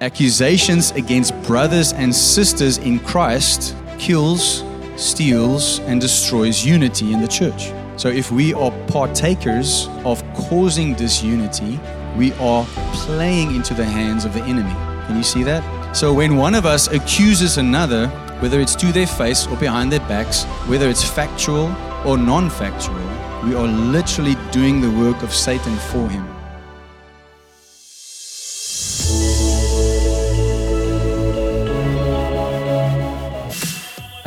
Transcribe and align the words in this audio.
Accusations 0.00 0.92
against 0.92 1.34
brothers 1.42 1.92
and 1.92 2.14
sisters 2.14 2.78
in 2.78 3.00
Christ 3.00 3.74
kills, 3.98 4.62
steals, 4.94 5.80
and 5.80 6.00
destroys 6.00 6.64
unity 6.64 7.12
in 7.12 7.20
the 7.20 7.26
church. 7.26 7.72
So 7.96 8.08
if 8.08 8.30
we 8.30 8.54
are 8.54 8.70
partakers 8.86 9.88
of 10.04 10.22
causing 10.34 10.94
disunity, 10.94 11.80
we 12.16 12.32
are 12.34 12.64
playing 12.92 13.56
into 13.56 13.74
the 13.74 13.84
hands 13.84 14.24
of 14.24 14.34
the 14.34 14.42
enemy. 14.44 14.72
Can 15.08 15.16
you 15.16 15.24
see 15.24 15.42
that? 15.42 15.96
So 15.96 16.12
when 16.12 16.36
one 16.36 16.54
of 16.54 16.64
us 16.64 16.86
accuses 16.86 17.58
another, 17.58 18.06
whether 18.38 18.60
it's 18.60 18.76
to 18.76 18.92
their 18.92 19.08
face 19.08 19.48
or 19.48 19.56
behind 19.56 19.90
their 19.90 20.06
backs, 20.06 20.44
whether 20.68 20.88
it's 20.88 21.02
factual 21.02 21.74
or 22.06 22.16
non 22.16 22.50
factual, 22.50 22.94
we 23.44 23.56
are 23.56 23.66
literally 23.66 24.36
doing 24.52 24.80
the 24.80 24.92
work 24.92 25.24
of 25.24 25.34
Satan 25.34 25.74
for 25.74 26.08
him. 26.08 26.37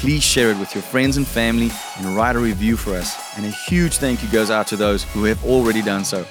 please 0.00 0.22
share 0.22 0.50
it 0.50 0.58
with 0.58 0.74
your 0.74 0.82
friends 0.82 1.16
and 1.16 1.26
family 1.26 1.70
and 1.96 2.16
write 2.16 2.36
a 2.36 2.38
review 2.38 2.76
for 2.76 2.94
us. 2.94 3.16
And 3.36 3.46
a 3.46 3.50
huge 3.50 3.96
thank 3.96 4.22
you 4.22 4.28
goes 4.28 4.50
out 4.50 4.66
to 4.68 4.76
those 4.76 5.04
who 5.04 5.24
have 5.24 5.44
already 5.44 5.82
done 5.82 6.04
so. 6.04 6.26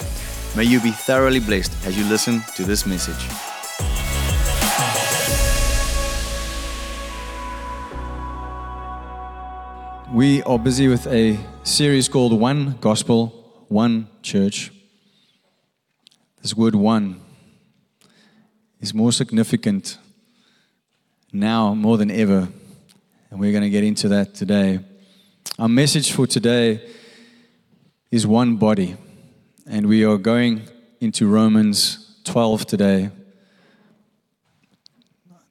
May 0.55 0.65
you 0.65 0.79
be 0.79 0.91
thoroughly 0.91 1.39
blessed 1.39 1.73
as 1.85 1.97
you 1.97 2.03
listen 2.05 2.41
to 2.55 2.63
this 2.63 2.85
message. 2.85 3.27
We 10.13 10.43
are 10.43 10.59
busy 10.59 10.87
with 10.87 11.07
a 11.07 11.39
series 11.63 12.07
called 12.07 12.39
One 12.39 12.77
Gospel, 12.79 13.65
One 13.67 14.07
Church. 14.21 14.71
This 16.43 16.55
word 16.55 16.75
one 16.75 17.19
is 18.79 18.93
more 18.93 19.11
significant 19.11 19.97
now 21.31 21.73
more 21.73 21.97
than 21.97 22.11
ever 22.11 22.49
and 23.33 23.41
we're 23.41 23.51
going 23.51 23.63
to 23.63 23.69
get 23.71 23.83
into 23.83 24.09
that 24.09 24.35
today. 24.35 24.79
Our 25.57 25.67
message 25.67 26.11
for 26.11 26.27
today 26.27 26.87
is 28.11 28.27
one 28.27 28.57
body. 28.57 28.95
And 29.65 29.87
we 29.87 30.05
are 30.05 30.17
going 30.17 30.61
into 31.01 31.25
Romans 31.25 32.19
12 32.25 32.67
today. 32.67 33.09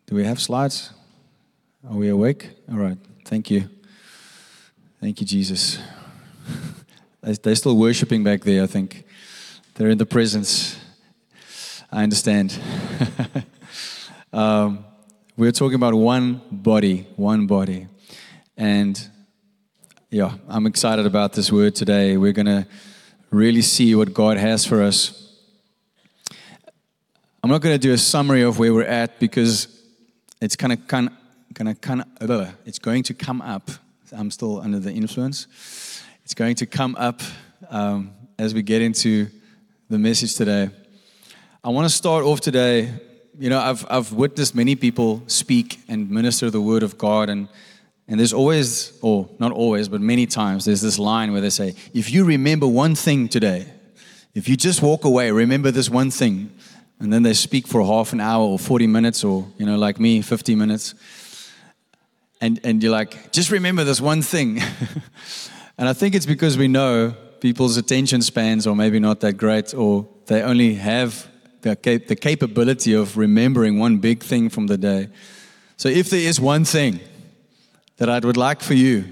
Do 0.07 0.15
we 0.15 0.23
have 0.23 0.41
slides? 0.41 0.91
Are 1.91 1.97
we 1.97 2.09
awake? 2.09 2.51
All 2.71 2.79
right. 2.79 2.99
Thank 3.25 3.51
you. 3.51 3.69
Thank 5.01 5.21
you, 5.21 5.27
Jesus. 5.27 5.81
They're 7.21 7.57
still 7.57 7.77
worshiping 7.77 8.23
back 8.23 8.43
there, 8.43 8.63
I 8.63 8.69
think. 8.69 9.03
They're 9.75 9.91
in 9.91 9.99
the 9.99 10.07
presence. 10.07 10.79
I 11.91 12.05
understand. 12.05 12.57
um, 14.33 14.85
we're 15.37 15.53
talking 15.53 15.77
about 15.77 15.95
one 15.95 16.43
body, 16.51 17.07
one 17.17 17.47
body. 17.47 17.87
And 18.57 19.09
yeah, 20.11 20.35
I'm 20.47 20.67
excited 20.67 21.07
about 21.07 21.33
this 21.33 21.51
word 21.51 21.75
today. 21.75 22.19
We're 22.19 22.33
going 22.33 22.47
to 22.47 22.67
really 23.31 23.63
see 23.63 23.95
what 23.95 24.13
God 24.13 24.37
has 24.37 24.67
for 24.67 24.83
us. 24.83 25.19
I'm 27.43 27.49
not 27.49 27.63
going 27.63 27.75
to 27.75 27.79
do 27.79 27.95
a 27.95 27.99
summary 27.99 28.43
of 28.43 28.59
where 28.59 28.75
we're 28.75 28.85
at 28.85 29.19
because 29.19 29.83
it's 30.43 30.55
kind 30.55 30.73
of 30.73 30.87
kind 30.87 31.09
of 31.09 31.81
kind 31.81 32.05
of 32.21 32.55
it's 32.67 32.79
going 32.79 33.03
to 33.05 33.15
come 33.15 33.41
up. 33.41 33.71
I'm 34.13 34.31
still 34.31 34.61
under 34.61 34.79
the 34.79 34.93
influence. 34.93 35.47
It's 36.25 36.35
going 36.35 36.57
to 36.57 36.67
come 36.67 36.95
up 36.97 37.23
um, 37.71 38.13
as 38.39 38.53
we 38.53 38.63
get 38.63 38.83
into 38.83 39.29
the 39.89 39.99
message 39.99 40.35
today. 40.35 40.69
I 41.65 41.71
want 41.71 41.87
to 41.89 41.95
start 41.95 42.25
off 42.25 42.41
today 42.43 42.93
you 43.39 43.49
know, 43.49 43.61
I've, 43.61 43.87
I've 43.89 44.13
witnessed 44.13 44.55
many 44.55 44.77
people 44.77 45.23
speak 45.27 45.81
and 45.89 46.11
minister 46.11 46.51
the 46.51 46.61
word 46.61 46.83
of 46.83 46.99
God, 46.99 47.29
and, 47.29 47.49
and 48.09 48.21
there's 48.21 48.33
always, 48.33 48.99
or 49.01 49.29
not 49.39 49.53
always, 49.53 49.89
but 49.89 50.01
many 50.01 50.27
times, 50.27 50.65
there's 50.65 50.81
this 50.81 50.99
line 50.99 51.33
where 51.33 51.41
they 51.41 51.51
say, 51.51 51.75
If 51.95 52.11
you 52.11 52.25
remember 52.25 52.67
one 52.67 52.95
thing 52.95 53.29
today, 53.29 53.67
if 54.35 54.49
you 54.49 54.57
just 54.57 54.83
walk 54.83 55.05
away, 55.05 55.31
remember 55.31 55.71
this 55.71 55.91
one 55.91 56.11
thing. 56.11 56.51
And 56.99 57.13
then 57.13 57.23
they 57.23 57.35
speak 57.35 57.67
for 57.67 57.85
half 57.85 58.13
an 58.13 58.21
hour 58.21 58.45
or 58.45 58.59
40 58.59 58.87
minutes, 58.87 59.25
or, 59.25 59.47
you 59.59 59.67
know, 59.67 59.77
like 59.77 59.99
me, 59.99 60.23
50 60.23 60.55
minutes. 60.55 60.95
And, 62.41 62.61
and 62.63 62.83
you're 62.83 62.93
like, 62.93 63.33
just 63.33 63.51
remember 63.51 63.83
this 63.83 64.01
one 64.01 64.23
thing. 64.23 64.61
and 65.79 65.89
I 65.89 65.95
think 65.95 66.15
it's 66.15 66.27
because 66.27 66.57
we 66.57 66.69
know 66.69 67.15
people's 67.41 67.77
attention 67.77 68.23
spans 68.23 68.67
are 68.69 68.75
maybe 68.77 69.01
not 69.01 69.21
that 69.21 69.33
great, 69.33 69.75
or 69.75 70.07
they 70.27 70.43
only 70.43 70.75
have 70.75 71.29
the, 71.63 71.77
cap- 71.77 72.07
the 72.07 72.17
capability 72.17 72.93
of 72.93 73.17
remembering 73.17 73.79
one 73.79 73.99
big 73.99 74.23
thing 74.23 74.49
from 74.49 74.67
the 74.67 74.77
day. 74.77 75.09
So, 75.77 75.89
if 75.89 76.11
there 76.11 76.21
is 76.21 76.41
one 76.41 76.65
thing 76.65 77.01
that 77.97 78.09
I 78.09 78.19
would 78.19 78.37
like 78.37 78.61
for 78.61 78.75
you 78.75 79.05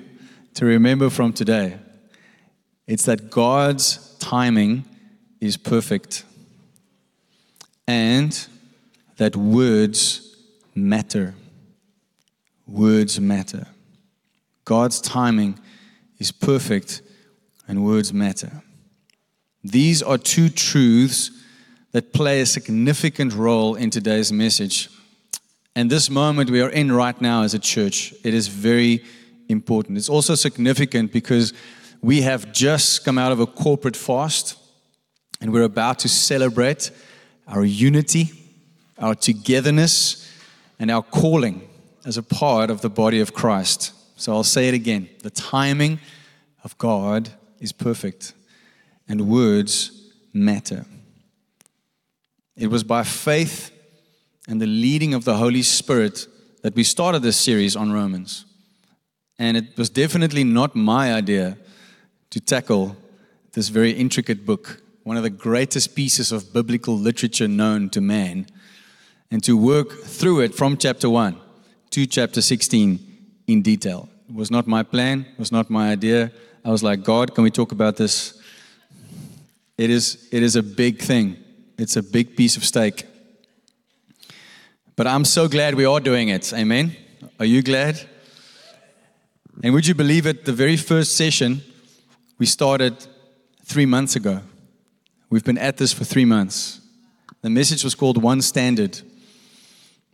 to 0.54 0.66
remember 0.66 1.10
from 1.10 1.32
today, 1.32 1.78
it's 2.86 3.04
that 3.04 3.30
God's 3.30 4.16
timing 4.18 4.84
is 5.40 5.56
perfect 5.56 6.24
and 7.86 8.46
that 9.16 9.36
words 9.36 10.36
matter. 10.74 11.34
Words 12.66 13.20
matter. 13.20 13.66
God's 14.64 15.00
timing 15.00 15.58
is 16.18 16.30
perfect 16.30 17.02
and 17.66 17.84
words 17.84 18.12
matter. 18.12 18.62
These 19.62 20.02
are 20.02 20.18
two 20.18 20.48
truths 20.48 21.30
that 21.92 22.12
play 22.12 22.40
a 22.40 22.46
significant 22.46 23.32
role 23.32 23.74
in 23.74 23.90
today's 23.90 24.32
message. 24.32 24.88
And 25.74 25.90
this 25.90 26.10
moment 26.10 26.50
we 26.50 26.60
are 26.60 26.70
in 26.70 26.92
right 26.92 27.20
now 27.20 27.42
as 27.42 27.54
a 27.54 27.58
church, 27.58 28.12
it 28.24 28.34
is 28.34 28.48
very 28.48 29.04
important. 29.48 29.98
It's 29.98 30.08
also 30.08 30.34
significant 30.34 31.12
because 31.12 31.52
we 32.02 32.22
have 32.22 32.52
just 32.52 33.04
come 33.04 33.18
out 33.18 33.32
of 33.32 33.40
a 33.40 33.46
corporate 33.46 33.96
fast 33.96 34.56
and 35.40 35.52
we're 35.52 35.62
about 35.62 35.98
to 36.00 36.08
celebrate 36.08 36.90
our 37.46 37.64
unity, 37.64 38.30
our 38.98 39.14
togetherness, 39.14 40.28
and 40.78 40.90
our 40.90 41.02
calling 41.02 41.68
as 42.04 42.16
a 42.16 42.22
part 42.22 42.70
of 42.70 42.80
the 42.80 42.90
body 42.90 43.20
of 43.20 43.34
Christ. 43.34 43.92
So 44.16 44.32
I'll 44.32 44.44
say 44.44 44.68
it 44.68 44.74
again 44.74 45.08
the 45.22 45.30
timing 45.30 45.98
of 46.62 46.76
God 46.78 47.30
is 47.58 47.72
perfect, 47.72 48.32
and 49.08 49.28
words 49.28 50.12
matter. 50.32 50.84
It 52.56 52.68
was 52.68 52.84
by 52.84 53.04
faith 53.04 53.70
and 54.48 54.60
the 54.60 54.66
leading 54.66 55.14
of 55.14 55.24
the 55.24 55.36
Holy 55.36 55.62
Spirit 55.62 56.26
that 56.62 56.74
we 56.74 56.84
started 56.84 57.22
this 57.22 57.36
series 57.36 57.76
on 57.76 57.92
Romans. 57.92 58.44
And 59.38 59.56
it 59.56 59.76
was 59.78 59.88
definitely 59.88 60.44
not 60.44 60.76
my 60.76 61.14
idea 61.14 61.56
to 62.30 62.40
tackle 62.40 62.96
this 63.52 63.68
very 63.68 63.92
intricate 63.92 64.44
book, 64.44 64.82
one 65.04 65.16
of 65.16 65.22
the 65.22 65.30
greatest 65.30 65.94
pieces 65.94 66.32
of 66.32 66.52
biblical 66.52 66.96
literature 66.96 67.48
known 67.48 67.90
to 67.90 68.00
man, 68.00 68.46
and 69.30 69.42
to 69.44 69.56
work 69.56 69.92
through 70.02 70.40
it 70.40 70.54
from 70.54 70.76
chapter 70.76 71.08
1 71.08 71.36
to 71.90 72.06
chapter 72.06 72.40
16 72.40 72.98
in 73.46 73.62
detail. 73.62 74.08
It 74.28 74.34
was 74.34 74.50
not 74.50 74.66
my 74.66 74.82
plan, 74.82 75.26
it 75.32 75.38
was 75.38 75.50
not 75.50 75.70
my 75.70 75.90
idea. 75.90 76.30
I 76.64 76.70
was 76.70 76.82
like, 76.82 77.02
God, 77.02 77.34
can 77.34 77.42
we 77.42 77.50
talk 77.50 77.72
about 77.72 77.96
this? 77.96 78.40
It 79.78 79.90
is, 79.90 80.28
it 80.30 80.42
is 80.42 80.56
a 80.56 80.62
big 80.62 81.00
thing. 81.00 81.36
It's 81.80 81.96
a 81.96 82.02
big 82.02 82.36
piece 82.36 82.58
of 82.58 82.64
steak. 82.66 83.06
But 84.96 85.06
I'm 85.06 85.24
so 85.24 85.48
glad 85.48 85.74
we 85.76 85.86
are 85.86 85.98
doing 85.98 86.28
it. 86.28 86.52
Amen. 86.52 86.94
Are 87.38 87.46
you 87.46 87.62
glad? 87.62 87.98
And 89.64 89.72
would 89.72 89.86
you 89.86 89.94
believe 89.94 90.26
it? 90.26 90.44
The 90.44 90.52
very 90.52 90.76
first 90.76 91.16
session 91.16 91.62
we 92.38 92.44
started 92.44 92.94
three 93.64 93.86
months 93.86 94.14
ago. 94.14 94.42
We've 95.30 95.42
been 95.42 95.56
at 95.56 95.78
this 95.78 95.90
for 95.90 96.04
three 96.04 96.26
months. 96.26 96.82
The 97.40 97.48
message 97.48 97.82
was 97.82 97.94
called 97.94 98.22
One 98.22 98.42
Standard. 98.42 99.00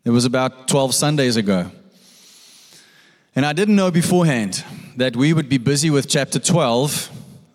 It 0.04 0.10
was 0.10 0.24
about 0.24 0.68
12 0.68 0.94
Sundays 0.94 1.36
ago. 1.36 1.72
And 3.34 3.44
I 3.44 3.52
didn't 3.52 3.74
know 3.74 3.90
beforehand 3.90 4.62
that 4.96 5.16
we 5.16 5.32
would 5.32 5.48
be 5.48 5.58
busy 5.58 5.90
with 5.90 6.08
chapter 6.08 6.38
12 6.38 7.10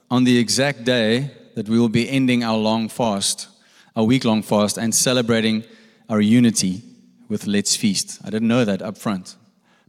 on 0.09 0.25
the 0.25 0.37
exact 0.37 0.83
day 0.83 1.31
that 1.55 1.69
we 1.69 1.79
will 1.79 1.87
be 1.87 2.09
ending 2.09 2.43
our 2.43 2.57
long 2.57 2.89
fast 2.89 3.47
a 3.95 4.03
week 4.03 4.25
long 4.25 4.41
fast 4.41 4.77
and 4.77 4.93
celebrating 4.93 5.63
our 6.09 6.21
unity 6.21 6.83
with 7.29 7.47
Let's 7.47 7.75
Feast. 7.75 8.19
I 8.23 8.29
didn't 8.29 8.47
know 8.47 8.65
that 8.65 8.81
up 8.81 8.97
front, 8.97 9.35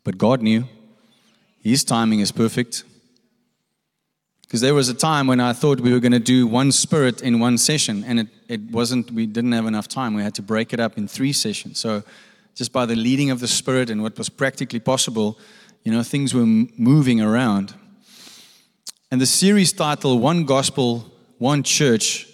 but 0.05 0.19
God 0.19 0.43
knew. 0.43 0.65
His 1.63 1.85
timing 1.85 2.21
is 2.21 2.33
perfect. 2.33 2.85
Because 4.43 4.61
there 4.61 4.75
was 4.75 4.89
a 4.89 4.95
time 4.95 5.29
when 5.29 5.41
I 5.41 5.53
thought 5.53 5.81
we 5.81 5.93
were 5.93 6.01
going 6.01 6.13
to 6.13 6.19
do 6.19 6.47
one 6.47 6.73
spirit 6.73 7.23
in 7.23 7.41
one 7.41 7.57
session, 7.57 8.05
and 8.05 8.21
it, 8.21 8.29
it 8.49 8.61
wasn't, 8.71 9.11
we 9.11 9.27
didn't 9.27 9.53
have 9.53 9.67
enough 9.67 9.89
time. 9.89 10.15
We 10.15 10.23
had 10.23 10.35
to 10.35 10.43
break 10.43 10.73
it 10.73 10.81
up 10.81 10.99
in 10.99 11.09
three 11.09 11.33
sessions. 11.33 11.79
So, 11.79 12.03
just 12.55 12.73
by 12.73 12.85
the 12.85 12.95
leading 12.95 13.31
of 13.31 13.41
the 13.41 13.49
Spirit 13.49 13.89
and 13.89 14.03
what 14.03 14.19
was 14.19 14.29
practically 14.29 14.81
possible, 14.81 15.39
you 15.85 15.93
know, 15.93 16.03
things 16.03 16.35
were 16.35 16.45
moving 16.45 17.21
around. 17.21 17.75
And 19.11 19.21
the 19.21 19.27
series 19.27 19.73
title, 19.73 20.19
One 20.19 20.45
Gospel, 20.45 21.11
One 21.39 21.63
Church, 21.63 22.29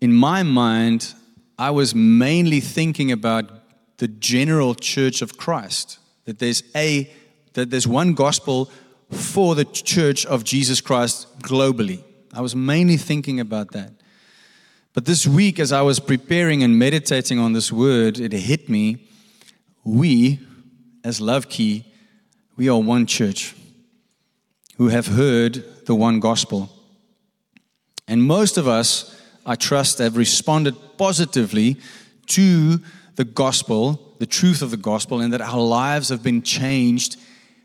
in 0.00 0.12
my 0.12 0.42
mind, 0.42 1.14
I 1.58 1.70
was 1.70 1.94
mainly 1.94 2.60
thinking 2.60 3.10
about 3.10 3.50
the 3.98 4.08
general 4.08 4.74
church 4.74 5.22
of 5.22 5.36
Christ. 5.36 5.98
That 6.24 6.38
there's 6.38 6.62
a 6.74 7.10
that 7.54 7.70
there's 7.70 7.88
one 7.88 8.14
gospel 8.14 8.70
for 9.10 9.54
the 9.54 9.64
church 9.64 10.24
of 10.26 10.44
Jesus 10.44 10.80
Christ 10.80 11.26
globally. 11.40 12.04
I 12.32 12.40
was 12.40 12.54
mainly 12.54 12.96
thinking 12.96 13.40
about 13.40 13.72
that. 13.72 13.92
But 14.92 15.06
this 15.06 15.26
week, 15.26 15.58
as 15.58 15.72
I 15.72 15.82
was 15.82 15.98
preparing 15.98 16.62
and 16.62 16.78
meditating 16.78 17.38
on 17.38 17.52
this 17.52 17.72
word, 17.72 18.20
it 18.20 18.32
hit 18.32 18.68
me. 18.68 19.08
We, 19.84 20.40
as 21.04 21.20
LoveKey, 21.20 21.84
we 22.56 22.68
are 22.68 22.78
one 22.78 23.06
church 23.06 23.54
who 24.76 24.88
have 24.88 25.06
heard 25.06 25.86
the 25.86 25.94
one 25.94 26.20
gospel. 26.20 26.70
And 28.06 28.22
most 28.22 28.56
of 28.56 28.68
us, 28.68 29.17
I 29.48 29.54
trust, 29.54 29.98
have 29.98 30.18
responded 30.18 30.76
positively 30.98 31.78
to 32.26 32.80
the 33.16 33.24
gospel, 33.24 34.14
the 34.18 34.26
truth 34.26 34.60
of 34.60 34.70
the 34.70 34.76
gospel, 34.76 35.22
and 35.22 35.32
that 35.32 35.40
our 35.40 35.58
lives 35.58 36.10
have 36.10 36.22
been 36.22 36.42
changed 36.42 37.16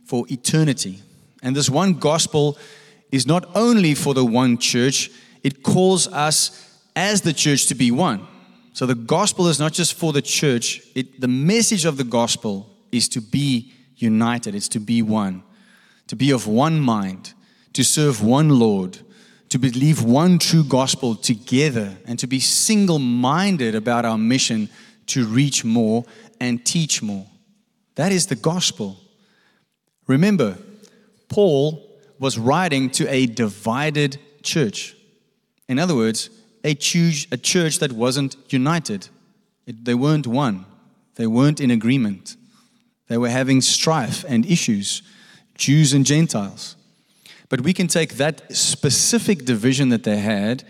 for 0.05 0.25
eternity. 0.29 1.01
And 1.43 1.53
this 1.53 1.69
one 1.69 1.95
gospel 1.95 2.57
is 3.11 3.27
not 3.27 3.45
only 3.53 3.95
for 3.95 4.13
the 4.13 4.23
one 4.23 4.57
church, 4.57 5.11
it 5.43 5.61
calls 5.61 6.07
us 6.07 6.79
as 6.95 7.21
the 7.21 7.33
church 7.33 7.67
to 7.67 7.75
be 7.75 7.91
one. 7.91 8.25
So 8.71 8.85
the 8.85 8.95
gospel 8.95 9.49
is 9.49 9.59
not 9.59 9.73
just 9.73 9.93
for 9.93 10.13
the 10.13 10.21
church, 10.21 10.81
it, 10.95 11.19
the 11.19 11.27
message 11.27 11.83
of 11.83 11.97
the 11.97 12.05
gospel 12.05 12.69
is 12.93 13.09
to 13.09 13.19
be 13.19 13.73
united, 13.97 14.55
it's 14.55 14.69
to 14.69 14.79
be 14.79 15.01
one, 15.01 15.43
to 16.07 16.15
be 16.15 16.31
of 16.31 16.47
one 16.47 16.79
mind, 16.79 17.33
to 17.73 17.83
serve 17.83 18.23
one 18.23 18.47
Lord, 18.57 18.99
to 19.53 19.59
believe 19.59 20.01
one 20.01 20.39
true 20.39 20.63
gospel 20.63 21.13
together, 21.13 21.95
and 22.07 22.17
to 22.17 22.25
be 22.25 22.39
single 22.39 22.97
minded 22.97 23.75
about 23.75 24.03
our 24.03 24.17
mission 24.17 24.67
to 25.05 25.27
reach 25.27 25.63
more 25.63 26.03
and 26.39 26.65
teach 26.65 27.03
more. 27.03 27.27
That 27.93 28.11
is 28.11 28.25
the 28.25 28.35
gospel. 28.35 28.97
Remember, 30.07 30.57
Paul 31.29 31.87
was 32.17 32.39
writing 32.39 32.89
to 32.97 33.07
a 33.13 33.27
divided 33.27 34.17
church. 34.41 34.95
In 35.69 35.77
other 35.77 35.95
words, 35.95 36.31
a 36.63 36.73
church, 36.73 37.27
a 37.31 37.37
church 37.37 37.77
that 37.77 37.91
wasn't 37.91 38.35
united. 38.49 39.07
It, 39.67 39.85
they 39.85 39.93
weren't 39.93 40.25
one. 40.25 40.65
They 41.13 41.27
weren't 41.27 41.61
in 41.61 41.69
agreement. 41.69 42.37
They 43.07 43.19
were 43.19 43.29
having 43.29 43.61
strife 43.61 44.25
and 44.27 44.47
issues, 44.47 45.03
Jews 45.53 45.93
and 45.93 46.07
Gentiles. 46.07 46.75
But 47.53 47.61
we 47.61 47.71
can 47.71 47.85
take 47.87 48.15
that 48.15 48.51
specific 48.51 49.45
division 49.45 49.89
that 49.89 50.01
they 50.01 50.17
had 50.17 50.63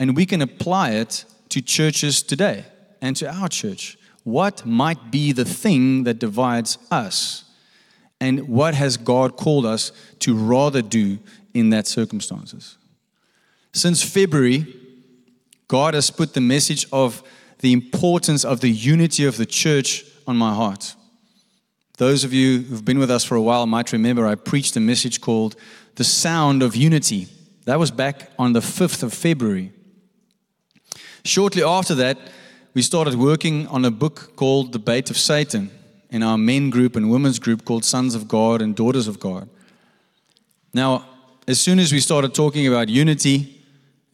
and 0.00 0.16
we 0.16 0.26
can 0.26 0.42
apply 0.42 0.90
it 0.90 1.24
to 1.50 1.62
churches 1.62 2.24
today 2.24 2.64
and 3.00 3.14
to 3.14 3.32
our 3.32 3.48
church. 3.48 3.96
What 4.24 4.66
might 4.66 5.12
be 5.12 5.30
the 5.30 5.44
thing 5.44 6.02
that 6.02 6.18
divides 6.18 6.76
us? 6.90 7.44
and 8.20 8.48
what 8.48 8.74
has 8.74 8.96
God 8.96 9.36
called 9.36 9.64
us 9.64 9.92
to 10.18 10.34
rather 10.34 10.82
do 10.82 11.20
in 11.54 11.70
that 11.70 11.86
circumstances. 11.86 12.76
Since 13.72 14.02
February, 14.02 14.66
God 15.68 15.94
has 15.94 16.10
put 16.10 16.34
the 16.34 16.40
message 16.40 16.84
of 16.92 17.22
the 17.60 17.72
importance 17.72 18.44
of 18.44 18.60
the 18.60 18.70
unity 18.70 19.24
of 19.24 19.36
the 19.36 19.46
church 19.46 20.04
on 20.26 20.36
my 20.36 20.52
heart. 20.52 20.96
Those 21.98 22.22
of 22.22 22.32
you 22.32 22.60
who've 22.62 22.84
been 22.84 22.98
with 22.98 23.10
us 23.10 23.24
for 23.24 23.34
a 23.34 23.42
while 23.42 23.66
might 23.66 23.92
remember 23.92 24.26
I 24.26 24.36
preached 24.36 24.76
a 24.76 24.80
message 24.80 25.20
called 25.20 25.56
The 25.98 26.04
Sound 26.04 26.62
of 26.62 26.76
Unity. 26.76 27.26
That 27.64 27.80
was 27.80 27.90
back 27.90 28.30
on 28.38 28.52
the 28.52 28.60
5th 28.60 29.02
of 29.02 29.12
February. 29.12 29.72
Shortly 31.24 31.64
after 31.64 31.92
that, 31.96 32.16
we 32.72 32.82
started 32.82 33.16
working 33.16 33.66
on 33.66 33.84
a 33.84 33.90
book 33.90 34.36
called 34.36 34.72
The 34.72 34.78
Bait 34.78 35.10
of 35.10 35.18
Satan 35.18 35.72
in 36.08 36.22
our 36.22 36.38
men 36.38 36.70
group 36.70 36.94
and 36.94 37.10
women's 37.10 37.40
group 37.40 37.64
called 37.64 37.84
Sons 37.84 38.14
of 38.14 38.28
God 38.28 38.62
and 38.62 38.76
Daughters 38.76 39.08
of 39.08 39.18
God. 39.18 39.48
Now, 40.72 41.04
as 41.48 41.60
soon 41.60 41.80
as 41.80 41.92
we 41.92 41.98
started 41.98 42.32
talking 42.32 42.68
about 42.68 42.88
unity, 42.88 43.60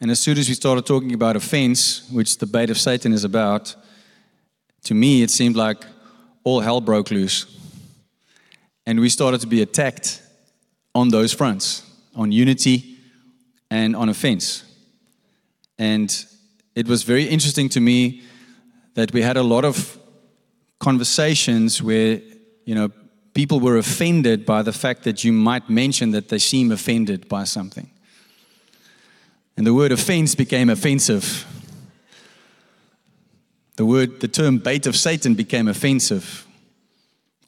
and 0.01 0.09
as 0.09 0.19
soon 0.19 0.39
as 0.39 0.49
we 0.49 0.55
started 0.55 0.87
talking 0.87 1.13
about 1.13 1.35
offense, 1.35 2.09
which 2.09 2.39
the 2.39 2.47
bait 2.47 2.71
of 2.71 2.79
Satan 2.79 3.13
is 3.13 3.23
about, 3.23 3.75
to 4.85 4.95
me 4.95 5.21
it 5.21 5.29
seemed 5.29 5.55
like 5.55 5.85
all 6.43 6.61
hell 6.61 6.81
broke 6.81 7.11
loose. 7.11 7.45
And 8.87 8.99
we 8.99 9.09
started 9.09 9.39
to 9.41 9.47
be 9.47 9.61
attacked 9.61 10.23
on 10.95 11.09
those 11.09 11.33
fronts 11.33 11.83
on 12.15 12.31
unity 12.31 12.97
and 13.69 13.95
on 13.95 14.09
offense. 14.09 14.63
And 15.77 16.25
it 16.73 16.87
was 16.87 17.03
very 17.03 17.25
interesting 17.25 17.69
to 17.69 17.81
me 17.81 18.23
that 18.93 19.13
we 19.13 19.21
had 19.21 19.35
a 19.37 19.43
lot 19.43 19.65
of 19.65 19.99
conversations 20.79 21.83
where, 21.83 22.21
you 22.63 22.73
know, 22.73 22.89
people 23.33 23.59
were 23.59 23.77
offended 23.77 24.45
by 24.45 24.61
the 24.61 24.71
fact 24.71 25.03
that 25.03 25.23
you 25.25 25.33
might 25.33 25.69
mention 25.69 26.11
that 26.11 26.29
they 26.29 26.39
seem 26.39 26.71
offended 26.71 27.27
by 27.27 27.43
something. 27.43 27.89
And 29.57 29.67
the 29.67 29.73
word 29.73 29.91
offense 29.91 30.35
became 30.35 30.69
offensive. 30.69 31.45
The 33.75 33.85
word, 33.85 34.21
the 34.21 34.29
term 34.29 34.59
bait 34.59 34.87
of 34.87 34.95
Satan 34.95 35.33
became 35.33 35.67
offensive. 35.67 36.47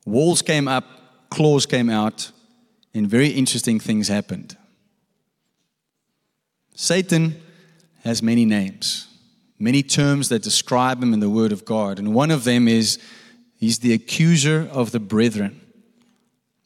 Walls 0.05 0.41
came 0.41 0.67
up, 0.67 1.29
claws 1.29 1.65
came 1.65 1.89
out, 1.89 2.31
and 2.93 3.09
very 3.09 3.29
interesting 3.29 3.79
things 3.79 4.07
happened. 4.07 4.57
Satan 6.75 7.41
has 8.03 8.21
many 8.21 8.45
names, 8.45 9.07
many 9.59 9.83
terms 9.83 10.29
that 10.29 10.43
describe 10.43 11.01
him 11.01 11.13
in 11.13 11.19
the 11.19 11.29
Word 11.29 11.51
of 11.51 11.65
God. 11.65 11.99
And 11.99 12.13
one 12.13 12.31
of 12.31 12.43
them 12.43 12.67
is 12.67 12.99
He's 13.57 13.79
the 13.79 13.93
accuser 13.93 14.69
of 14.71 14.91
the 14.91 14.99
brethren. 14.99 15.59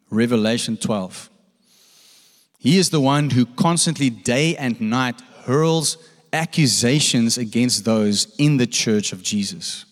Revelation 0.10 0.76
12. 0.76 1.30
He 2.60 2.78
is 2.78 2.90
the 2.90 3.00
one 3.00 3.32
who 3.32 3.46
constantly, 3.46 4.10
day 4.10 4.56
and 4.58 4.80
night, 4.82 5.22
hurls 5.46 5.98
accusations 6.34 7.38
against 7.38 7.86
those 7.86 8.36
in 8.38 8.58
the 8.58 8.68
church 8.68 9.14
of 9.14 9.24
Jesus. 9.24 9.86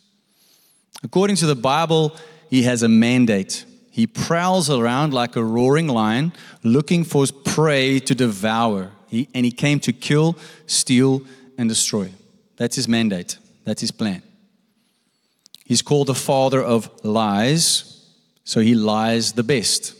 According 1.03 1.37
to 1.37 1.45
the 1.45 1.55
Bible, 1.55 2.15
he 2.49 2.63
has 2.63 2.83
a 2.83 2.89
mandate. 2.89 3.65
He 3.99 4.07
prowls 4.07 4.69
around 4.69 5.13
like 5.13 5.35
a 5.35 5.43
roaring 5.43 5.89
lion, 5.89 6.31
looking 6.63 7.03
for 7.03 7.21
his 7.21 7.31
prey 7.31 7.99
to 7.99 8.15
devour. 8.15 8.91
He, 9.09 9.27
and 9.33 9.43
he 9.43 9.51
came 9.51 9.81
to 9.81 9.91
kill, 9.91 10.37
steal, 10.67 11.21
and 11.57 11.67
destroy. 11.67 12.09
That's 12.55 12.77
his 12.77 12.87
mandate. 12.87 13.37
That's 13.65 13.81
his 13.81 13.91
plan. 13.91 14.23
He's 15.65 15.81
called 15.81 16.07
the 16.07 16.15
father 16.15 16.63
of 16.63 16.89
lies, 17.03 18.05
so 18.45 18.61
he 18.61 18.73
lies 18.73 19.33
the 19.33 19.43
best. 19.43 19.93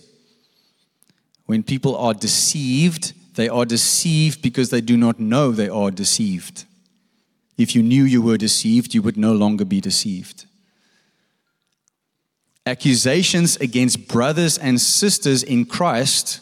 When 1.46 1.62
people 1.62 1.98
are 1.98 2.14
deceived, 2.14 3.12
they 3.36 3.50
are 3.50 3.66
deceived 3.66 4.42
because 4.42 4.70
they 4.70 4.80
do 4.80 4.96
not 4.96 5.20
know 5.20 5.52
they 5.52 5.68
are 5.68 5.92
deceived. 5.92 6.64
If 7.58 7.76
you 7.76 7.84
knew 7.84 8.06
you 8.06 8.22
were 8.22 8.38
deceived, 8.38 8.94
you 8.94 9.02
would 9.02 9.18
no 9.18 9.34
longer 9.34 9.66
be 9.66 9.82
deceived. 9.82 10.46
Accusations 12.70 13.58
against 13.58 14.08
brothers 14.08 14.60
and 14.60 14.80
sisters 14.80 15.42
in 15.42 15.66
Christ 15.66 16.40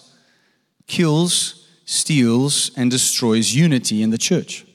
kills, 0.86 1.66
steals, 1.86 2.70
and 2.76 2.92
destroys 2.92 3.56
unity 3.56 4.02
in 4.02 4.10
the 4.10 4.18
church. 4.18 4.66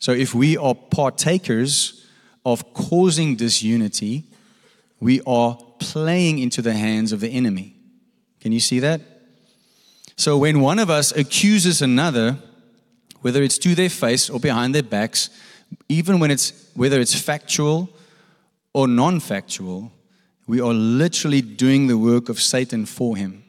So 0.00 0.10
if 0.10 0.34
we 0.34 0.56
are 0.56 0.74
partakers 0.74 2.04
of 2.44 2.74
causing 2.74 3.36
disunity, 3.36 4.24
we 4.98 5.20
are 5.24 5.56
playing 5.78 6.40
into 6.40 6.60
the 6.60 6.72
hands 6.72 7.12
of 7.12 7.20
the 7.20 7.28
enemy. 7.28 7.76
Can 8.40 8.50
you 8.50 8.58
see 8.58 8.80
that? 8.80 9.00
So 10.16 10.36
when 10.36 10.60
one 10.60 10.80
of 10.80 10.90
us 10.90 11.12
accuses 11.12 11.80
another, 11.80 12.38
whether 13.20 13.40
it's 13.44 13.58
to 13.58 13.76
their 13.76 13.88
face 13.88 14.28
or 14.28 14.40
behind 14.40 14.74
their 14.74 14.82
backs, 14.82 15.30
even 15.88 16.18
when 16.18 16.32
it's 16.32 16.72
whether 16.74 17.00
it's 17.00 17.14
factual 17.14 17.88
or 18.74 18.88
non-factual, 18.88 19.92
we 20.46 20.60
are 20.60 20.72
literally 20.72 21.42
doing 21.42 21.86
the 21.86 21.98
work 21.98 22.28
of 22.28 22.40
Satan 22.40 22.86
for 22.86 23.16
him. 23.16 23.44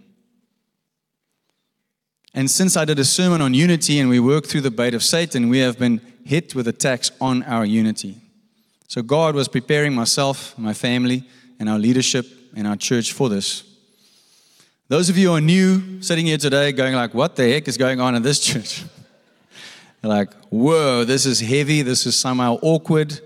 And 2.34 2.50
since 2.50 2.76
I 2.76 2.86
did 2.86 2.98
a 3.00 3.06
sermon 3.06 3.42
on 3.42 3.54
unity 3.54 4.00
and 4.00 4.10
we 4.10 4.20
worked 4.20 4.48
through 4.48 4.62
the 4.62 4.72
bait 4.72 4.94
of 4.94 5.04
Satan, 5.04 5.50
we 5.50 5.60
have 5.60 5.78
been 5.78 6.02
hit 6.26 6.56
with 6.56 6.68
attacks 6.68 7.12
on 7.22 7.44
our 7.44 7.66
unity. 7.66 8.18
So 8.88 9.02
God 9.02 9.36
was 9.36 9.48
preparing 9.48 9.94
myself, 9.94 10.58
my 10.58 10.74
family, 10.74 11.24
and 11.60 11.70
our 11.70 11.80
leadership 11.80 12.26
and 12.56 12.68
our 12.68 12.76
church 12.76 13.14
for 13.14 13.30
this. 13.30 13.64
Those 14.88 15.10
of 15.10 15.18
you 15.18 15.30
who 15.30 15.36
are 15.36 15.42
new 15.42 16.02
sitting 16.02 16.26
here 16.26 16.38
today 16.38 16.72
going 16.72 16.94
like, 16.94 17.14
what 17.14 17.36
the 17.36 17.52
heck 17.52 17.68
is 17.68 17.78
going 17.78 18.00
on 18.00 18.16
in 18.16 18.24
this 18.24 18.40
church? 18.46 18.84
like, 20.04 20.34
whoa, 20.50 21.04
this 21.04 21.26
is 21.26 21.40
heavy, 21.40 21.82
this 21.82 22.06
is 22.06 22.16
somehow 22.16 22.60
awkward. 22.62 23.20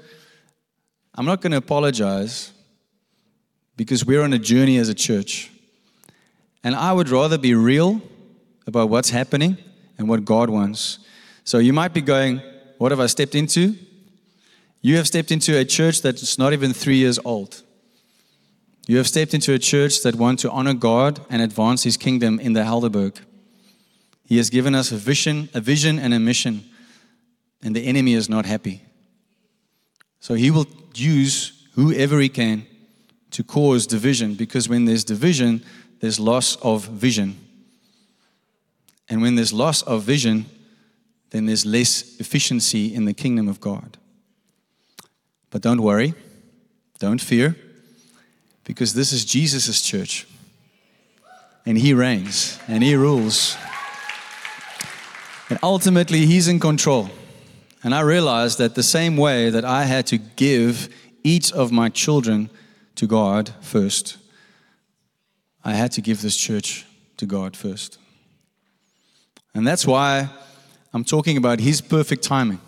I'm 1.18 1.26
not 1.26 1.42
going 1.42 1.52
to 1.52 1.58
apologize 1.58 2.54
because 3.76 4.06
we're 4.06 4.22
on 4.22 4.34
a 4.34 4.40
journey 4.40 4.78
as 4.78 4.88
a 4.88 4.94
church. 4.94 5.50
And 6.64 6.76
I 6.76 6.94
would 6.94 7.10
rather 7.10 7.40
be 7.40 7.56
real 7.56 8.02
about 8.68 8.90
what's 8.90 9.10
happening 9.10 9.58
and 9.98 10.08
what 10.08 10.26
God 10.26 10.50
wants. 10.50 11.00
So 11.44 11.58
you 11.58 11.74
might 11.74 11.94
be 11.94 12.02
going, 12.02 12.42
What 12.78 12.92
have 12.92 13.00
I 13.00 13.08
stepped 13.08 13.34
into? 13.34 13.76
You 14.82 14.98
have 14.98 15.08
stepped 15.08 15.32
into 15.32 15.58
a 15.58 15.66
church 15.66 16.02
that's 16.02 16.38
not 16.38 16.54
even 16.54 16.72
three 16.72 16.98
years 16.98 17.18
old. 17.26 17.64
You 18.88 18.98
have 18.98 19.08
stepped 19.08 19.34
into 19.34 19.54
a 19.54 19.60
church 19.60 20.04
that 20.04 20.16
wants 20.16 20.44
to 20.44 20.52
honor 20.52 20.74
God 20.74 21.20
and 21.30 21.42
advance 21.42 21.84
His 21.84 21.98
kingdom 21.98 22.40
in 22.40 22.54
the 22.54 22.62
Helderberg. 22.62 23.18
He 24.24 24.38
has 24.38 24.50
given 24.50 24.76
us 24.76 24.92
a 24.92 24.98
vision, 24.98 25.50
a 25.54 25.62
vision 25.62 25.98
and 25.98 26.14
a 26.14 26.20
mission, 26.20 26.64
and 27.64 27.76
the 27.76 27.86
enemy 27.86 28.14
is 28.14 28.30
not 28.30 28.46
happy. 28.46 28.84
So 30.20 30.36
he 30.36 30.52
will 30.52 30.68
use 31.00 31.68
whoever 31.74 32.20
he 32.20 32.30
can 32.30 32.66
to 33.32 33.44
cause 33.44 33.86
division 33.86 34.34
because 34.34 34.68
when 34.68 34.86
there's 34.86 35.04
division, 35.04 35.63
there's 36.00 36.20
loss 36.20 36.56
of 36.58 36.86
vision. 36.86 37.38
And 39.10 39.22
when 39.22 39.36
there's 39.36 39.54
loss 39.54 39.82
of 39.84 40.04
vision, 40.04 40.46
then 41.30 41.46
there's 41.46 41.66
less 41.66 42.20
efficiency 42.20 42.94
in 42.94 43.06
the 43.06 43.13
kingdom 43.13 43.48
of 43.48 43.60
God. 43.60 43.98
But 45.50 45.62
don't 45.62 45.82
worry, 45.82 46.13
don't 47.00 47.22
fear, 47.22 47.56
because 48.63 48.94
this 48.94 49.13
is 49.13 49.24
Jesus' 49.24 49.82
church. 49.82 50.27
And 51.66 51.77
he 51.77 51.94
reigns 51.94 52.60
and 52.68 52.84
he 52.84 52.96
rules. 52.96 53.56
And 55.50 55.60
ultimately, 55.63 56.25
he's 56.25 56.48
in 56.48 56.60
control. 56.60 57.10
And 57.88 57.96
I 57.96 58.01
realized 58.01 58.58
that 58.58 58.75
the 58.75 58.84
same 58.84 59.15
way 59.15 59.50
that 59.50 59.63
I 59.63 59.86
had 59.86 60.06
to 60.08 60.17
give 60.17 60.94
each 61.24 61.53
of 61.53 61.72
my 61.72 61.88
children 61.88 62.50
to 62.96 63.08
God 63.08 63.53
first, 63.62 64.17
I 65.63 65.72
had 65.72 65.94
to 65.94 66.01
give 66.01 66.22
this 66.22 66.36
church 66.36 66.86
to 67.15 67.25
God 67.25 67.56
first. 67.56 67.98
And 69.53 69.65
that's 69.65 69.88
why 69.88 70.27
I'm 70.94 71.06
talking 71.06 71.38
about 71.38 71.62
His 71.62 71.79
perfect 71.79 72.24
timing. 72.24 72.60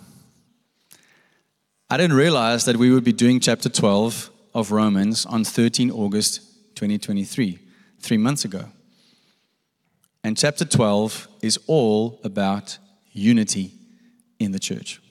I 1.90 1.98
didn't 1.98 2.16
realize 2.16 2.64
that 2.64 2.78
we 2.78 2.90
would 2.90 3.04
be 3.04 3.12
doing 3.12 3.42
chapter 3.42 3.68
12 3.68 4.30
of 4.54 4.72
Romans 4.72 5.26
on 5.26 5.44
13 5.44 5.92
August 5.92 6.40
2023, 6.76 7.60
three 8.00 8.18
months 8.18 8.46
ago. 8.46 8.70
And 10.24 10.38
chapter 10.38 10.64
12 10.64 11.28
is 11.42 11.60
all 11.68 12.22
about 12.24 12.78
unity 13.12 13.74
in 14.40 14.54
the 14.54 14.60
church. 14.60 15.02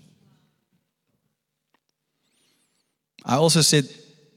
I 3.24 3.36
also 3.36 3.60
said 3.60 3.88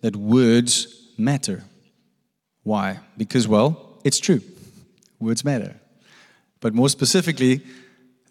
that 0.02 0.16
words 0.16 1.12
matter. 1.18 1.64
Why? 2.64 3.00
Because, 3.18 3.48
well, 3.48 4.00
it's 4.04 4.20
true. 4.20 4.42
Words 5.20 5.46
matter. 5.46 5.76
But 6.60 6.74
more 6.74 6.90
specifically, 6.90 7.62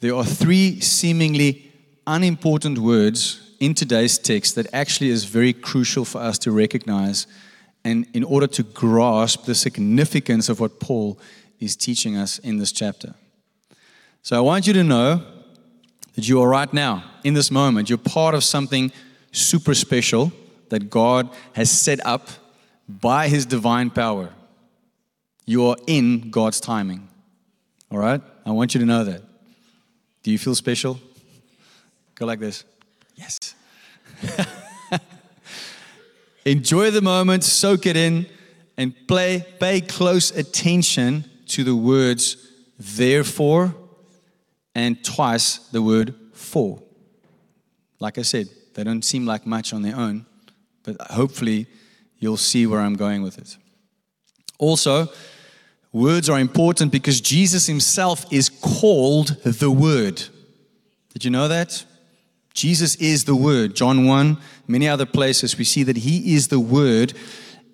there 0.00 0.14
are 0.14 0.24
three 0.24 0.80
seemingly 0.80 1.70
unimportant 2.06 2.78
words 2.78 3.54
in 3.60 3.74
today's 3.74 4.18
text 4.18 4.54
that 4.54 4.66
actually 4.72 5.10
is 5.10 5.24
very 5.24 5.52
crucial 5.52 6.04
for 6.04 6.20
us 6.20 6.38
to 6.38 6.50
recognize 6.50 7.26
and 7.84 8.06
in 8.14 8.24
order 8.24 8.46
to 8.46 8.62
grasp 8.62 9.44
the 9.44 9.54
significance 9.54 10.48
of 10.48 10.60
what 10.60 10.80
Paul 10.80 11.18
is 11.60 11.76
teaching 11.76 12.16
us 12.16 12.38
in 12.38 12.58
this 12.58 12.72
chapter. 12.72 13.14
So 14.22 14.36
I 14.36 14.40
want 14.40 14.66
you 14.66 14.72
to 14.74 14.84
know 14.84 15.22
that 16.14 16.28
you 16.28 16.40
are 16.42 16.48
right 16.48 16.72
now, 16.72 17.04
in 17.24 17.34
this 17.34 17.50
moment, 17.50 17.88
you're 17.88 17.98
part 17.98 18.34
of 18.34 18.44
something 18.44 18.92
super 19.32 19.74
special 19.74 20.32
that 20.68 20.90
God 20.90 21.30
has 21.52 21.70
set 21.70 22.04
up 22.06 22.28
by 22.88 23.28
His 23.28 23.46
divine 23.46 23.90
power. 23.90 24.30
You 25.44 25.66
are 25.66 25.76
in 25.86 26.30
God's 26.30 26.60
timing. 26.60 27.08
All 27.90 27.98
right? 27.98 28.20
I 28.46 28.50
want 28.50 28.74
you 28.74 28.80
to 28.80 28.86
know 28.86 29.04
that. 29.04 29.22
Do 30.22 30.30
you 30.30 30.38
feel 30.38 30.54
special? 30.54 31.00
Go 32.14 32.26
like 32.26 32.38
this. 32.38 32.64
Yes. 33.16 33.54
Enjoy 36.44 36.90
the 36.90 37.02
moment, 37.02 37.44
soak 37.44 37.86
it 37.86 37.96
in, 37.96 38.26
and 38.76 38.94
play, 39.06 39.44
pay 39.58 39.80
close 39.80 40.30
attention 40.30 41.24
to 41.48 41.64
the 41.64 41.76
words 41.76 42.48
therefore 42.78 43.74
and 44.74 45.02
twice 45.04 45.58
the 45.70 45.82
word 45.82 46.14
for. 46.32 46.82
Like 47.98 48.16
I 48.18 48.22
said, 48.22 48.48
they 48.74 48.84
don't 48.84 49.04
seem 49.04 49.26
like 49.26 49.46
much 49.46 49.72
on 49.72 49.82
their 49.82 49.96
own, 49.96 50.26
but 50.82 51.00
hopefully 51.10 51.66
you'll 52.18 52.36
see 52.36 52.66
where 52.66 52.80
I'm 52.80 52.94
going 52.94 53.22
with 53.22 53.38
it. 53.38 53.56
Also, 54.58 55.08
words 55.92 56.28
are 56.28 56.38
important 56.38 56.92
because 56.92 57.20
Jesus 57.20 57.66
himself 57.66 58.30
is 58.32 58.48
called 58.48 59.36
the 59.42 59.70
Word. 59.70 60.22
Did 61.12 61.24
you 61.24 61.30
know 61.30 61.48
that? 61.48 61.84
Jesus 62.52 62.96
is 62.96 63.24
the 63.24 63.34
Word. 63.34 63.74
John 63.74 64.06
1, 64.06 64.36
many 64.68 64.88
other 64.88 65.06
places, 65.06 65.56
we 65.56 65.64
see 65.64 65.82
that 65.84 65.98
He 65.98 66.34
is 66.34 66.48
the 66.48 66.60
Word. 66.60 67.14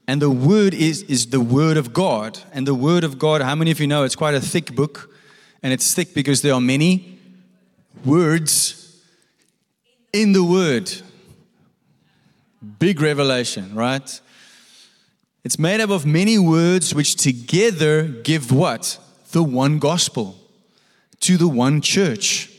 And 0.07 0.23
the 0.23 0.31
Word 0.31 0.75
is, 0.75 1.03
is 1.03 1.29
the 1.29 1.41
Word 1.41 1.76
of 1.76 1.93
God. 1.93 2.38
And 2.53 2.67
the 2.67 2.75
Word 2.75 3.03
of 3.03 3.19
God, 3.19 3.43
how 3.43 3.55
many 3.55 3.71
of 3.71 3.81
you 3.81 3.87
know 3.87 4.05
it's 4.05 4.17
quite 4.17 4.35
a 4.35 4.41
thick 4.41 4.75
book? 4.75 5.11
And 5.62 5.73
it's 5.73 5.95
thick 5.95 6.15
because 6.15 6.43
there 6.43 6.55
are 6.55 6.61
many 6.61 7.19
words 8.05 8.86
in 10.23 10.32
the 10.32 10.44
Word. 10.44 10.92
Big 12.78 13.00
revelation, 13.00 13.75
right? 13.75 14.20
It's 15.44 15.58
made 15.58 15.80
up 15.80 15.90
of 15.90 16.04
many 16.04 16.38
words 16.38 16.94
which 16.94 17.14
together 17.14 18.02
give 18.02 18.50
what? 18.50 18.99
The 19.32 19.42
one 19.42 19.78
gospel 19.78 20.37
to 21.20 21.37
the 21.37 21.49
one 21.49 21.80
church. 21.80 22.50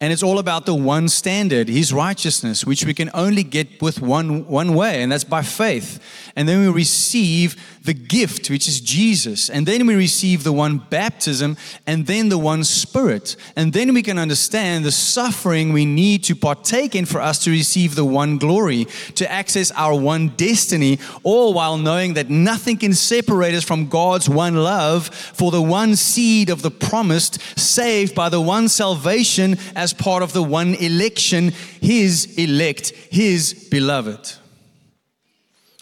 And 0.00 0.12
it's 0.12 0.22
all 0.22 0.40
about 0.40 0.66
the 0.66 0.74
one 0.74 1.08
standard, 1.08 1.68
his 1.68 1.92
righteousness, 1.92 2.64
which 2.64 2.84
we 2.84 2.92
can 2.92 3.08
only 3.14 3.44
get 3.44 3.80
with 3.80 4.02
one, 4.02 4.48
one 4.48 4.74
way, 4.74 5.00
and 5.00 5.12
that's 5.12 5.22
by 5.22 5.42
faith. 5.42 6.00
And 6.34 6.48
then 6.48 6.60
we 6.60 6.72
receive 6.72 7.54
the 7.84 7.94
gift, 7.94 8.48
which 8.48 8.68
is 8.68 8.80
Jesus. 8.80 9.50
And 9.50 9.66
then 9.66 9.86
we 9.86 9.94
receive 9.94 10.44
the 10.44 10.52
one 10.52 10.78
baptism, 10.78 11.56
and 11.86 12.06
then 12.06 12.28
the 12.28 12.38
one 12.38 12.64
spirit. 12.64 13.36
And 13.56 13.72
then 13.72 13.92
we 13.92 14.02
can 14.02 14.18
understand 14.18 14.84
the 14.84 14.92
suffering 14.92 15.72
we 15.72 15.84
need 15.84 16.22
to 16.24 16.36
partake 16.36 16.94
in 16.94 17.06
for 17.06 17.20
us 17.20 17.42
to 17.44 17.50
receive 17.50 17.94
the 17.94 18.04
one 18.04 18.38
glory, 18.38 18.86
to 19.16 19.30
access 19.30 19.72
our 19.72 19.98
one 19.98 20.28
destiny, 20.28 20.98
all 21.22 21.54
while 21.54 21.76
knowing 21.76 22.14
that 22.14 22.30
nothing 22.30 22.76
can 22.76 22.94
separate 22.94 23.54
us 23.54 23.64
from 23.64 23.88
God's 23.88 24.28
one 24.28 24.54
love 24.54 25.08
for 25.08 25.50
the 25.50 25.62
one 25.62 25.96
seed 25.96 26.50
of 26.50 26.62
the 26.62 26.70
promised, 26.70 27.40
saved 27.58 28.14
by 28.14 28.28
the 28.28 28.40
one 28.40 28.68
salvation 28.68 29.56
as 29.74 29.92
part 29.92 30.22
of 30.22 30.32
the 30.32 30.42
one 30.42 30.74
election, 30.74 31.52
his 31.80 32.38
elect, 32.38 32.90
his 33.10 33.54
beloved. 33.70 34.34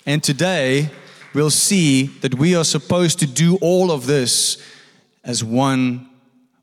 And 0.07 0.23
today, 0.23 0.91
we'll 1.35 1.51
see 1.51 2.07
that 2.21 2.35
we 2.35 2.55
are 2.55 2.65
supposed 2.65 3.19
to 3.21 3.27
do 3.27 3.57
all 3.61 3.91
of 3.91 4.07
this 4.07 4.63
as 5.25 5.45
one 5.45 6.09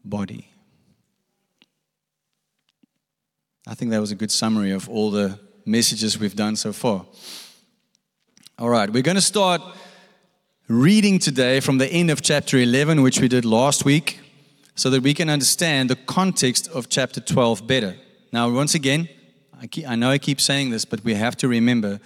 body. 0.04 0.50
I 3.68 3.74
think 3.74 3.92
that 3.92 4.00
was 4.00 4.12
a 4.12 4.16
good 4.16 4.32
summary 4.32 4.72
of 4.72 4.90
all 4.90 5.12
the 5.12 5.40
messages 5.66 6.18
we've 6.18 6.36
done 6.36 6.56
so 6.56 6.72
far. 6.72 7.06
All 8.58 8.70
right, 8.70 8.90
we're 8.90 9.04
going 9.04 9.16
to 9.16 9.22
start 9.22 9.62
reading 10.68 11.20
today 11.20 11.60
from 11.60 11.78
the 11.78 11.88
end 11.88 12.10
of 12.10 12.22
chapter 12.22 12.58
11, 12.58 13.02
which 13.02 13.20
we 13.20 13.28
did 13.28 13.46
last 13.46 13.86
week 13.86 14.20
so 14.76 14.90
that 14.90 15.02
we 15.02 15.14
can 15.14 15.30
understand 15.30 15.90
the 15.90 15.96
context 15.96 16.68
of 16.70 16.88
chapter 16.88 17.20
12 17.20 17.68
better. 17.68 17.96
Now, 18.32 18.50
once 18.50 18.76
again, 18.76 19.10
I, 19.62 19.68
keep, 19.68 19.88
I 19.88 19.96
know 19.96 20.12
I 20.12 20.18
keep 20.18 20.40
saying 20.40 20.70
this, 20.70 20.86
but 20.86 21.04
we 21.04 21.16
have 21.16 21.36
to 21.38 21.48
remember 21.48 22.00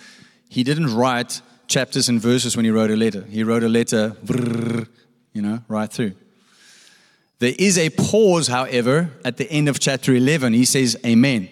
he 0.49 0.63
didn't 0.63 0.95
write 0.95 1.41
chapters 1.71 2.09
and 2.09 2.21
verses 2.21 2.55
when 2.55 2.65
he 2.65 2.71
wrote 2.71 2.91
a 2.91 2.95
letter. 2.95 3.23
He 3.23 3.43
wrote 3.43 3.63
a 3.63 3.69
letter, 3.69 4.15
you 5.33 5.41
know, 5.41 5.63
right 5.67 5.91
through. 5.91 6.13
There 7.39 7.55
is 7.57 7.79
a 7.79 7.89
pause, 7.89 8.47
however, 8.47 9.09
at 9.25 9.37
the 9.37 9.49
end 9.49 9.67
of 9.67 9.79
chapter 9.79 10.13
11. 10.13 10.53
He 10.53 10.65
says, 10.65 10.95
Amen. 11.03 11.49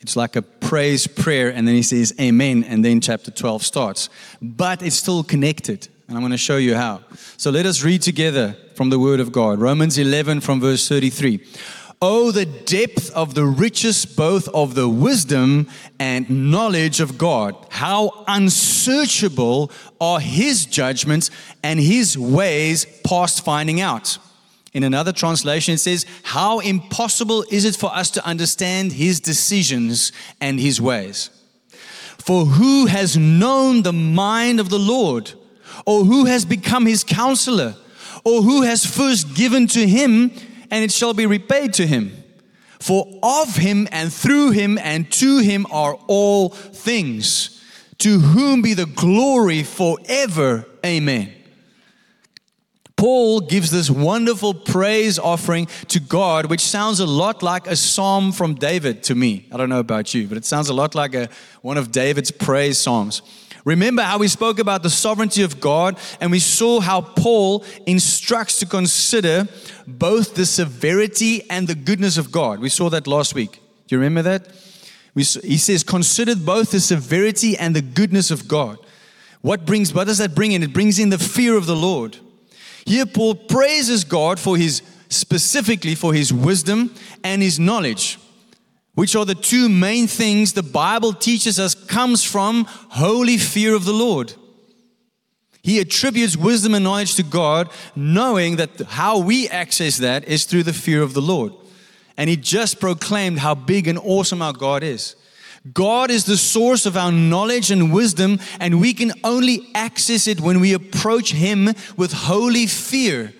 It's 0.00 0.16
like 0.16 0.34
a 0.34 0.42
praise 0.42 1.06
prayer, 1.06 1.50
and 1.50 1.68
then 1.68 1.74
he 1.74 1.82
says, 1.82 2.12
Amen, 2.20 2.64
and 2.64 2.84
then 2.84 3.00
chapter 3.00 3.30
12 3.30 3.62
starts. 3.62 4.08
But 4.42 4.82
it's 4.82 4.96
still 4.96 5.22
connected. 5.22 5.86
And 6.08 6.16
I'm 6.16 6.22
going 6.22 6.32
to 6.32 6.38
show 6.38 6.56
you 6.56 6.74
how. 6.74 7.02
So 7.36 7.50
let 7.50 7.66
us 7.66 7.84
read 7.84 8.02
together 8.02 8.56
from 8.74 8.90
the 8.90 8.98
Word 8.98 9.20
of 9.20 9.30
God. 9.30 9.60
Romans 9.60 9.98
11 9.98 10.40
from 10.40 10.60
verse 10.60 10.88
33. 10.88 11.46
Oh, 12.00 12.30
the 12.30 12.46
depth 12.46 13.10
of 13.10 13.34
the 13.34 13.44
riches 13.44 14.06
both 14.06 14.48
of 14.50 14.76
the 14.76 14.88
wisdom 14.88 15.66
and 15.98 16.50
knowledge 16.52 17.00
of 17.00 17.18
God. 17.18 17.56
How 17.70 18.24
unsearchable 18.28 19.72
are 20.00 20.20
his 20.20 20.64
judgments 20.64 21.32
and 21.64 21.80
his 21.80 22.16
ways 22.16 22.86
past 23.04 23.44
finding 23.44 23.80
out. 23.80 24.18
In 24.72 24.84
another 24.84 25.12
translation, 25.12 25.74
it 25.74 25.78
says, 25.78 26.06
How 26.22 26.60
impossible 26.60 27.44
is 27.50 27.64
it 27.64 27.74
for 27.74 27.92
us 27.92 28.12
to 28.12 28.24
understand 28.24 28.92
his 28.92 29.18
decisions 29.18 30.12
and 30.40 30.60
his 30.60 30.80
ways? 30.80 31.30
For 32.18 32.44
who 32.44 32.86
has 32.86 33.16
known 33.16 33.82
the 33.82 33.92
mind 33.92 34.60
of 34.60 34.68
the 34.68 34.78
Lord? 34.78 35.32
Or 35.84 36.04
who 36.04 36.26
has 36.26 36.44
become 36.44 36.86
his 36.86 37.02
counselor? 37.02 37.74
Or 38.24 38.42
who 38.42 38.62
has 38.62 38.84
first 38.84 39.34
given 39.34 39.66
to 39.68 39.86
him, 39.88 40.30
and 40.70 40.84
it 40.84 40.92
shall 40.92 41.14
be 41.14 41.26
repaid 41.26 41.74
to 41.74 41.86
him? 41.86 42.24
For 42.80 43.06
of 43.22 43.56
him 43.56 43.88
and 43.90 44.12
through 44.12 44.52
him 44.52 44.78
and 44.78 45.10
to 45.12 45.38
him 45.38 45.66
are 45.70 45.98
all 46.06 46.50
things, 46.50 47.62
to 47.98 48.20
whom 48.20 48.62
be 48.62 48.74
the 48.74 48.86
glory 48.86 49.62
forever. 49.64 50.64
Amen. 50.86 51.32
Paul 52.98 53.40
gives 53.40 53.70
this 53.70 53.88
wonderful 53.88 54.54
praise 54.54 55.20
offering 55.20 55.68
to 55.86 56.00
God, 56.00 56.46
which 56.46 56.60
sounds 56.60 56.98
a 56.98 57.06
lot 57.06 57.44
like 57.44 57.68
a 57.68 57.76
psalm 57.76 58.32
from 58.32 58.54
David 58.54 59.04
to 59.04 59.14
me. 59.14 59.46
I 59.52 59.56
don't 59.56 59.68
know 59.68 59.78
about 59.78 60.14
you, 60.14 60.26
but 60.26 60.36
it 60.36 60.44
sounds 60.44 60.68
a 60.68 60.74
lot 60.74 60.96
like 60.96 61.14
a, 61.14 61.28
one 61.62 61.78
of 61.78 61.92
David's 61.92 62.32
praise 62.32 62.76
psalms. 62.76 63.22
Remember 63.68 64.00
how 64.00 64.16
we 64.16 64.28
spoke 64.28 64.58
about 64.58 64.82
the 64.82 64.88
sovereignty 64.88 65.42
of 65.42 65.60
God, 65.60 65.98
and 66.22 66.30
we 66.30 66.38
saw 66.38 66.80
how 66.80 67.02
Paul 67.02 67.66
instructs 67.84 68.58
to 68.60 68.66
consider 68.66 69.46
both 69.86 70.34
the 70.34 70.46
severity 70.46 71.42
and 71.50 71.68
the 71.68 71.74
goodness 71.74 72.16
of 72.16 72.32
God. 72.32 72.60
We 72.60 72.70
saw 72.70 72.88
that 72.88 73.06
last 73.06 73.34
week. 73.34 73.60
Do 73.86 73.94
you 73.94 73.98
remember 73.98 74.22
that? 74.22 74.48
We, 75.14 75.22
he 75.22 75.58
says, 75.58 75.82
Consider 75.84 76.34
both 76.34 76.70
the 76.70 76.80
severity 76.80 77.58
and 77.58 77.76
the 77.76 77.82
goodness 77.82 78.30
of 78.30 78.48
God. 78.48 78.78
What 79.42 79.66
brings, 79.66 79.92
what 79.92 80.06
does 80.06 80.16
that 80.16 80.34
bring 80.34 80.52
in? 80.52 80.62
It 80.62 80.72
brings 80.72 80.98
in 80.98 81.10
the 81.10 81.18
fear 81.18 81.54
of 81.54 81.66
the 81.66 81.76
Lord. 81.76 82.16
Here, 82.86 83.04
Paul 83.04 83.34
praises 83.34 84.02
God 84.02 84.40
for 84.40 84.56
his 84.56 84.80
specifically 85.10 85.94
for 85.94 86.14
his 86.14 86.32
wisdom 86.32 86.94
and 87.22 87.42
his 87.42 87.60
knowledge, 87.60 88.18
which 88.98 89.14
are 89.14 89.24
the 89.24 89.32
two 89.32 89.68
main 89.68 90.08
things 90.08 90.54
the 90.54 90.60
Bible 90.60 91.12
teaches 91.12 91.60
us 91.60 91.72
comes 91.72 92.24
from 92.24 92.64
holy 92.68 93.38
fear 93.38 93.76
of 93.76 93.84
the 93.84 93.92
Lord. 93.92 94.34
He 95.62 95.78
attributes 95.78 96.36
wisdom 96.36 96.74
and 96.74 96.82
knowledge 96.82 97.14
to 97.14 97.22
God, 97.22 97.70
knowing 97.94 98.56
that 98.56 98.80
how 98.88 99.18
we 99.18 99.48
access 99.50 99.98
that 99.98 100.24
is 100.24 100.46
through 100.46 100.64
the 100.64 100.72
fear 100.72 101.00
of 101.00 101.14
the 101.14 101.22
Lord. 101.22 101.52
And 102.16 102.28
he 102.28 102.34
just 102.34 102.80
proclaimed 102.80 103.38
how 103.38 103.54
big 103.54 103.86
and 103.86 104.00
awesome 104.00 104.42
our 104.42 104.52
God 104.52 104.82
is. 104.82 105.14
God 105.72 106.10
is 106.10 106.24
the 106.24 106.36
source 106.36 106.84
of 106.84 106.96
our 106.96 107.12
knowledge 107.12 107.70
and 107.70 107.92
wisdom, 107.92 108.40
and 108.58 108.80
we 108.80 108.94
can 108.94 109.12
only 109.22 109.68
access 109.76 110.26
it 110.26 110.40
when 110.40 110.58
we 110.58 110.72
approach 110.72 111.32
Him 111.32 111.66
with 111.96 112.12
holy 112.12 112.66
fear. 112.66 113.32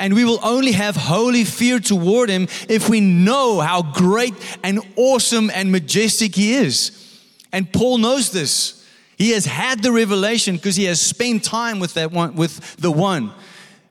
And 0.00 0.14
we 0.14 0.24
will 0.24 0.40
only 0.42 0.72
have 0.72 0.96
holy 0.96 1.44
fear 1.44 1.78
toward 1.78 2.28
Him 2.28 2.48
if 2.68 2.88
we 2.88 3.00
know 3.00 3.60
how 3.60 3.82
great 3.82 4.34
and 4.64 4.80
awesome 4.96 5.50
and 5.50 5.70
majestic 5.70 6.34
He 6.34 6.54
is. 6.54 7.20
And 7.52 7.72
Paul 7.72 7.98
knows 7.98 8.30
this. 8.30 8.84
He 9.18 9.32
has 9.32 9.44
had 9.44 9.82
the 9.82 9.92
revelation 9.92 10.56
because 10.56 10.76
he 10.76 10.84
has 10.84 10.98
spent 10.98 11.44
time 11.44 11.78
with 11.78 11.92
that 11.92 12.10
one, 12.10 12.36
with 12.36 12.76
the 12.76 12.90
one. 12.90 13.32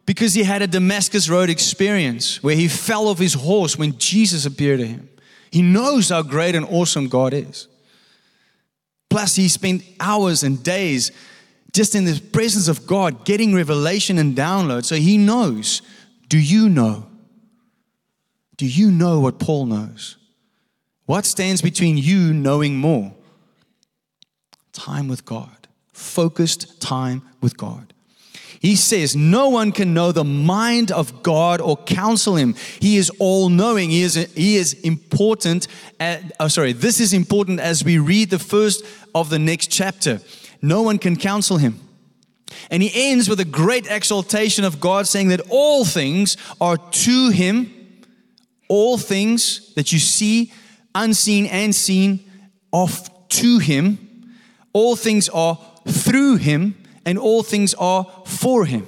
Because 0.07 0.33
he 0.33 0.41
had 0.41 0.63
a 0.63 0.67
Damascus 0.67 1.29
Road 1.29 1.51
experience 1.51 2.41
where 2.41 2.55
he 2.55 2.67
fell 2.67 3.07
off 3.07 3.19
his 3.19 3.35
horse 3.35 3.77
when 3.77 3.95
Jesus 3.99 4.47
appeared 4.47 4.79
to 4.79 4.87
him. 4.87 5.07
He 5.51 5.61
knows 5.61 6.09
how 6.09 6.23
great 6.23 6.55
and 6.55 6.65
awesome 6.65 7.09
God 7.09 7.35
is. 7.35 7.67
Plus, 9.11 9.35
he 9.35 9.47
spent 9.47 9.83
hours 9.99 10.41
and 10.41 10.63
days 10.63 11.11
just 11.73 11.93
in 11.93 12.05
the 12.05 12.19
presence 12.31 12.67
of 12.67 12.87
God 12.87 13.23
getting 13.23 13.53
revelation 13.53 14.17
and 14.17 14.35
download. 14.35 14.85
So 14.85 14.95
he 14.95 15.19
knows. 15.19 15.83
Do 16.29 16.38
you 16.38 16.69
know? 16.69 17.07
Do 18.55 18.67
you 18.67 18.91
know 18.91 19.19
what 19.19 19.39
Paul 19.39 19.65
knows? 19.65 20.15
What 21.06 21.25
stands 21.25 21.62
between 21.62 21.97
you 21.97 22.34
knowing 22.34 22.77
more? 22.77 23.13
Time 24.73 25.08
with 25.08 25.25
God, 25.25 25.67
focused 25.91 26.80
time 26.80 27.23
with 27.41 27.58
God. 27.58 27.93
He 28.60 28.75
says, 28.75 29.15
No 29.15 29.49
one 29.49 29.71
can 29.71 29.93
know 29.93 30.12
the 30.12 30.23
mind 30.23 30.91
of 30.91 31.23
God 31.23 31.62
or 31.62 31.77
counsel 31.77 32.36
him. 32.36 32.53
He 32.80 32.97
is 32.97 33.10
all 33.17 33.49
knowing. 33.49 33.89
He 33.89 34.03
is, 34.03 34.15
he 34.36 34.58
is 34.58 34.73
important. 34.82 35.67
At, 35.99 36.34
oh, 36.39 36.47
sorry, 36.47 36.73
this 36.73 36.99
is 36.99 37.12
important 37.12 37.60
as 37.60 37.84
we 37.84 37.97
read 37.97 38.30
the 38.30 38.39
first 38.39 38.86
of 39.15 39.30
the 39.30 39.39
next 39.39 39.71
chapter. 39.71 40.21
No 40.62 40.84
one 40.84 40.99
can 40.99 41.15
counsel 41.15 41.58
him. 41.58 41.80
And 42.71 42.83
he 42.83 42.91
ends 43.12 43.29
with 43.29 43.39
a 43.39 43.45
great 43.45 43.88
exaltation 43.89 44.63
of 44.65 44.79
God, 44.79 45.07
saying 45.07 45.29
that 45.29 45.41
all 45.49 45.85
things 45.85 46.38
are 46.59 46.77
to 46.77 47.29
him, 47.29 47.73
all 48.67 48.97
things 48.97 49.73
that 49.75 49.91
you 49.91 49.99
see, 49.99 50.51
unseen 50.93 51.45
and 51.45 51.73
seen, 51.73 52.29
are 52.71 52.88
to 53.29 53.59
him. 53.59 53.97
All 54.73 54.95
things 54.95 55.29
are 55.29 55.57
through 55.88 56.35
him 56.38 56.75
and 57.05 57.17
all 57.17 57.43
things 57.43 57.73
are 57.75 58.05
for 58.25 58.65
him. 58.65 58.88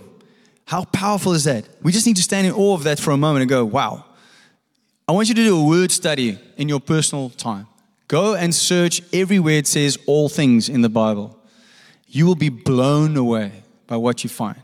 How 0.65 0.85
powerful 0.85 1.33
is 1.33 1.45
that? 1.45 1.65
We 1.81 1.91
just 1.91 2.05
need 2.05 2.17
to 2.17 2.21
stand 2.21 2.47
in 2.47 2.53
awe 2.53 2.75
of 2.75 2.83
that 2.83 2.99
for 2.99 3.11
a 3.11 3.17
moment 3.17 3.41
and 3.41 3.49
go, 3.49 3.65
wow. 3.65 4.05
I 5.07 5.11
want 5.11 5.27
you 5.27 5.35
to 5.35 5.43
do 5.43 5.59
a 5.59 5.67
word 5.67 5.91
study 5.91 6.39
in 6.55 6.69
your 6.69 6.79
personal 6.79 7.31
time. 7.31 7.67
Go 8.07 8.35
and 8.35 8.53
search 8.53 9.01
everywhere 9.11 9.57
it 9.57 9.67
says 9.67 9.97
all 10.05 10.29
things 10.29 10.69
in 10.69 10.81
the 10.81 10.89
Bible. 10.89 11.40
You 12.11 12.25
will 12.25 12.35
be 12.35 12.49
blown 12.49 13.15
away 13.15 13.63
by 13.87 13.97
what 13.97 14.23
you 14.23 14.29
find. 14.29 14.61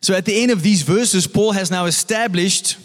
So 0.00 0.14
at 0.14 0.24
the 0.24 0.42
end 0.42 0.50
of 0.50 0.62
these 0.62 0.82
verses, 0.82 1.26
Paul 1.26 1.52
has 1.52 1.70
now 1.70 1.84
established 1.84 2.78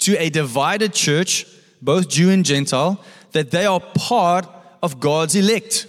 to 0.00 0.16
a 0.18 0.30
divided 0.30 0.94
church, 0.94 1.46
both 1.82 2.08
Jew 2.08 2.30
and 2.30 2.44
Gentile, 2.44 3.02
that 3.32 3.50
they 3.50 3.66
are 3.66 3.80
part 3.80 4.46
of 4.82 5.00
God's 5.00 5.34
elect 5.34 5.86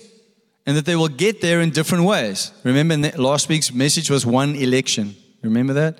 and 0.65 0.77
that 0.77 0.86
they 0.86 0.95
will 0.95 1.10
get 1.10 1.41
there 1.41 1.62
in 1.62 1.71
different 1.71 2.05
ways. 2.05 2.51
Remember, 2.63 2.95
last 3.17 3.49
week's 3.49 3.73
message 3.73 4.10
was 4.10 4.25
one 4.25 4.55
election. 4.55 5.15
Remember 5.41 5.73
that? 5.73 5.97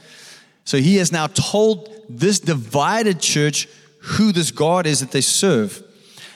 So 0.64 0.78
he 0.78 0.98
has 0.98 1.12
now 1.12 1.28
told 1.28 1.90
this 2.10 2.40
divided 2.40 3.20
church 3.20 3.68
who 4.02 4.32
this 4.32 4.52
God 4.52 4.86
is 4.86 5.00
that 5.02 5.12
they 5.12 5.22
serve. 5.22 5.84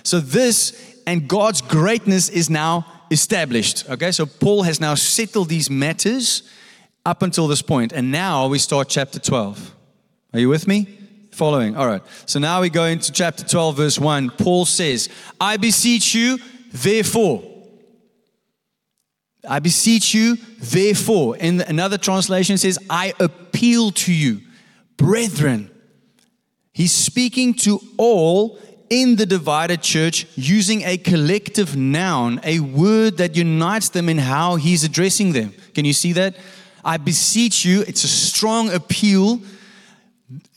So 0.03 0.19
this 0.19 1.01
and 1.07 1.27
God's 1.27 1.61
greatness 1.61 2.29
is 2.29 2.49
now 2.49 2.85
established. 3.11 3.89
Okay, 3.89 4.11
so 4.11 4.25
Paul 4.25 4.63
has 4.63 4.79
now 4.79 4.95
settled 4.95 5.49
these 5.49 5.69
matters 5.69 6.43
up 7.05 7.21
until 7.21 7.47
this 7.47 7.61
point, 7.61 7.93
and 7.93 8.11
now 8.11 8.47
we 8.47 8.59
start 8.59 8.89
chapter 8.89 9.19
12. 9.19 9.75
Are 10.33 10.39
you 10.39 10.49
with 10.49 10.67
me? 10.67 10.99
Following. 11.31 11.75
All 11.75 11.87
right. 11.87 12.01
So 12.25 12.39
now 12.39 12.61
we 12.61 12.69
go 12.69 12.85
into 12.85 13.11
chapter 13.11 13.43
12, 13.43 13.77
verse 13.77 13.99
1. 13.99 14.31
Paul 14.31 14.65
says, 14.65 15.09
I 15.39 15.57
beseech 15.57 16.15
you, 16.15 16.39
therefore 16.71 17.43
I 19.47 19.59
beseech 19.59 20.13
you, 20.13 20.37
therefore. 20.59 21.37
In 21.37 21.61
another 21.61 21.97
translation 21.97 22.57
says, 22.57 22.79
I 22.89 23.13
appeal 23.19 23.91
to 23.91 24.13
you, 24.13 24.41
brethren. 24.97 25.69
He's 26.73 26.91
speaking 26.91 27.53
to 27.55 27.79
all 27.97 28.59
in 28.89 29.15
the 29.15 29.25
divided 29.25 29.81
church 29.81 30.27
using 30.35 30.83
a 30.83 30.97
collective 30.97 31.75
noun, 31.75 32.39
a 32.43 32.59
word 32.59 33.17
that 33.17 33.35
unites 33.35 33.89
them 33.89 34.09
in 34.09 34.17
how 34.17 34.55
he's 34.55 34.83
addressing 34.83 35.33
them. 35.33 35.53
Can 35.73 35.85
you 35.85 35.93
see 35.93 36.13
that? 36.13 36.35
I 36.83 36.97
beseech 36.97 37.65
you, 37.65 37.81
it's 37.81 38.03
a 38.03 38.07
strong 38.07 38.69
appeal. 38.69 39.41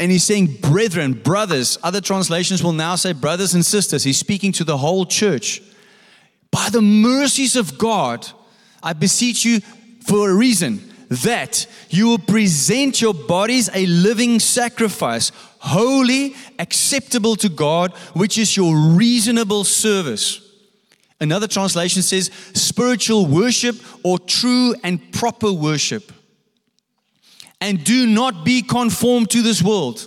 And 0.00 0.10
he's 0.10 0.24
saying, 0.24 0.58
brethren, 0.60 1.12
brothers. 1.12 1.78
Other 1.82 2.00
translations 2.00 2.62
will 2.62 2.72
now 2.72 2.96
say 2.96 3.12
brothers 3.12 3.54
and 3.54 3.64
sisters. 3.64 4.04
He's 4.04 4.18
speaking 4.18 4.52
to 4.52 4.64
the 4.64 4.78
whole 4.78 5.04
church. 5.04 5.62
By 6.50 6.68
the 6.70 6.82
mercies 6.82 7.56
of 7.56 7.76
God, 7.76 8.26
I 8.82 8.92
beseech 8.94 9.44
you 9.44 9.60
for 10.06 10.30
a 10.30 10.34
reason 10.34 10.88
that 11.08 11.66
you 11.88 12.06
will 12.06 12.18
present 12.18 13.00
your 13.00 13.14
bodies 13.14 13.70
a 13.74 13.86
living 13.86 14.40
sacrifice, 14.40 15.32
holy, 15.60 16.34
acceptable 16.58 17.36
to 17.36 17.48
God, 17.48 17.92
which 18.14 18.38
is 18.38 18.56
your 18.56 18.76
reasonable 18.76 19.64
service. 19.64 20.40
Another 21.20 21.48
translation 21.48 22.02
says 22.02 22.30
spiritual 22.54 23.26
worship 23.26 23.76
or 24.04 24.18
true 24.18 24.74
and 24.84 25.12
proper 25.12 25.52
worship. 25.52 26.12
And 27.60 27.82
do 27.82 28.06
not 28.06 28.44
be 28.44 28.62
conformed 28.62 29.30
to 29.30 29.42
this 29.42 29.60
world, 29.62 30.06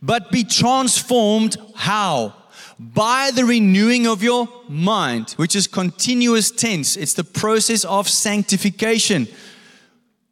but 0.00 0.30
be 0.30 0.44
transformed. 0.44 1.56
How? 1.74 2.34
by 2.80 3.30
the 3.34 3.44
renewing 3.44 4.06
of 4.06 4.22
your 4.22 4.48
mind, 4.66 5.32
which 5.32 5.54
is 5.54 5.66
continuous 5.66 6.50
tense. 6.50 6.96
It's 6.96 7.12
the 7.12 7.24
process 7.24 7.84
of 7.84 8.08
sanctification. 8.08 9.28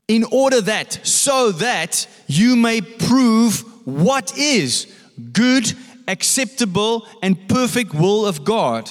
In 0.08 0.24
order 0.32 0.62
that, 0.62 1.06
so 1.06 1.52
that 1.52 2.08
you 2.26 2.56
may 2.56 2.80
prove 2.80 3.62
what 3.88 4.36
is 4.36 4.86
good, 5.32 5.72
acceptable, 6.06 7.06
and 7.22 7.48
perfect 7.48 7.94
will 7.94 8.26
of 8.26 8.44
God. 8.44 8.90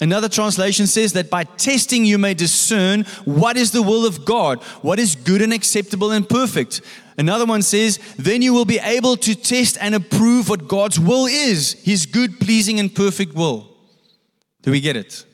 Another 0.00 0.30
translation 0.30 0.86
says 0.86 1.12
that 1.12 1.28
by 1.28 1.44
testing 1.44 2.06
you 2.06 2.16
may 2.16 2.32
discern 2.32 3.04
what 3.26 3.58
is 3.58 3.72
the 3.72 3.82
will 3.82 4.06
of 4.06 4.24
God, 4.24 4.62
what 4.80 4.98
is 4.98 5.14
good 5.14 5.42
and 5.42 5.52
acceptable 5.52 6.12
and 6.12 6.26
perfect. 6.26 6.80
Another 7.18 7.44
one 7.44 7.60
says, 7.60 7.98
then 8.16 8.40
you 8.40 8.54
will 8.54 8.64
be 8.64 8.78
able 8.78 9.18
to 9.18 9.34
test 9.34 9.76
and 9.78 9.94
approve 9.94 10.48
what 10.48 10.66
God's 10.66 10.98
will 10.98 11.26
is, 11.26 11.74
his 11.82 12.06
good, 12.06 12.40
pleasing, 12.40 12.80
and 12.80 12.94
perfect 12.94 13.34
will. 13.34 13.76
Do 14.62 14.70
we 14.70 14.80
get 14.80 14.96
it? 14.96 15.26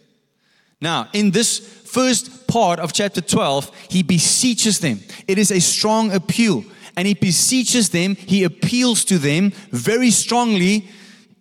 Now, 0.81 1.09
in 1.13 1.31
this 1.31 1.61
first 1.61 2.49
part 2.49 2.81
of 2.81 2.93
chapter 2.93 3.21
12, 3.21 3.71
he 3.89 4.03
beseeches 4.03 4.81
them. 4.81 4.99
It 5.29 5.39
is 5.39 5.53
a 5.53 5.61
strong 5.61 6.13
appeal. 6.13 6.65
And 6.97 7.07
he 7.07 7.15
beseeches 7.15 7.91
them, 7.91 8.15
he 8.15 8.45
appeals 8.45 9.05
to 9.07 9.19
them 9.19 9.51
very 9.71 10.11
strongly, 10.11 10.89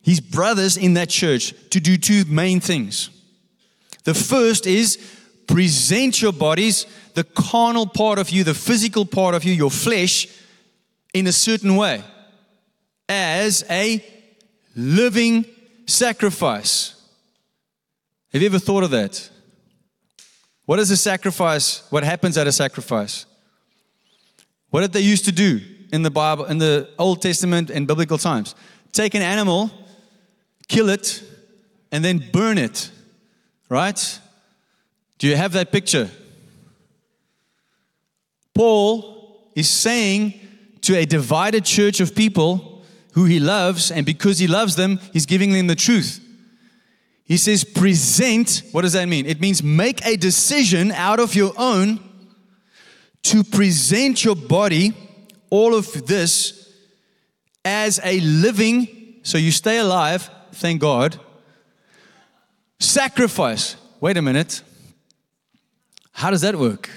his 0.01 0.19
brothers 0.19 0.77
in 0.77 0.95
that 0.95 1.09
church, 1.09 1.53
to 1.69 1.79
do 1.79 1.97
two 1.97 2.25
main 2.25 2.59
things. 2.59 3.09
The 4.03 4.13
first 4.13 4.67
is 4.67 4.97
present 5.47 6.21
your 6.21 6.33
bodies, 6.33 6.85
the 7.13 7.23
carnal 7.23 7.87
part 7.87 8.19
of 8.19 8.29
you, 8.29 8.43
the 8.43 8.53
physical 8.53 9.05
part 9.05 9.33
of 9.33 9.43
you, 9.43 9.53
your 9.53 9.71
flesh, 9.71 10.27
in 11.13 11.27
a 11.27 11.31
certain 11.31 11.75
way 11.77 12.03
as 13.07 13.63
a 13.69 14.03
living 14.75 15.45
sacrifice. 15.85 17.01
Have 18.33 18.41
you 18.41 18.47
ever 18.47 18.59
thought 18.59 18.83
of 18.83 18.91
that? 18.91 19.29
What 20.65 20.79
is 20.79 20.91
a 20.91 20.97
sacrifice? 20.97 21.83
What 21.89 22.03
happens 22.03 22.37
at 22.37 22.47
a 22.47 22.51
sacrifice? 22.51 23.25
What 24.75 24.81
did 24.81 24.91
they 24.91 24.99
used 24.99 25.23
to 25.23 25.31
do 25.31 25.61
in 25.93 26.01
the 26.01 26.11
Bible, 26.11 26.43
in 26.43 26.57
the 26.57 26.89
Old 26.99 27.21
Testament 27.21 27.69
and 27.69 27.87
biblical 27.87 28.17
times? 28.17 28.55
Take 28.91 29.15
an 29.15 29.21
animal, 29.21 29.71
kill 30.67 30.89
it, 30.89 31.23
and 31.93 32.03
then 32.03 32.21
burn 32.33 32.57
it 32.57 32.91
Right? 33.69 34.19
Do 35.17 35.27
you 35.27 35.37
have 35.37 35.53
that 35.53 35.71
picture? 35.71 36.09
Paul 38.53 39.47
is 39.55 39.69
saying 39.69 40.33
to 40.81 40.97
a 40.97 41.05
divided 41.05 41.63
church 41.63 42.01
of 42.01 42.13
people 42.13 42.83
who 43.13 43.23
he 43.23 43.39
loves, 43.39 43.91
and 43.91 44.05
because 44.05 44.39
he 44.39 44.47
loves 44.47 44.75
them, 44.75 44.99
he's 45.13 45.25
giving 45.25 45.53
them 45.53 45.67
the 45.67 45.75
truth. 45.75 46.19
He 47.23 47.37
says, 47.37 47.63
present. 47.63 48.61
What 48.73 48.81
does 48.81 48.91
that 48.91 49.07
mean? 49.07 49.25
It 49.25 49.39
means 49.39 49.63
make 49.63 50.05
a 50.05 50.17
decision 50.17 50.91
out 50.91 51.21
of 51.21 51.33
your 51.33 51.53
own 51.55 52.01
to 53.25 53.43
present 53.43 54.23
your 54.23 54.35
body, 54.35 54.93
all 55.49 55.75
of 55.75 56.07
this, 56.07 56.73
as 57.63 57.99
a 58.03 58.19
living, 58.21 59.19
so 59.23 59.37
you 59.37 59.51
stay 59.51 59.77
alive, 59.77 60.29
thank 60.51 60.81
God, 60.81 61.19
Sacrifice. 62.79 63.77
Wait 64.01 64.17
a 64.17 64.21
minute. 64.21 64.61
How 66.11 66.29
does 66.29 66.41
that 66.41 66.55
work? 66.55 66.89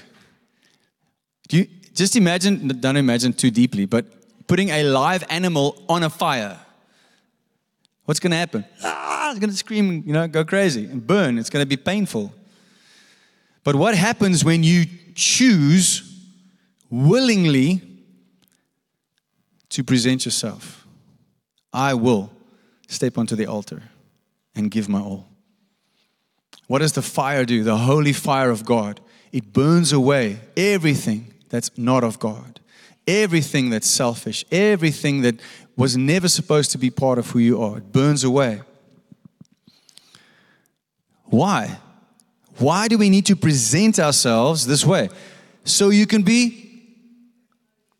Do 1.47 1.57
you 1.57 1.67
just 1.93 2.15
imagine, 2.15 2.67
don't 2.79 2.97
imagine 2.97 3.33
too 3.33 3.49
deeply, 3.51 3.85
but 3.85 4.05
putting 4.47 4.69
a 4.69 4.83
live 4.83 5.23
animal 5.29 5.81
on 5.89 6.03
a 6.03 6.09
fire. 6.09 6.59
What's 8.05 8.19
going 8.19 8.31
to 8.31 8.37
happen? 8.37 8.65
Ah, 8.83 9.31
it's 9.31 9.39
going 9.39 9.49
to 9.49 9.55
scream, 9.55 10.03
you 10.05 10.13
know, 10.13 10.27
go 10.27 10.43
crazy 10.43 10.85
and 10.85 11.05
burn. 11.05 11.37
It's 11.37 11.49
going 11.49 11.63
to 11.63 11.67
be 11.67 11.77
painful. 11.77 12.33
But 13.63 13.75
what 13.75 13.95
happens 13.95 14.43
when 14.43 14.63
you 14.63 14.85
choose 15.15 16.08
willingly 16.89 17.81
to 19.69 19.83
present 19.83 20.25
yourself? 20.25 20.87
I 21.71 21.93
will 21.93 22.31
step 22.87 23.17
onto 23.17 23.35
the 23.35 23.45
altar 23.45 23.83
and 24.55 24.71
give 24.71 24.89
my 24.89 24.99
all. 24.99 25.27
What 26.67 26.79
does 26.79 26.93
the 26.93 27.01
fire 27.01 27.45
do? 27.45 27.63
The 27.63 27.77
holy 27.77 28.13
fire 28.13 28.49
of 28.49 28.65
God. 28.65 28.99
It 29.31 29.53
burns 29.53 29.91
away 29.91 30.39
everything 30.57 31.33
that's 31.49 31.75
not 31.77 32.03
of 32.03 32.19
God, 32.19 32.59
everything 33.07 33.69
that's 33.69 33.87
selfish, 33.87 34.45
everything 34.51 35.21
that 35.21 35.39
was 35.75 35.95
never 35.95 36.27
supposed 36.27 36.71
to 36.71 36.77
be 36.77 36.89
part 36.89 37.17
of 37.17 37.29
who 37.29 37.39
you 37.39 37.61
are. 37.61 37.77
It 37.77 37.91
burns 37.91 38.23
away. 38.23 38.61
Why? 41.25 41.77
Why 42.57 42.87
do 42.87 42.97
we 42.97 43.09
need 43.09 43.25
to 43.27 43.35
present 43.35 43.99
ourselves 43.99 44.67
this 44.67 44.85
way? 44.85 45.09
So 45.63 45.89
you 45.89 46.05
can 46.05 46.23
be 46.23 46.68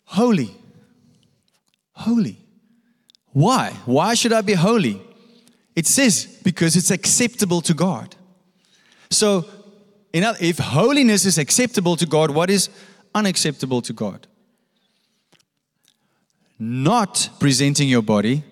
holy. 0.10 0.56
Holy. 1.94 2.38
Why? 3.32 3.72
Why 3.86 4.16
should 4.16 4.34
I 4.34 4.42
be 4.42 4.54
holy? 4.54 5.02
It 5.76 5.86
says 5.86 6.26
because 6.44 6.76
it's 6.76 6.92
acceptable 6.92 7.62
to 7.62 7.74
God. 7.74 8.16
So, 9.12 9.46
if 10.12 10.58
holiness 10.58 11.26
is 11.26 11.38
acceptable 11.38 11.96
to 11.96 12.06
God, 12.06 12.32
what 12.32 12.50
is 12.50 12.70
unacceptable 13.14 13.82
to 13.84 13.94
God? 13.94 14.28
Not 16.58 17.30
presenting 17.40 17.88
your 17.88 18.02
body 18.02 18.44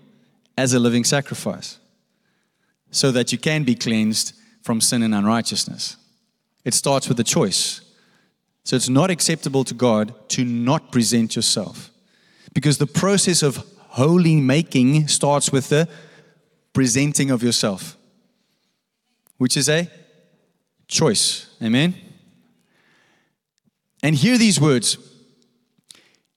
as 0.57 0.73
a 0.73 0.79
living 0.79 1.03
sacrifice 1.03 1.79
so 2.91 3.11
that 3.11 3.31
you 3.31 3.37
can 3.37 3.63
be 3.63 3.75
cleansed 3.75 4.33
from 4.61 4.79
sin 4.79 5.01
and 5.03 5.13
unrighteousness. 5.13 5.97
It 6.63 6.73
starts 6.73 7.09
with 7.09 7.19
a 7.19 7.23
choice. 7.23 7.81
So 8.67 8.75
it's 8.75 8.89
not 8.89 9.09
acceptable 9.09 9.63
to 9.63 9.73
God 9.73 10.13
to 10.31 10.43
not 10.43 10.91
present 10.91 11.37
yourself. 11.37 11.89
Because 12.53 12.79
the 12.79 12.85
process 12.85 13.41
of 13.41 13.65
holy 13.77 14.41
making 14.41 15.07
starts 15.07 15.53
with 15.53 15.69
the 15.69 15.87
presenting 16.73 17.31
of 17.31 17.41
yourself, 17.41 17.95
which 19.37 19.55
is 19.55 19.69
a 19.69 19.89
choice. 20.89 21.49
Amen? 21.63 21.95
And 24.03 24.17
hear 24.17 24.37
these 24.37 24.59
words 24.59 24.97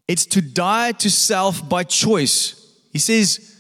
it's 0.07 0.25
to 0.27 0.41
die 0.41 0.93
to 0.93 1.11
self 1.11 1.69
by 1.69 1.83
choice. 1.83 2.77
He 2.93 3.01
says, 3.01 3.57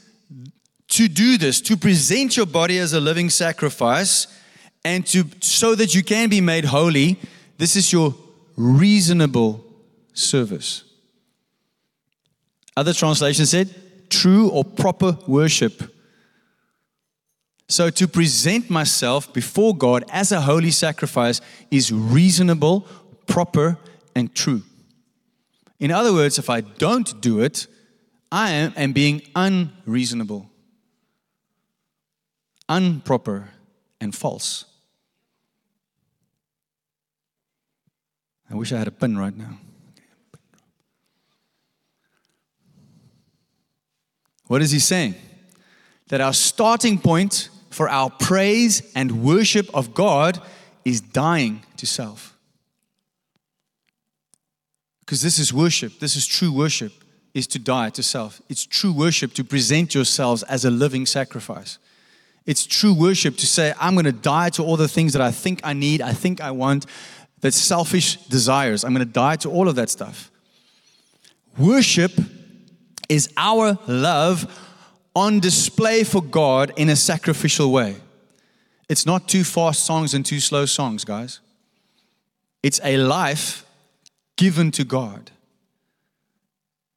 to 0.90 1.08
do 1.08 1.38
this, 1.38 1.60
to 1.62 1.76
present 1.76 2.36
your 2.36 2.46
body 2.46 2.78
as 2.78 2.92
a 2.92 3.00
living 3.00 3.30
sacrifice, 3.30 4.28
and 4.84 5.04
to 5.08 5.24
so 5.40 5.74
that 5.74 5.92
you 5.92 6.04
can 6.04 6.28
be 6.28 6.40
made 6.40 6.66
holy, 6.66 7.18
this 7.58 7.74
is 7.74 7.92
your 7.92 8.14
reasonable 8.60 9.64
service. 10.12 10.84
Other 12.76 12.92
translations 12.92 13.50
said, 13.50 13.74
true 14.10 14.48
or 14.48 14.64
proper 14.64 15.16
worship 15.26 15.82
so 17.70 17.88
to 17.88 18.08
present 18.08 18.68
myself 18.68 19.32
before 19.32 19.76
God 19.76 20.04
as 20.10 20.32
a 20.32 20.40
holy 20.40 20.72
sacrifice 20.72 21.40
is 21.70 21.92
reasonable, 21.92 22.84
proper, 23.28 23.78
and 24.16 24.34
true. 24.34 24.62
In 25.78 25.92
other 25.92 26.12
words, 26.12 26.36
if 26.36 26.50
I 26.50 26.62
don't 26.62 27.20
do 27.20 27.40
it, 27.40 27.68
I 28.32 28.50
am, 28.50 28.72
am 28.76 28.92
being 28.92 29.22
unreasonable, 29.36 30.50
unproper, 32.68 33.50
and 34.00 34.16
false. 34.16 34.64
I 38.50 38.54
wish 38.54 38.72
I 38.72 38.78
had 38.78 38.88
a 38.88 38.92
pin 38.92 39.16
right 39.16 39.36
now. 39.36 39.58
What 44.48 44.62
is 44.62 44.72
he 44.72 44.80
saying? 44.80 45.14
That 46.08 46.20
our 46.20 46.32
starting 46.32 46.98
point 46.98 47.50
for 47.70 47.88
our 47.88 48.10
praise 48.10 48.82
and 48.96 49.22
worship 49.22 49.72
of 49.72 49.94
God 49.94 50.42
is 50.84 51.00
dying 51.00 51.62
to 51.76 51.86
self. 51.86 52.36
Because 55.00 55.22
this 55.22 55.38
is 55.38 55.52
worship, 55.52 56.00
this 56.00 56.16
is 56.16 56.26
true 56.26 56.52
worship, 56.52 56.92
is 57.32 57.46
to 57.48 57.60
die 57.60 57.90
to 57.90 58.02
self. 58.02 58.42
It's 58.48 58.66
true 58.66 58.92
worship 58.92 59.34
to 59.34 59.44
present 59.44 59.94
yourselves 59.94 60.42
as 60.44 60.64
a 60.64 60.70
living 60.70 61.06
sacrifice. 61.06 61.78
It's 62.46 62.66
true 62.66 62.94
worship 62.94 63.36
to 63.36 63.46
say, 63.46 63.72
I'm 63.80 63.94
going 63.94 64.06
to 64.06 64.12
die 64.12 64.50
to 64.50 64.64
all 64.64 64.76
the 64.76 64.88
things 64.88 65.12
that 65.12 65.22
I 65.22 65.30
think 65.30 65.60
I 65.62 65.72
need, 65.72 66.00
I 66.00 66.12
think 66.12 66.40
I 66.40 66.50
want, 66.50 66.86
that's 67.40 67.56
selfish 67.56 68.16
desires. 68.26 68.84
I'm 68.84 68.94
going 68.94 69.06
to 69.06 69.12
die 69.12 69.36
to 69.36 69.50
all 69.50 69.68
of 69.68 69.74
that 69.76 69.90
stuff. 69.90 70.30
Worship 71.58 72.12
is 73.08 73.32
our 73.36 73.78
love 73.86 74.46
on 75.14 75.40
display 75.40 76.04
for 76.04 76.22
God 76.22 76.72
in 76.76 76.88
a 76.88 76.96
sacrificial 76.96 77.72
way. 77.72 77.96
It's 78.88 79.06
not 79.06 79.28
two 79.28 79.44
fast 79.44 79.84
songs 79.84 80.14
and 80.14 80.24
two 80.24 80.40
slow 80.40 80.66
songs, 80.66 81.04
guys. 81.04 81.40
It's 82.62 82.80
a 82.84 82.96
life 82.96 83.64
given 84.36 84.70
to 84.72 84.84
God. 84.84 85.30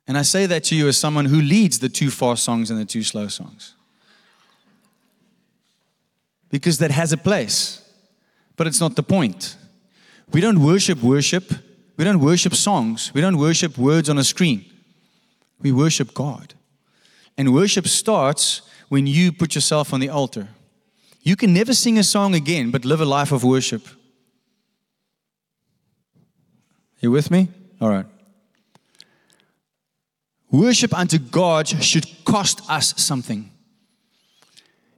And 0.08 0.18
I 0.18 0.22
say 0.24 0.46
that 0.46 0.66
to 0.66 0.76
you 0.76 0.88
as 0.88 0.98
someone 0.98 1.26
who 1.26 1.42
leads 1.42 1.80
the 1.80 1.90
two 1.90 2.10
fast 2.10 2.44
songs 2.44 2.70
and 2.70 2.80
the 2.80 2.86
two 2.86 3.04
slow 3.04 3.28
songs. 3.28 3.74
Because 6.50 6.78
that 6.80 6.92
has 6.92 7.14
a 7.14 7.18
place, 7.18 7.82
but 8.58 8.68
it's 8.68 8.80
not 8.80 8.96
the 8.96 9.04
point. 9.04 9.56
We 10.34 10.42
don't 10.42 10.60
worship 10.60 11.02
worship. 11.02 11.54
We 11.96 12.04
don't 12.04 12.20
worship 12.20 12.56
songs. 12.56 13.12
We 13.14 13.22
don't 13.22 13.38
worship 13.38 13.78
words 13.78 14.10
on 14.10 14.18
a 14.18 14.24
screen. 14.24 14.66
We 15.62 15.72
worship 15.72 16.14
God 16.14 16.56
And 17.38 17.54
worship 17.54 17.88
starts 17.88 18.62
when 18.90 19.08
you 19.08 19.32
put 19.32 19.56
yourself 19.56 19.94
on 19.94 20.00
the 20.00 20.10
altar. 20.10 20.50
You 21.22 21.36
can 21.36 21.54
never 21.54 21.74
sing 21.74 21.98
a 21.98 22.04
song 22.04 22.36
again, 22.36 22.70
but 22.70 22.86
live 22.86 23.02
a 23.02 23.06
life 23.06 23.32
of 23.32 23.44
worship. 23.44 23.88
You 27.00 27.12
with 27.12 27.32
me? 27.32 27.48
All 27.82 27.90
right. 27.90 28.06
Worship 30.52 30.94
unto 30.94 31.18
God 31.18 31.68
should 31.68 32.06
cost 32.26 32.62
us 32.70 32.94
something. 33.02 33.50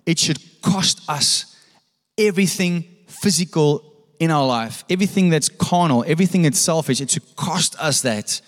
It 0.05 0.19
should 0.19 0.39
cost 0.61 1.09
us 1.09 1.55
everything 2.17 2.83
physical 3.07 3.94
in 4.19 4.31
our 4.31 4.45
life, 4.45 4.83
everything 4.89 5.29
that's 5.29 5.49
carnal, 5.49 6.03
everything 6.07 6.43
that's 6.43 6.59
selfish. 6.59 7.01
It 7.01 7.11
should 7.11 7.35
cost 7.35 7.77
us 7.79 8.01
that. 8.01 8.41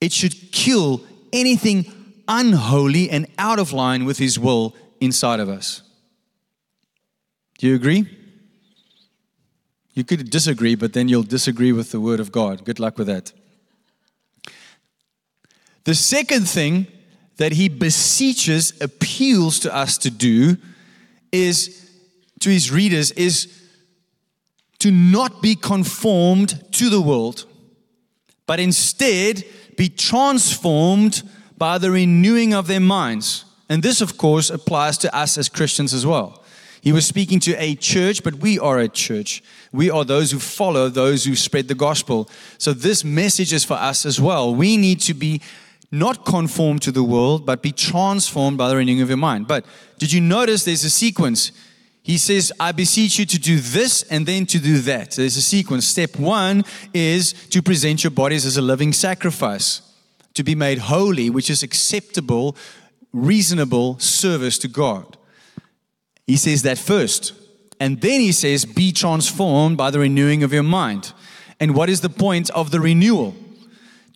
It 0.00 0.12
should 0.12 0.52
kill 0.52 1.02
anything 1.32 1.86
unholy 2.28 3.10
and 3.10 3.26
out 3.38 3.58
of 3.58 3.72
line 3.72 4.04
with 4.04 4.18
His 4.18 4.38
will 4.38 4.74
inside 5.00 5.40
of 5.40 5.48
us. 5.48 5.82
Do 7.58 7.68
you 7.68 7.74
agree? 7.74 8.08
You 9.94 10.04
could 10.04 10.28
disagree, 10.28 10.74
but 10.74 10.92
then 10.92 11.08
you'll 11.08 11.22
disagree 11.22 11.72
with 11.72 11.92
the 11.92 12.00
Word 12.00 12.20
of 12.20 12.32
God. 12.32 12.64
Good 12.64 12.80
luck 12.80 12.98
with 12.98 13.06
that. 13.06 13.32
The 15.84 15.94
second 15.94 16.48
thing 16.48 16.86
that 17.36 17.52
He 17.52 17.68
beseeches, 17.68 18.72
appeals 18.80 19.58
to 19.60 19.74
us 19.74 19.98
to 19.98 20.10
do, 20.10 20.56
is 21.30 21.90
to 22.40 22.50
His 22.50 22.70
readers, 22.70 23.12
is 23.12 23.63
to 24.78 24.90
not 24.90 25.40
be 25.40 25.54
conformed 25.54 26.62
to 26.72 26.90
the 26.90 27.00
world, 27.00 27.46
but 28.46 28.60
instead 28.60 29.44
be 29.76 29.88
transformed 29.88 31.22
by 31.56 31.78
the 31.78 31.90
renewing 31.90 32.52
of 32.52 32.66
their 32.66 32.80
minds. 32.80 33.44
And 33.68 33.82
this, 33.82 34.00
of 34.00 34.18
course, 34.18 34.50
applies 34.50 34.98
to 34.98 35.16
us 35.16 35.38
as 35.38 35.48
Christians 35.48 35.94
as 35.94 36.04
well. 36.04 36.44
He 36.82 36.92
was 36.92 37.06
speaking 37.06 37.40
to 37.40 37.54
a 37.54 37.76
church, 37.76 38.22
but 38.22 38.34
we 38.34 38.58
are 38.58 38.78
a 38.78 38.88
church. 38.88 39.42
We 39.72 39.88
are 39.88 40.04
those 40.04 40.32
who 40.32 40.38
follow, 40.38 40.90
those 40.90 41.24
who 41.24 41.34
spread 41.34 41.68
the 41.68 41.74
gospel. 41.74 42.28
So 42.58 42.74
this 42.74 43.02
message 43.02 43.54
is 43.54 43.64
for 43.64 43.74
us 43.74 44.04
as 44.04 44.20
well. 44.20 44.54
We 44.54 44.76
need 44.76 45.00
to 45.00 45.14
be 45.14 45.40
not 45.90 46.26
conformed 46.26 46.82
to 46.82 46.92
the 46.92 47.02
world, 47.02 47.46
but 47.46 47.62
be 47.62 47.72
transformed 47.72 48.58
by 48.58 48.68
the 48.68 48.76
renewing 48.76 49.00
of 49.00 49.08
your 49.08 49.16
mind. 49.16 49.46
But 49.46 49.64
did 49.98 50.12
you 50.12 50.20
notice 50.20 50.64
there's 50.64 50.84
a 50.84 50.90
sequence? 50.90 51.52
He 52.04 52.18
says, 52.18 52.52
I 52.60 52.72
beseech 52.72 53.18
you 53.18 53.24
to 53.24 53.38
do 53.38 53.58
this 53.58 54.02
and 54.02 54.26
then 54.26 54.44
to 54.46 54.58
do 54.58 54.78
that. 54.80 55.12
There's 55.12 55.38
a 55.38 55.42
sequence. 55.42 55.86
Step 55.86 56.18
one 56.18 56.64
is 56.92 57.32
to 57.48 57.62
present 57.62 58.04
your 58.04 58.10
bodies 58.10 58.44
as 58.44 58.58
a 58.58 58.62
living 58.62 58.92
sacrifice, 58.92 59.80
to 60.34 60.44
be 60.44 60.54
made 60.54 60.76
holy, 60.76 61.30
which 61.30 61.48
is 61.48 61.62
acceptable, 61.62 62.58
reasonable 63.14 63.98
service 63.98 64.58
to 64.58 64.68
God. 64.68 65.16
He 66.26 66.36
says 66.36 66.60
that 66.60 66.76
first. 66.76 67.32
And 67.80 68.02
then 68.02 68.20
he 68.20 68.32
says, 68.32 68.66
be 68.66 68.92
transformed 68.92 69.78
by 69.78 69.90
the 69.90 70.00
renewing 70.00 70.42
of 70.42 70.52
your 70.52 70.62
mind. 70.62 71.14
And 71.58 71.74
what 71.74 71.88
is 71.88 72.02
the 72.02 72.10
point 72.10 72.50
of 72.50 72.70
the 72.70 72.80
renewal? 72.80 73.34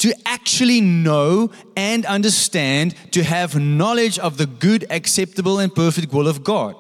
To 0.00 0.12
actually 0.26 0.82
know 0.82 1.50
and 1.74 2.04
understand, 2.04 2.94
to 3.12 3.24
have 3.24 3.58
knowledge 3.58 4.18
of 4.18 4.36
the 4.36 4.46
good, 4.46 4.84
acceptable, 4.90 5.58
and 5.58 5.74
perfect 5.74 6.12
will 6.12 6.28
of 6.28 6.44
God. 6.44 6.76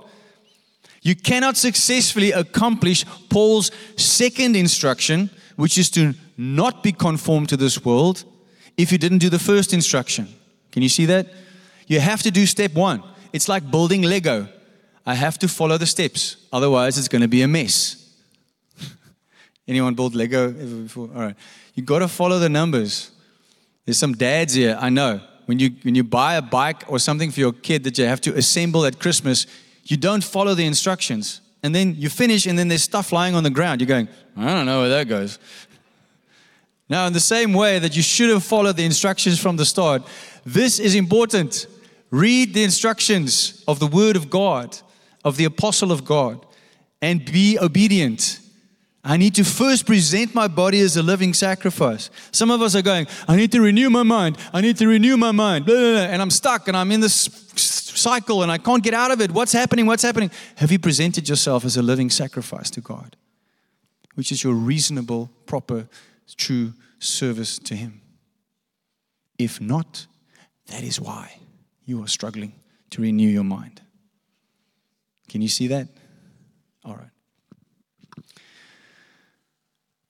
You 1.08 1.16
cannot 1.16 1.56
successfully 1.56 2.32
accomplish 2.32 3.06
Paul's 3.30 3.70
second 3.96 4.54
instruction, 4.56 5.30
which 5.56 5.78
is 5.78 5.88
to 5.92 6.12
not 6.36 6.82
be 6.82 6.92
conformed 6.92 7.48
to 7.48 7.56
this 7.56 7.82
world, 7.82 8.24
if 8.76 8.92
you 8.92 8.98
didn't 8.98 9.20
do 9.20 9.30
the 9.30 9.38
first 9.38 9.72
instruction. 9.72 10.28
Can 10.70 10.82
you 10.82 10.90
see 10.90 11.06
that? 11.06 11.28
You 11.86 11.98
have 12.00 12.22
to 12.24 12.30
do 12.30 12.44
step 12.44 12.74
one. 12.74 13.02
It's 13.32 13.48
like 13.48 13.70
building 13.70 14.02
Lego. 14.02 14.48
I 15.06 15.14
have 15.14 15.38
to 15.38 15.48
follow 15.48 15.78
the 15.78 15.86
steps, 15.86 16.36
otherwise, 16.52 16.98
it's 16.98 17.08
going 17.08 17.22
to 17.22 17.28
be 17.28 17.40
a 17.40 17.48
mess. 17.48 18.14
Anyone 19.66 19.94
build 19.94 20.14
Lego 20.14 20.48
ever 20.48 20.82
before? 20.82 21.08
All 21.14 21.22
right. 21.22 21.36
You 21.74 21.84
got 21.84 22.00
to 22.00 22.08
follow 22.08 22.38
the 22.38 22.50
numbers. 22.50 23.12
There's 23.86 23.96
some 23.96 24.12
dads 24.12 24.52
here, 24.52 24.76
I 24.78 24.90
know. 24.90 25.22
When 25.46 25.58
you, 25.58 25.70
when 25.84 25.94
you 25.94 26.04
buy 26.04 26.34
a 26.34 26.42
bike 26.42 26.84
or 26.86 26.98
something 26.98 27.30
for 27.30 27.40
your 27.40 27.54
kid 27.54 27.84
that 27.84 27.96
you 27.96 28.04
have 28.04 28.20
to 28.20 28.34
assemble 28.36 28.84
at 28.84 28.98
Christmas, 28.98 29.46
you 29.88 29.96
don't 29.96 30.22
follow 30.22 30.54
the 30.54 30.64
instructions. 30.64 31.40
And 31.62 31.74
then 31.74 31.96
you 31.96 32.08
finish, 32.08 32.46
and 32.46 32.56
then 32.56 32.68
there's 32.68 32.84
stuff 32.84 33.10
lying 33.10 33.34
on 33.34 33.42
the 33.42 33.50
ground. 33.50 33.80
You're 33.80 33.88
going, 33.88 34.08
I 34.36 34.54
don't 34.54 34.66
know 34.66 34.80
where 34.80 34.90
that 34.90 35.08
goes. 35.08 35.38
Now, 36.88 37.06
in 37.06 37.12
the 37.12 37.20
same 37.20 37.52
way 37.52 37.78
that 37.78 37.96
you 37.96 38.02
should 38.02 38.30
have 38.30 38.44
followed 38.44 38.76
the 38.76 38.84
instructions 38.84 39.40
from 39.40 39.56
the 39.56 39.64
start, 39.64 40.02
this 40.46 40.78
is 40.78 40.94
important. 40.94 41.66
Read 42.10 42.54
the 42.54 42.64
instructions 42.64 43.64
of 43.66 43.80
the 43.80 43.86
Word 43.86 44.16
of 44.16 44.30
God, 44.30 44.78
of 45.24 45.36
the 45.36 45.44
Apostle 45.44 45.90
of 45.90 46.04
God, 46.04 46.46
and 47.02 47.24
be 47.24 47.58
obedient. 47.58 48.40
I 49.04 49.16
need 49.16 49.34
to 49.36 49.44
first 49.44 49.86
present 49.86 50.34
my 50.34 50.48
body 50.48 50.80
as 50.80 50.96
a 50.96 51.02
living 51.02 51.34
sacrifice. 51.34 52.10
Some 52.30 52.50
of 52.50 52.62
us 52.62 52.74
are 52.74 52.82
going, 52.82 53.06
I 53.26 53.36
need 53.36 53.52
to 53.52 53.60
renew 53.60 53.90
my 53.90 54.02
mind. 54.02 54.38
I 54.52 54.60
need 54.60 54.76
to 54.78 54.86
renew 54.86 55.16
my 55.16 55.32
mind. 55.32 55.66
Blah, 55.66 55.74
blah, 55.74 55.90
blah. 55.92 56.00
And 56.00 56.20
I'm 56.20 56.30
stuck 56.30 56.68
and 56.68 56.76
I'm 56.76 56.90
in 56.92 57.00
this 57.00 57.28
cycle 57.60 58.42
and 58.42 58.50
I 58.50 58.58
can't 58.58 58.82
get 58.82 58.94
out 58.94 59.10
of 59.10 59.20
it. 59.20 59.32
What's 59.32 59.52
happening? 59.52 59.86
What's 59.86 60.02
happening? 60.02 60.30
Have 60.56 60.72
you 60.72 60.78
presented 60.78 61.28
yourself 61.28 61.64
as 61.64 61.76
a 61.76 61.82
living 61.82 62.10
sacrifice 62.10 62.70
to 62.70 62.80
God, 62.80 63.16
which 64.14 64.32
is 64.32 64.42
your 64.42 64.54
reasonable, 64.54 65.30
proper, 65.46 65.88
true 66.36 66.72
service 66.98 67.58
to 67.60 67.74
Him? 67.74 68.00
If 69.38 69.60
not, 69.60 70.06
that 70.66 70.82
is 70.82 71.00
why 71.00 71.38
you 71.84 72.02
are 72.02 72.08
struggling 72.08 72.52
to 72.90 73.02
renew 73.02 73.28
your 73.28 73.44
mind. 73.44 73.80
Can 75.28 75.42
you 75.42 75.48
see 75.48 75.68
that? 75.68 75.88
All 76.84 76.94
right 76.94 77.10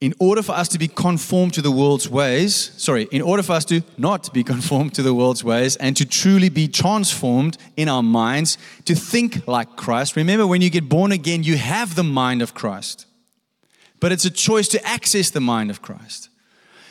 in 0.01 0.15
order 0.21 0.43
for 0.43 0.53
us 0.53 0.69
to 0.69 0.79
be 0.79 0.87
conformed 0.87 1.53
to 1.55 1.63
the 1.63 1.73
world's 1.73 2.09
ways, 2.09 2.73
sorry, 2.77 3.09
in 3.11 3.21
order 3.21 3.43
for 3.43 3.53
us 3.53 3.65
to 3.65 3.83
not 3.97 4.33
be 4.33 4.45
conformed 4.55 4.95
to 4.95 5.03
the 5.03 5.15
world's 5.15 5.43
ways 5.43 5.77
and 5.77 5.97
to 5.97 6.07
truly 6.07 6.49
be 6.49 6.69
transformed 6.69 7.59
in 7.77 7.89
our 7.89 8.03
minds 8.03 8.59
to 8.85 8.95
think 8.95 9.47
like 9.49 9.77
Christ. 9.77 10.15
Remember, 10.15 10.47
when 10.47 10.63
you 10.63 10.71
get 10.71 10.89
born 10.89 11.11
again, 11.11 11.43
you 11.43 11.57
have 11.57 11.97
the 11.97 12.05
mind 12.05 12.43
of 12.43 12.55
Christ, 12.55 13.07
but 13.99 14.13
it's 14.13 14.25
a 14.25 14.31
choice 14.31 14.69
to 14.69 14.87
access 14.87 15.31
the 15.31 15.41
mind 15.41 15.71
of 15.71 15.83
Christ. 15.83 16.29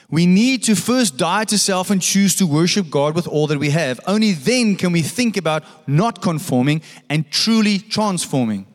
We 0.09 0.25
need 0.25 0.63
to 0.63 0.75
first 0.75 1.17
die 1.17 1.43
to 1.45 1.57
self 1.57 1.89
and 1.89 2.01
choose 2.01 2.35
to 2.35 2.47
worship 2.47 2.89
God 2.89 3.13
with 3.13 3.27
all 3.27 3.47
that 3.47 3.59
we 3.59 3.71
have. 3.71 3.99
Only 4.07 4.31
then 4.31 4.75
can 4.75 4.93
we 4.93 5.01
think 5.01 5.35
about 5.35 5.63
not 5.87 6.21
conforming 6.21 6.81
and 7.09 7.29
truly 7.29 7.77
transforming. 7.77 8.67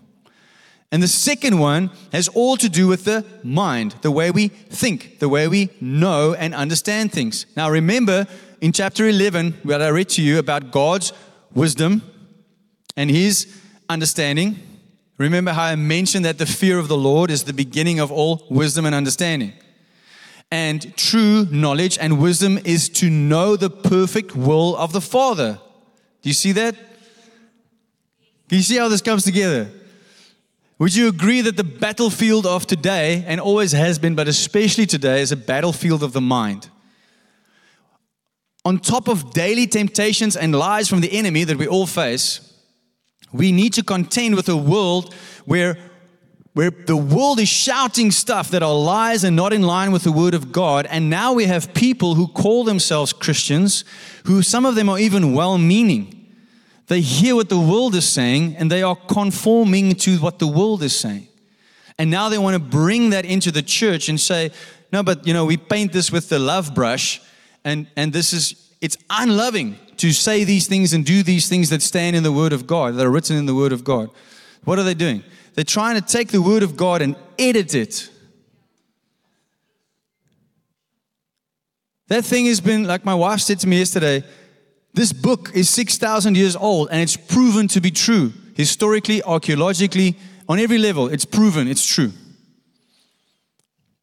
And 0.92 1.02
the 1.02 1.08
second 1.08 1.58
one 1.58 1.90
has 2.12 2.28
all 2.28 2.58
to 2.58 2.68
do 2.68 2.86
with 2.86 3.04
the 3.04 3.24
mind, 3.42 3.96
the 4.02 4.10
way 4.10 4.30
we 4.30 4.48
think, 4.48 5.20
the 5.20 5.28
way 5.28 5.48
we 5.48 5.70
know 5.80 6.34
and 6.34 6.54
understand 6.54 7.12
things. 7.12 7.46
Now, 7.56 7.70
remember 7.70 8.26
in 8.60 8.72
chapter 8.72 9.08
11, 9.08 9.54
where 9.62 9.80
I 9.80 9.88
read 9.88 10.10
to 10.10 10.22
you 10.22 10.38
about 10.38 10.70
God's 10.70 11.14
wisdom 11.54 12.02
and 12.94 13.10
his 13.10 13.58
understanding. 13.88 14.58
Remember 15.16 15.52
how 15.52 15.64
I 15.64 15.76
mentioned 15.76 16.26
that 16.26 16.36
the 16.36 16.46
fear 16.46 16.78
of 16.78 16.88
the 16.88 16.96
Lord 16.96 17.30
is 17.30 17.44
the 17.44 17.54
beginning 17.54 17.98
of 17.98 18.12
all 18.12 18.46
wisdom 18.50 18.84
and 18.84 18.94
understanding. 18.94 19.54
And 20.50 20.94
true 20.98 21.46
knowledge 21.50 21.96
and 21.98 22.20
wisdom 22.20 22.58
is 22.66 22.90
to 22.90 23.08
know 23.08 23.56
the 23.56 23.70
perfect 23.70 24.36
will 24.36 24.76
of 24.76 24.92
the 24.92 25.00
Father. 25.00 25.58
Do 26.20 26.28
you 26.28 26.34
see 26.34 26.52
that? 26.52 26.76
Do 28.48 28.56
you 28.56 28.62
see 28.62 28.76
how 28.76 28.88
this 28.88 29.00
comes 29.00 29.24
together? 29.24 29.70
Would 30.78 30.94
you 30.94 31.08
agree 31.08 31.40
that 31.42 31.56
the 31.56 31.64
battlefield 31.64 32.46
of 32.46 32.66
today, 32.66 33.24
and 33.26 33.40
always 33.40 33.72
has 33.72 33.98
been, 33.98 34.14
but 34.14 34.28
especially 34.28 34.86
today, 34.86 35.20
is 35.20 35.32
a 35.32 35.36
battlefield 35.36 36.02
of 36.02 36.12
the 36.12 36.20
mind? 36.20 36.70
On 38.64 38.78
top 38.78 39.08
of 39.08 39.32
daily 39.32 39.66
temptations 39.66 40.36
and 40.36 40.54
lies 40.54 40.88
from 40.88 41.00
the 41.00 41.12
enemy 41.12 41.44
that 41.44 41.56
we 41.56 41.66
all 41.66 41.86
face, 41.86 42.52
we 43.32 43.52
need 43.52 43.72
to 43.74 43.82
contend 43.82 44.34
with 44.34 44.48
a 44.48 44.56
world 44.56 45.14
where, 45.44 45.76
where 46.52 46.70
the 46.70 46.96
world 46.96 47.40
is 47.40 47.48
shouting 47.48 48.10
stuff 48.10 48.50
that 48.50 48.62
are 48.62 48.74
lies 48.74 49.24
and 49.24 49.34
not 49.34 49.52
in 49.52 49.62
line 49.62 49.90
with 49.90 50.04
the 50.04 50.12
Word 50.12 50.34
of 50.34 50.52
God. 50.52 50.86
And 50.86 51.10
now 51.10 51.32
we 51.32 51.46
have 51.46 51.74
people 51.74 52.14
who 52.14 52.28
call 52.28 52.64
themselves 52.64 53.12
Christians, 53.12 53.84
who 54.24 54.42
some 54.42 54.66
of 54.66 54.74
them 54.74 54.88
are 54.88 54.98
even 54.98 55.34
well 55.34 55.58
meaning 55.58 56.21
they 56.92 57.00
hear 57.00 57.34
what 57.34 57.48
the 57.48 57.58
world 57.58 57.94
is 57.94 58.06
saying 58.06 58.54
and 58.56 58.70
they 58.70 58.82
are 58.82 58.94
conforming 58.94 59.94
to 59.94 60.18
what 60.18 60.38
the 60.38 60.46
world 60.46 60.82
is 60.82 60.94
saying. 60.94 61.26
And 61.98 62.10
now 62.10 62.28
they 62.28 62.36
want 62.36 62.54
to 62.54 62.60
bring 62.60 63.10
that 63.10 63.24
into 63.24 63.50
the 63.50 63.62
church 63.62 64.10
and 64.10 64.20
say, 64.20 64.50
no, 64.92 65.02
but 65.02 65.26
you 65.26 65.32
know, 65.32 65.46
we 65.46 65.56
paint 65.56 65.92
this 65.92 66.12
with 66.12 66.28
the 66.28 66.38
love 66.38 66.74
brush 66.74 67.22
and, 67.64 67.86
and 67.96 68.12
this 68.12 68.34
is, 68.34 68.74
it's 68.82 68.98
unloving 69.08 69.78
to 69.96 70.12
say 70.12 70.44
these 70.44 70.66
things 70.66 70.92
and 70.92 71.06
do 71.06 71.22
these 71.22 71.48
things 71.48 71.70
that 71.70 71.80
stand 71.80 72.14
in 72.14 72.24
the 72.24 72.32
Word 72.32 72.52
of 72.52 72.66
God, 72.66 72.96
that 72.96 73.06
are 73.06 73.10
written 73.10 73.36
in 73.36 73.46
the 73.46 73.54
Word 73.54 73.72
of 73.72 73.84
God. 73.84 74.10
What 74.64 74.78
are 74.78 74.82
they 74.82 74.94
doing? 74.94 75.22
They're 75.54 75.64
trying 75.64 75.98
to 75.98 76.06
take 76.06 76.28
the 76.28 76.42
Word 76.42 76.62
of 76.62 76.76
God 76.76 77.00
and 77.00 77.16
edit 77.38 77.74
it. 77.74 78.10
That 82.08 82.24
thing 82.24 82.44
has 82.46 82.60
been, 82.60 82.84
like 82.84 83.06
my 83.06 83.14
wife 83.14 83.40
said 83.40 83.60
to 83.60 83.66
me 83.66 83.78
yesterday, 83.78 84.24
This 84.94 85.12
book 85.12 85.50
is 85.54 85.70
6,000 85.70 86.36
years 86.36 86.54
old 86.54 86.88
and 86.90 87.00
it's 87.00 87.16
proven 87.16 87.68
to 87.68 87.80
be 87.80 87.90
true. 87.90 88.32
Historically, 88.54 89.22
archaeologically, 89.22 90.16
on 90.48 90.58
every 90.58 90.78
level, 90.78 91.08
it's 91.08 91.24
proven 91.24 91.66
it's 91.66 91.86
true. 91.86 92.12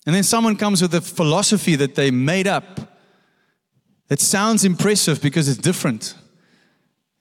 And 0.06 0.15
then 0.15 0.23
someone 0.23 0.56
comes 0.56 0.82
with 0.82 0.93
a 0.95 1.02
philosophy 1.02 1.75
that 1.75 1.93
they 1.95 2.10
made 2.10 2.47
up 2.47 2.80
that 4.08 4.19
sounds 4.19 4.65
impressive 4.65 5.21
because 5.21 5.47
it's 5.47 5.60
different. 5.60 6.15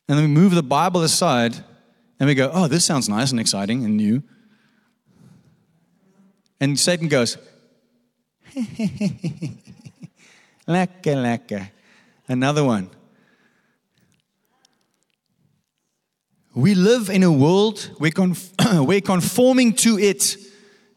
And 0.08 0.16
then 0.16 0.24
we 0.24 0.30
move 0.30 0.54
the 0.54 0.62
Bible 0.62 1.02
aside 1.02 1.54
and 2.18 2.26
we 2.28 2.34
go, 2.34 2.50
oh, 2.52 2.66
this 2.66 2.84
sounds 2.84 3.08
nice 3.08 3.30
and 3.30 3.38
exciting 3.38 3.84
and 3.84 3.96
new. 3.96 4.22
And 6.60 6.78
Satan 6.78 7.08
goes, 7.08 7.36
lekker, 8.56 9.58
lekker. 10.66 11.70
Another 12.26 12.64
one. 12.64 12.90
We 16.58 16.74
live 16.74 17.08
in 17.08 17.22
a 17.22 17.30
world 17.30 17.88
where, 17.98 18.10
conf- 18.10 18.52
where 18.80 19.00
conforming 19.00 19.74
to 19.74 19.96
it, 19.96 20.36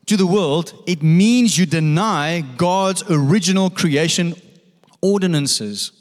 to 0.08 0.18
the 0.18 0.26
world, 0.26 0.74
it 0.88 1.04
means 1.04 1.56
you 1.56 1.68
deny 1.68 2.42
God's 2.58 3.04
original 3.12 3.70
creation 3.70 4.34
ordinances. 5.04 5.92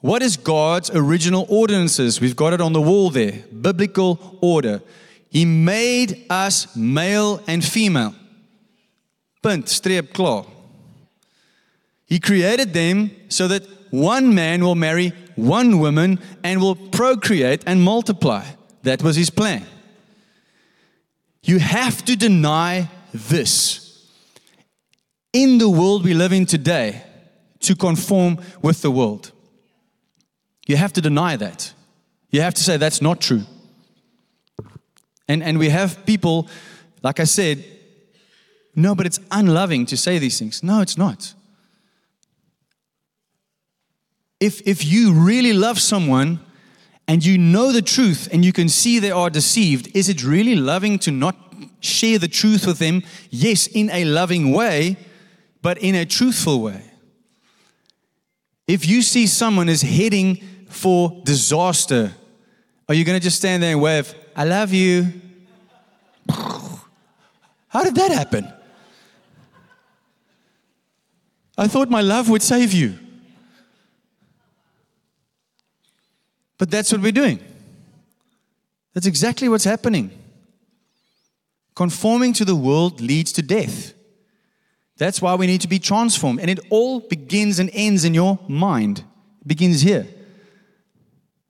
What 0.00 0.22
is 0.22 0.38
God's 0.38 0.88
original 0.88 1.44
ordinances? 1.50 2.18
We've 2.18 2.34
got 2.34 2.54
it 2.54 2.62
on 2.62 2.72
the 2.72 2.80
wall 2.80 3.10
there. 3.10 3.44
Biblical 3.52 4.38
order. 4.40 4.80
He 5.28 5.44
made 5.44 6.24
us 6.30 6.74
male 6.74 7.42
and 7.46 7.62
female. 7.62 8.14
Punt, 9.42 9.66
streep, 9.66 10.14
klaar. 10.14 10.46
He 12.06 12.18
created 12.18 12.72
them 12.72 13.10
so 13.28 13.48
that 13.48 13.64
one 13.90 14.34
man 14.34 14.64
will 14.64 14.76
marry 14.76 15.12
one 15.36 15.78
woman 15.78 16.18
and 16.42 16.60
will 16.60 16.74
procreate 16.74 17.62
and 17.66 17.82
multiply. 17.82 18.44
That 18.82 19.02
was 19.02 19.16
his 19.16 19.30
plan. 19.30 19.64
You 21.42 21.58
have 21.58 22.04
to 22.06 22.16
deny 22.16 22.88
this. 23.12 24.10
In 25.32 25.58
the 25.58 25.68
world 25.68 26.04
we 26.04 26.14
live 26.14 26.32
in 26.32 26.46
today, 26.46 27.02
to 27.60 27.74
conform 27.74 28.38
with 28.62 28.82
the 28.82 28.90
world. 28.90 29.32
You 30.66 30.76
have 30.76 30.92
to 30.94 31.00
deny 31.00 31.36
that. 31.36 31.72
You 32.30 32.40
have 32.40 32.54
to 32.54 32.62
say 32.62 32.76
that's 32.76 33.02
not 33.02 33.20
true. 33.20 33.42
And, 35.28 35.42
and 35.42 35.58
we 35.58 35.68
have 35.70 36.04
people, 36.06 36.48
like 37.02 37.18
I 37.18 37.24
said, 37.24 37.64
no, 38.74 38.94
but 38.94 39.06
it's 39.06 39.18
unloving 39.30 39.86
to 39.86 39.96
say 39.96 40.18
these 40.18 40.38
things. 40.38 40.62
No, 40.62 40.80
it's 40.80 40.98
not. 40.98 41.34
If, 44.38 44.66
if 44.66 44.84
you 44.84 45.12
really 45.12 45.52
love 45.52 45.78
someone 45.78 46.40
and 47.08 47.24
you 47.24 47.38
know 47.38 47.72
the 47.72 47.82
truth 47.82 48.28
and 48.32 48.44
you 48.44 48.52
can 48.52 48.68
see 48.68 48.98
they 48.98 49.10
are 49.10 49.30
deceived, 49.30 49.94
is 49.96 50.08
it 50.08 50.22
really 50.24 50.56
loving 50.56 50.98
to 51.00 51.10
not 51.10 51.36
share 51.80 52.18
the 52.18 52.28
truth 52.28 52.66
with 52.66 52.78
them? 52.78 53.02
Yes, 53.30 53.66
in 53.66 53.90
a 53.90 54.04
loving 54.04 54.52
way, 54.52 54.96
but 55.62 55.78
in 55.78 55.94
a 55.94 56.04
truthful 56.04 56.60
way. 56.60 56.82
If 58.66 58.86
you 58.86 59.02
see 59.02 59.26
someone 59.26 59.68
is 59.68 59.82
heading 59.82 60.42
for 60.68 61.22
disaster, 61.24 62.12
are 62.88 62.94
you 62.94 63.04
going 63.04 63.18
to 63.18 63.22
just 63.22 63.38
stand 63.38 63.62
there 63.62 63.72
and 63.72 63.80
wave, 63.80 64.14
I 64.34 64.44
love 64.44 64.72
you? 64.72 65.12
How 66.28 67.84
did 67.84 67.94
that 67.94 68.10
happen? 68.10 68.52
I 71.56 71.68
thought 71.68 71.88
my 71.88 72.02
love 72.02 72.28
would 72.28 72.42
save 72.42 72.72
you. 72.72 72.98
But 76.58 76.70
that's 76.70 76.92
what 76.92 77.00
we're 77.00 77.12
doing. 77.12 77.40
That's 78.94 79.06
exactly 79.06 79.48
what's 79.48 79.64
happening. 79.64 80.10
Conforming 81.74 82.32
to 82.34 82.44
the 82.44 82.56
world 82.56 83.00
leads 83.00 83.32
to 83.32 83.42
death. 83.42 83.92
That's 84.96 85.20
why 85.20 85.34
we 85.34 85.46
need 85.46 85.60
to 85.60 85.68
be 85.68 85.78
transformed. 85.78 86.40
And 86.40 86.48
it 86.48 86.60
all 86.70 87.00
begins 87.00 87.58
and 87.58 87.68
ends 87.74 88.04
in 88.04 88.14
your 88.14 88.38
mind. 88.48 89.00
It 89.42 89.48
begins 89.48 89.82
here, 89.82 90.06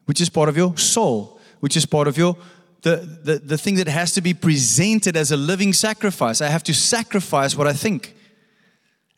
which 0.06 0.20
is 0.20 0.28
part 0.28 0.48
of 0.48 0.56
your 0.56 0.76
soul, 0.76 1.40
which 1.60 1.76
is 1.76 1.86
part 1.86 2.08
of 2.08 2.18
your 2.18 2.36
the, 2.82 2.96
the, 3.24 3.38
the 3.38 3.58
thing 3.58 3.74
that 3.76 3.88
has 3.88 4.12
to 4.12 4.20
be 4.20 4.32
presented 4.32 5.16
as 5.16 5.32
a 5.32 5.36
living 5.36 5.72
sacrifice. 5.72 6.40
I 6.40 6.46
have 6.48 6.62
to 6.64 6.74
sacrifice 6.74 7.56
what 7.56 7.66
I 7.66 7.72
think. 7.72 8.14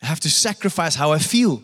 I 0.01 0.07
have 0.07 0.19
to 0.21 0.29
sacrifice 0.29 0.95
how 0.95 1.11
I 1.11 1.19
feel. 1.19 1.61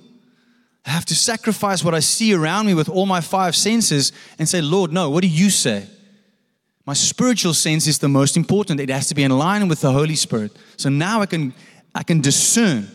I 0.85 0.91
have 0.91 1.05
to 1.05 1.15
sacrifice 1.15 1.83
what 1.83 1.95
I 1.95 1.99
see 1.99 2.33
around 2.33 2.67
me 2.67 2.73
with 2.73 2.89
all 2.89 3.05
my 3.05 3.21
five 3.21 3.55
senses 3.55 4.11
and 4.37 4.47
say, 4.47 4.61
Lord, 4.61 4.93
no, 4.93 5.09
what 5.09 5.21
do 5.21 5.27
you 5.27 5.49
say? 5.49 5.87
My 6.85 6.93
spiritual 6.93 7.55
sense 7.55 7.87
is 7.87 7.97
the 7.97 8.07
most 8.07 8.37
important. 8.37 8.79
It 8.79 8.89
has 8.89 9.07
to 9.07 9.15
be 9.15 9.23
in 9.23 9.35
line 9.35 9.67
with 9.67 9.81
the 9.81 9.91
Holy 9.91 10.15
Spirit. 10.15 10.51
So 10.77 10.89
now 10.89 11.21
I 11.21 11.25
can 11.25 11.53
I 11.95 12.03
can 12.03 12.21
discern. 12.21 12.87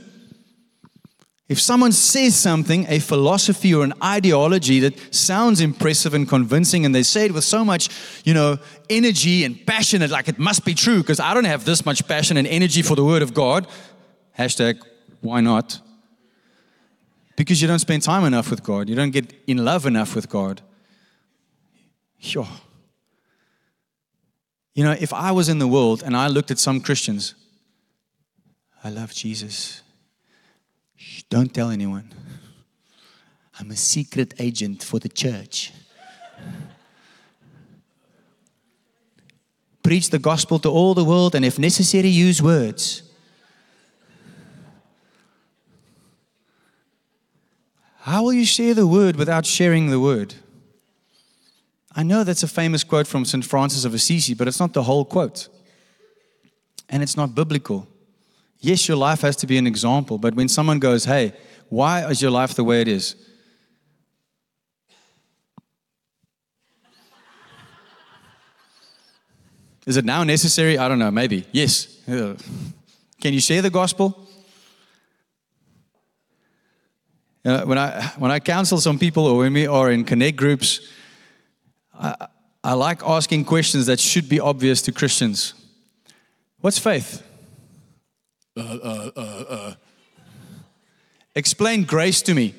If 1.49 1.61
someone 1.61 1.91
says 1.91 2.37
something, 2.37 2.87
a 2.89 3.01
philosophy 3.01 3.75
or 3.75 3.83
an 3.83 3.95
ideology 4.01 4.79
that 4.81 5.13
sounds 5.13 5.61
impressive 5.61 6.15
and 6.15 6.29
convincing, 6.29 6.87
and 6.87 6.95
they 6.95 7.03
say 7.03 7.25
it 7.25 7.35
with 7.35 7.43
so 7.43 7.65
much, 7.65 7.89
you 8.25 8.35
know, 8.35 8.59
energy 8.89 9.43
and 9.43 9.67
passion, 9.67 10.09
like 10.11 10.29
it 10.29 10.39
must 10.39 10.65
be 10.65 10.75
true, 10.75 11.01
because 11.01 11.19
I 11.19 11.35
don't 11.35 11.47
have 11.47 11.65
this 11.65 11.85
much 11.85 12.07
passion 12.07 12.37
and 12.37 12.47
energy 12.47 12.83
for 12.83 12.95
the 12.95 13.05
Word 13.05 13.23
of 13.23 13.35
God. 13.35 13.67
Hashtag, 14.39 14.81
why 15.23 15.41
not? 15.41 15.81
Because 17.41 17.63
you 17.63 17.67
don't 17.67 17.79
spend 17.79 18.03
time 18.03 18.25
enough 18.25 18.51
with 18.51 18.63
God. 18.63 18.91
You 18.91 18.95
don't 18.95 19.13
get 19.13 19.33
in 19.47 19.65
love 19.65 19.87
enough 19.87 20.15
with 20.15 20.29
God. 20.29 20.61
Sure. 22.19 22.47
You 24.75 24.85
know, 24.85 24.95
if 25.01 25.15
I 25.15 25.33
was 25.33 25.49
in 25.49 25.59
the 25.59 25.67
world 25.67 26.03
and 26.03 26.15
I 26.15 26.27
looked 26.27 26.51
at 26.51 26.59
some 26.59 26.83
Christians 26.83 27.35
I 28.85 28.91
love 28.91 29.15
Jesus. 29.15 29.81
Shh, 30.97 31.23
don't 31.31 31.53
tell 31.55 31.71
anyone. 31.71 32.13
I'm 33.59 33.71
a 33.71 33.77
secret 33.77 34.35
agent 34.39 34.83
for 34.83 34.99
the 34.99 35.09
church. 35.09 35.73
Preach 39.83 40.11
the 40.11 40.19
gospel 40.19 40.59
to 40.59 40.69
all 40.69 40.93
the 40.93 41.05
world 41.05 41.35
and, 41.35 41.43
if 41.43 41.59
necessary, 41.59 42.09
use 42.09 42.43
words. 42.43 43.10
How 48.03 48.23
will 48.23 48.33
you 48.33 48.47
share 48.47 48.73
the 48.73 48.87
word 48.87 49.17
without 49.17 49.45
sharing 49.45 49.91
the 49.91 50.01
word? 50.01 50.35
I 51.95 52.03
know 52.03 52.25
that's 52.25 52.43
a 52.43 52.49
famous 52.49 52.83
quote 52.83 53.07
from 53.07 53.27
St. 53.27 53.45
Francis 53.45 53.85
of 53.85 53.93
Assisi, 53.93 54.33
but 54.33 54.49
it's 54.49 54.59
not 54.59 54.73
the 54.73 54.85
whole 54.85 55.05
quote. 55.05 55.49
And 56.89 57.03
it's 57.03 57.17
not 57.17 57.35
biblical. 57.35 57.87
Yes, 58.59 58.89
your 58.89 58.97
life 58.97 59.21
has 59.21 59.37
to 59.37 59.47
be 59.47 59.59
an 59.59 59.67
example, 59.67 60.17
but 60.17 60.35
when 60.35 60.49
someone 60.49 60.79
goes, 60.79 61.05
hey, 61.05 61.35
why 61.69 62.09
is 62.11 62.23
your 62.23 62.31
life 62.31 62.55
the 62.55 62.65
way 62.65 62.81
it 62.81 62.89
is? 62.89 63.17
Is 69.87 69.97
it 69.97 70.05
now 70.05 70.25
necessary? 70.25 70.79
I 70.79 70.89
don't 70.89 70.99
know, 70.99 71.11
maybe. 71.11 71.47
Yes. 71.53 71.99
Uh, 72.09 72.35
can 73.21 73.35
you 73.35 73.41
share 73.41 73.61
the 73.61 73.71
gospel? 73.71 74.30
Uh, 77.45 77.63
when, 77.65 77.79
I, 77.79 78.03
when 78.19 78.31
I 78.31 78.39
counsel 78.39 78.79
some 78.79 78.99
people 78.99 79.27
or 79.27 79.39
when 79.39 79.55
we 79.55 79.67
are 79.67 79.91
in 79.91 80.05
connect 80.05 80.37
groups, 80.37 80.81
I, 81.99 82.29
I 82.63 82.75
like 82.75 83.03
asking 83.03 83.47
questions 83.47 83.87
that 83.87 83.99
should 83.99 84.29
be 84.29 84.39
obvious 84.39 84.83
to 84.83 84.93
Christians. 84.93 85.55
What's 86.61 86.79
faith? 86.79 87.23
Uh, 88.57 88.61
uh, 88.61 89.11
uh, 89.17 89.45
uh, 89.49 89.75
Explain 91.35 91.85
grace 91.85 92.21
to 92.23 92.35
me. 92.35 92.55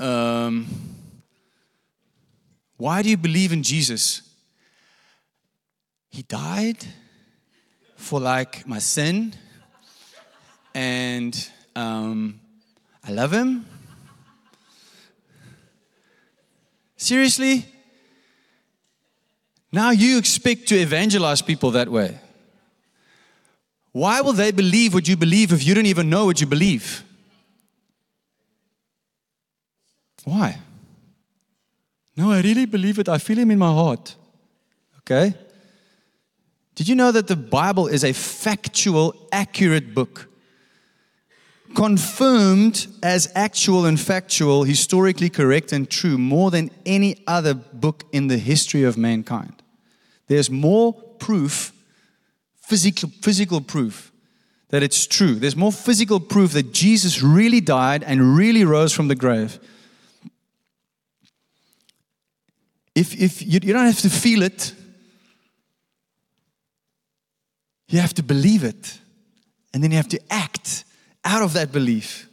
Um, 0.00 0.66
why 2.76 3.02
do 3.02 3.10
you 3.10 3.16
believe 3.16 3.52
in 3.52 3.62
Jesus? 3.62 4.22
He 6.08 6.22
died 6.22 6.78
for 7.96 8.18
like 8.18 8.66
my 8.66 8.78
sin, 8.78 9.34
and 10.78 11.50
um, 11.74 12.38
I 13.02 13.10
love 13.10 13.32
him. 13.32 13.66
Seriously? 16.96 17.66
Now 19.72 19.90
you 19.90 20.18
expect 20.18 20.68
to 20.68 20.76
evangelize 20.76 21.42
people 21.42 21.72
that 21.72 21.88
way. 21.88 22.20
Why 23.90 24.20
will 24.20 24.34
they 24.34 24.52
believe 24.52 24.94
what 24.94 25.08
you 25.08 25.16
believe 25.16 25.52
if 25.52 25.66
you 25.66 25.74
don't 25.74 25.86
even 25.86 26.08
know 26.08 26.26
what 26.26 26.40
you 26.40 26.46
believe? 26.46 27.02
Why? 30.22 30.58
No, 32.16 32.30
I 32.30 32.40
really 32.40 32.66
believe 32.66 33.00
it. 33.00 33.08
I 33.08 33.18
feel 33.18 33.38
Him 33.38 33.50
in 33.50 33.58
my 33.58 33.72
heart. 33.72 34.14
Okay? 34.98 35.34
Did 36.76 36.86
you 36.86 36.94
know 36.94 37.10
that 37.10 37.26
the 37.26 37.34
Bible 37.34 37.88
is 37.88 38.04
a 38.04 38.12
factual, 38.12 39.26
accurate 39.32 39.92
book? 39.92 40.28
Confirmed 41.74 42.86
as 43.02 43.30
actual 43.34 43.86
and 43.86 43.98
factual, 43.98 44.64
historically 44.64 45.30
correct 45.30 45.72
and 45.72 45.88
true 45.88 46.18
more 46.18 46.50
than 46.50 46.70
any 46.84 47.22
other 47.26 47.54
book 47.54 48.04
in 48.12 48.28
the 48.28 48.38
history 48.38 48.84
of 48.84 48.96
mankind. 48.96 49.62
There's 50.26 50.50
more 50.50 50.92
proof, 50.92 51.72
physical, 52.60 53.10
physical 53.22 53.60
proof, 53.60 54.12
that 54.68 54.82
it's 54.82 55.06
true. 55.06 55.34
There's 55.34 55.56
more 55.56 55.72
physical 55.72 56.20
proof 56.20 56.52
that 56.52 56.72
Jesus 56.72 57.22
really 57.22 57.60
died 57.60 58.02
and 58.02 58.36
really 58.36 58.64
rose 58.64 58.92
from 58.92 59.08
the 59.08 59.14
grave. 59.14 59.58
If, 62.94 63.18
if 63.20 63.42
you, 63.42 63.60
you 63.62 63.72
don't 63.72 63.86
have 63.86 64.00
to 64.00 64.10
feel 64.10 64.42
it, 64.42 64.74
you 67.88 68.00
have 68.00 68.14
to 68.14 68.22
believe 68.22 68.64
it. 68.64 68.98
And 69.72 69.82
then 69.82 69.90
you 69.90 69.96
have 69.96 70.08
to 70.08 70.20
act 70.30 70.84
out 71.24 71.42
of 71.42 71.52
that 71.54 71.72
belief. 71.72 72.28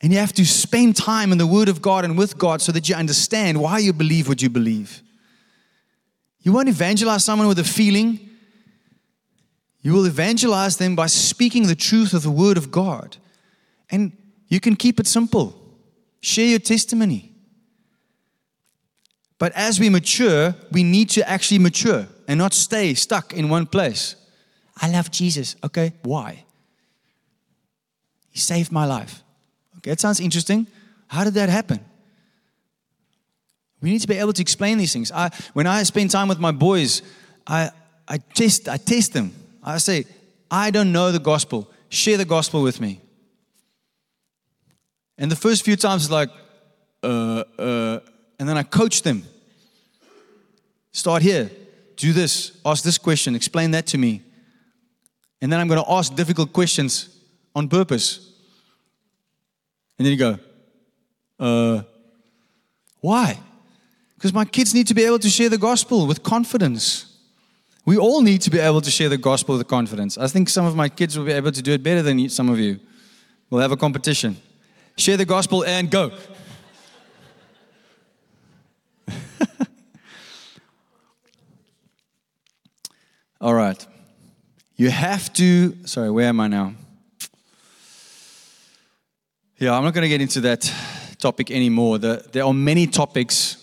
And 0.00 0.12
you 0.12 0.18
have 0.18 0.32
to 0.34 0.46
spend 0.46 0.96
time 0.96 1.30
in 1.32 1.38
the 1.38 1.46
Word 1.46 1.68
of 1.68 1.82
God 1.82 2.04
and 2.04 2.16
with 2.16 2.38
God 2.38 2.62
so 2.62 2.72
that 2.72 2.88
you 2.88 2.94
understand 2.94 3.60
why 3.60 3.78
you 3.78 3.92
believe 3.92 4.28
what 4.28 4.40
you 4.40 4.48
believe. 4.48 5.02
You 6.40 6.52
won't 6.52 6.68
evangelize 6.68 7.24
someone 7.24 7.48
with 7.48 7.58
a 7.58 7.64
feeling. 7.64 8.30
You 9.82 9.92
will 9.92 10.06
evangelize 10.06 10.78
them 10.78 10.96
by 10.96 11.06
speaking 11.06 11.66
the 11.66 11.74
truth 11.74 12.14
of 12.14 12.22
the 12.22 12.30
Word 12.30 12.56
of 12.56 12.70
God. 12.70 13.18
And 13.90 14.16
you 14.48 14.58
can 14.58 14.74
keep 14.74 14.98
it 14.98 15.06
simple. 15.06 15.54
Share 16.22 16.46
your 16.46 16.58
testimony. 16.58 17.32
But 19.38 19.52
as 19.52 19.80
we 19.80 19.88
mature, 19.88 20.54
we 20.70 20.82
need 20.82 21.10
to 21.10 21.28
actually 21.28 21.58
mature 21.58 22.06
and 22.28 22.38
not 22.38 22.52
stay 22.52 22.94
stuck 22.94 23.32
in 23.32 23.48
one 23.48 23.66
place. 23.66 24.16
I 24.80 24.90
love 24.90 25.10
Jesus. 25.10 25.56
Okay, 25.64 25.92
why? 26.02 26.44
He 28.30 28.38
saved 28.38 28.72
my 28.72 28.84
life. 28.84 29.22
Okay, 29.78 29.90
that 29.90 30.00
sounds 30.00 30.20
interesting. 30.20 30.66
How 31.08 31.24
did 31.24 31.34
that 31.34 31.48
happen? 31.48 31.80
We 33.80 33.90
need 33.90 34.00
to 34.00 34.08
be 34.08 34.16
able 34.16 34.32
to 34.32 34.42
explain 34.42 34.78
these 34.78 34.92
things. 34.92 35.10
I, 35.10 35.30
when 35.54 35.66
I 35.66 35.82
spend 35.84 36.10
time 36.10 36.28
with 36.28 36.38
my 36.38 36.52
boys, 36.52 37.02
I, 37.46 37.70
I, 38.06 38.18
test, 38.18 38.68
I 38.68 38.76
test 38.76 39.12
them. 39.12 39.32
I 39.64 39.78
say, 39.78 40.04
I 40.50 40.70
don't 40.70 40.92
know 40.92 41.12
the 41.12 41.18
gospel. 41.18 41.70
Share 41.88 42.16
the 42.16 42.24
gospel 42.24 42.62
with 42.62 42.80
me. 42.80 43.00
And 45.16 45.30
the 45.30 45.36
first 45.36 45.64
few 45.64 45.76
times, 45.76 46.04
it's 46.04 46.12
like, 46.12 46.30
uh, 47.02 47.44
uh, 47.58 48.00
and 48.38 48.48
then 48.48 48.56
I 48.56 48.62
coach 48.62 49.02
them. 49.02 49.24
Start 50.92 51.22
here, 51.22 51.50
do 51.96 52.12
this, 52.12 52.58
ask 52.64 52.82
this 52.82 52.98
question, 52.98 53.34
explain 53.34 53.70
that 53.72 53.86
to 53.88 53.98
me. 53.98 54.22
And 55.40 55.52
then 55.52 55.60
I'm 55.60 55.68
going 55.68 55.82
to 55.82 55.90
ask 55.90 56.14
difficult 56.14 56.52
questions 56.52 57.19
on 57.54 57.68
purpose. 57.68 58.32
And 59.98 60.06
then 60.06 60.12
you 60.12 60.18
go, 60.18 60.38
uh, 61.38 61.82
why? 63.00 63.38
Because 64.14 64.32
my 64.32 64.44
kids 64.44 64.74
need 64.74 64.86
to 64.86 64.94
be 64.94 65.04
able 65.04 65.18
to 65.18 65.28
share 65.28 65.48
the 65.48 65.58
gospel 65.58 66.06
with 66.06 66.22
confidence. 66.22 67.06
We 67.86 67.96
all 67.96 68.20
need 68.20 68.42
to 68.42 68.50
be 68.50 68.58
able 68.58 68.82
to 68.82 68.90
share 68.90 69.08
the 69.08 69.16
gospel 69.16 69.56
with 69.56 69.66
confidence. 69.66 70.18
I 70.18 70.26
think 70.26 70.50
some 70.50 70.66
of 70.66 70.76
my 70.76 70.88
kids 70.88 71.18
will 71.18 71.24
be 71.24 71.32
able 71.32 71.52
to 71.52 71.62
do 71.62 71.72
it 71.72 71.82
better 71.82 72.02
than 72.02 72.28
some 72.28 72.50
of 72.50 72.58
you. 72.58 72.78
We'll 73.48 73.62
have 73.62 73.72
a 73.72 73.76
competition. 73.76 74.36
Share 74.96 75.16
the 75.16 75.24
gospel 75.24 75.64
and 75.64 75.90
go. 75.90 76.12
all 83.40 83.54
right. 83.54 83.86
You 84.76 84.90
have 84.90 85.32
to, 85.34 85.86
sorry, 85.86 86.10
where 86.10 86.28
am 86.28 86.40
I 86.40 86.48
now? 86.48 86.74
Yeah, 89.60 89.76
I'm 89.76 89.84
not 89.84 89.92
going 89.92 90.04
to 90.04 90.08
get 90.08 90.22
into 90.22 90.40
that 90.40 90.72
topic 91.18 91.50
anymore. 91.50 91.98
The, 91.98 92.26
there 92.32 92.44
are 92.44 92.54
many 92.54 92.86
topics. 92.86 93.62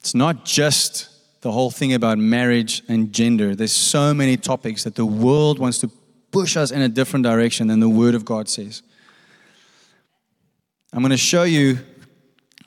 It's 0.00 0.14
not 0.14 0.46
just 0.46 1.10
the 1.42 1.52
whole 1.52 1.70
thing 1.70 1.92
about 1.92 2.16
marriage 2.16 2.82
and 2.88 3.12
gender. 3.12 3.54
There's 3.54 3.70
so 3.70 4.14
many 4.14 4.38
topics 4.38 4.84
that 4.84 4.94
the 4.94 5.04
world 5.04 5.58
wants 5.58 5.78
to 5.80 5.90
push 6.30 6.56
us 6.56 6.70
in 6.70 6.80
a 6.80 6.88
different 6.88 7.22
direction 7.22 7.66
than 7.66 7.80
the 7.80 7.88
Word 7.88 8.14
of 8.14 8.24
God 8.24 8.48
says. 8.48 8.82
I'm 10.94 11.02
going 11.02 11.10
to 11.10 11.18
show 11.18 11.42
you. 11.42 11.80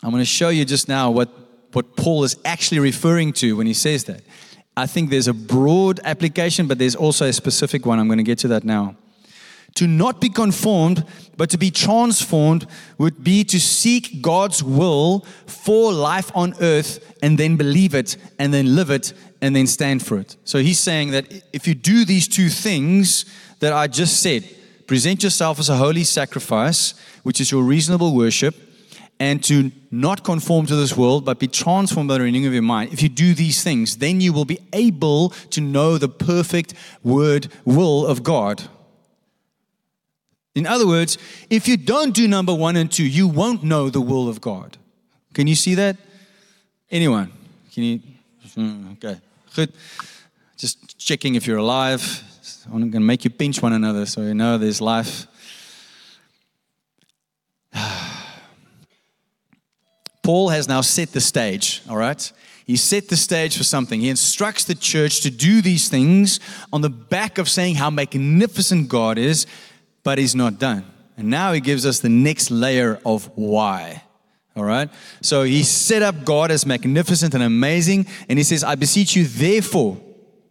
I'm 0.04 0.12
going 0.12 0.22
to 0.22 0.26
show 0.26 0.50
you 0.50 0.64
just 0.64 0.88
now 0.88 1.10
what, 1.10 1.30
what 1.74 1.98
Paul 1.98 2.24
is 2.24 2.38
actually 2.46 2.82
referring 2.82 3.34
to 3.34 3.58
when 3.58 3.66
he 3.66 3.74
says 3.74 4.04
that. 4.04 4.22
I 4.78 4.86
think 4.86 5.10
there's 5.10 5.28
a 5.28 5.34
broad 5.34 6.02
application, 6.04 6.68
but 6.68 6.78
there's 6.78 6.96
also 6.96 7.26
a 7.26 7.34
specific 7.34 7.88
one. 7.88 7.98
I'm 7.98 8.08
going 8.08 8.18
to 8.18 8.24
get 8.24 8.38
to 8.40 8.48
that 8.50 8.64
now. 8.64 8.96
To 9.76 9.88
not 9.88 10.20
be 10.20 10.30
conformed, 10.30 11.06
but 11.38 11.50
to 11.52 11.58
be 11.58 11.72
transformed 11.72 12.68
would 12.98 13.24
be 13.24 13.44
to 13.46 13.60
seek 13.60 14.22
God's 14.22 14.62
will 14.62 15.26
for 15.46 15.94
life 15.94 16.32
on 16.36 16.54
earth 16.60 17.16
and 17.22 17.38
then 17.38 17.56
believe 17.56 17.96
it 17.96 18.18
and 18.38 18.54
then 18.54 18.76
live 18.76 18.90
it 18.90 19.14
and 19.42 19.56
then 19.56 19.68
stand 19.68 20.06
for 20.06 20.18
it. 20.18 20.36
So 20.44 20.60
he's 20.60 20.80
saying 20.80 21.12
that 21.12 21.32
if 21.54 21.68
you 21.68 21.76
do 21.76 22.04
these 22.04 22.28
two 22.28 22.50
things 22.50 23.26
that 23.60 23.72
I 23.72 23.88
just 23.88 24.22
said, 24.22 24.44
present 24.88 25.24
yourself 25.24 25.60
as 25.60 25.70
a 25.70 25.78
holy 25.78 26.04
sacrifice, 26.04 26.94
which 27.24 27.40
is 27.40 27.52
your 27.52 27.64
reasonable 27.64 28.16
worship, 28.16 28.56
and 29.20 29.44
to 29.44 29.72
not 29.92 30.24
conform 30.24 30.66
to 30.66 30.76
this 30.76 30.96
world, 30.96 31.26
but 31.26 31.40
be 31.40 31.48
transformed 31.48 32.08
by 32.08 32.18
the 32.18 32.24
renewing 32.24 32.48
of 32.48 32.54
your 32.54 32.62
mind. 32.62 32.94
If 32.94 33.04
you 33.04 33.10
do 33.10 33.34
these 33.34 33.64
things, 33.64 33.98
then 33.98 34.22
you 34.22 34.32
will 34.32 34.46
be 34.46 34.60
able 34.72 35.30
to 35.52 35.62
know 35.62 35.98
the 35.98 36.08
perfect 36.08 36.74
word 37.04 37.50
will 37.66 38.06
of 38.06 38.24
God. 38.24 38.64
In 40.60 40.68
other 40.68 40.86
words, 40.86 41.18
if 41.50 41.70
you 41.70 41.78
don't 41.78 42.14
do 42.14 42.28
number 42.28 42.54
one 42.54 42.76
and 42.76 42.92
two, 42.92 43.08
you 43.08 43.30
won't 43.30 43.64
know 43.64 43.90
the 43.90 44.02
will 44.02 44.28
of 44.28 44.42
God. 44.42 44.78
Can 45.34 45.48
you 45.48 45.56
see 45.56 45.74
that? 45.76 45.96
Anyone? 46.92 47.32
Can 47.74 47.84
you? 47.84 48.02
Hmm, 48.56 48.92
okay, 48.94 49.22
good. 49.56 49.72
Just 50.58 50.98
checking 51.00 51.36
if 51.36 51.48
you're 51.48 51.60
alive. 51.60 52.24
I'm 52.66 52.80
going 52.80 52.92
to 52.92 53.00
make 53.00 53.24
you 53.24 53.30
pinch 53.30 53.62
one 53.62 53.72
another 53.72 54.06
so 54.06 54.20
you 54.22 54.34
know 54.34 54.58
there's 54.58 54.82
life. 54.82 55.28
Paul 60.22 60.50
has 60.50 60.68
now 60.68 60.82
set 60.82 61.14
the 61.14 61.22
stage, 61.22 61.82
all 61.90 61.96
right? 61.96 62.32
He 62.66 62.76
set 62.76 63.08
the 63.08 63.16
stage 63.16 63.58
for 63.58 63.64
something. 63.64 64.02
He 64.02 64.10
instructs 64.10 64.66
the 64.66 64.76
church 64.76 65.22
to 65.22 65.32
do 65.32 65.62
these 65.62 65.88
things 65.88 66.42
on 66.74 66.82
the 66.82 66.90
back 66.90 67.38
of 67.38 67.48
saying 67.48 67.76
how 67.76 67.90
magnificent 67.90 68.90
God 68.90 69.18
is 69.18 69.48
but 70.10 70.18
he's 70.18 70.34
not 70.34 70.58
done. 70.58 70.84
And 71.18 71.30
now 71.30 71.54
he 71.54 71.60
gives 71.60 71.86
us 71.86 72.00
the 72.00 72.10
next 72.10 72.50
layer 72.50 73.00
of 73.06 73.30
why. 73.36 74.02
All 74.56 74.64
right? 74.64 74.90
So 75.22 75.44
he 75.44 75.62
set 75.62 76.02
up 76.02 76.26
God 76.26 76.50
as 76.50 76.66
magnificent 76.66 77.36
and 77.36 77.44
amazing, 77.44 78.08
and 78.28 78.40
he 78.40 78.44
says, 78.44 78.64
I 78.64 78.74
beseech 78.74 79.16
you, 79.16 79.26
therefore, 79.28 80.02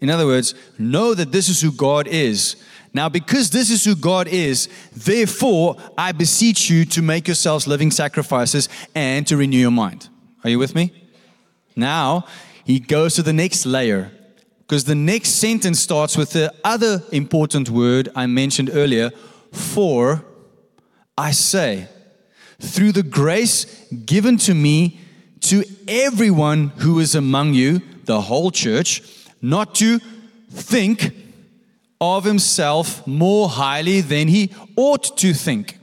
in 0.01 0.11
other 0.11 0.27
words, 0.27 0.55
know 0.79 1.13
that 1.13 1.33
this 1.33 1.49
is 1.49 1.61
who 1.61 1.73
God 1.73 2.07
is. 2.07 2.55
Now, 2.95 3.09
because 3.09 3.51
this 3.51 3.69
is 3.69 3.85
who 3.85 3.97
God 3.97 4.29
is, 4.29 4.69
therefore, 4.93 5.77
I 5.99 6.13
beseech 6.13 6.71
you 6.71 6.85
to 6.85 7.03
make 7.03 7.27
yourselves 7.27 7.67
living 7.67 7.91
sacrifices 7.91 8.69
and 8.95 9.27
to 9.27 9.37
renew 9.37 9.59
your 9.59 9.73
mind. 9.73 10.09
Are 10.45 10.51
you 10.51 10.61
with 10.61 10.77
me? 10.77 10.93
Now, 11.75 12.27
he 12.65 12.79
goes 12.79 13.17
to 13.17 13.25
the 13.25 13.33
next 13.33 13.67
layer 13.67 14.13
because 14.61 14.85
the 14.85 14.95
next 14.95 15.31
sentence 15.31 15.81
starts 15.81 16.17
with 16.17 16.31
the 16.31 16.55
other 16.63 17.03
important 17.11 17.71
word 17.71 18.09
I 18.15 18.27
mentioned 18.27 18.71
earlier 18.73 19.11
for 19.53 20.25
I 21.17 21.33
say, 21.33 21.89
through 22.61 22.93
the 22.93 23.03
grace 23.03 23.65
given 24.07 24.37
to 24.39 24.55
me 24.55 25.01
to 25.41 25.65
everyone 25.87 26.69
who 26.79 27.01
is 27.01 27.15
among 27.15 27.55
you, 27.55 27.81
the 28.05 28.21
whole 28.23 28.51
church, 28.51 29.03
not 29.43 29.75
to 29.77 30.01
think 30.51 31.13
of 32.01 32.25
himself 32.25 33.07
more 33.07 33.49
highly 33.49 34.01
than 34.01 34.29
he 34.29 34.53
ought 34.77 35.17
to 35.19 35.35
think, 35.35 35.79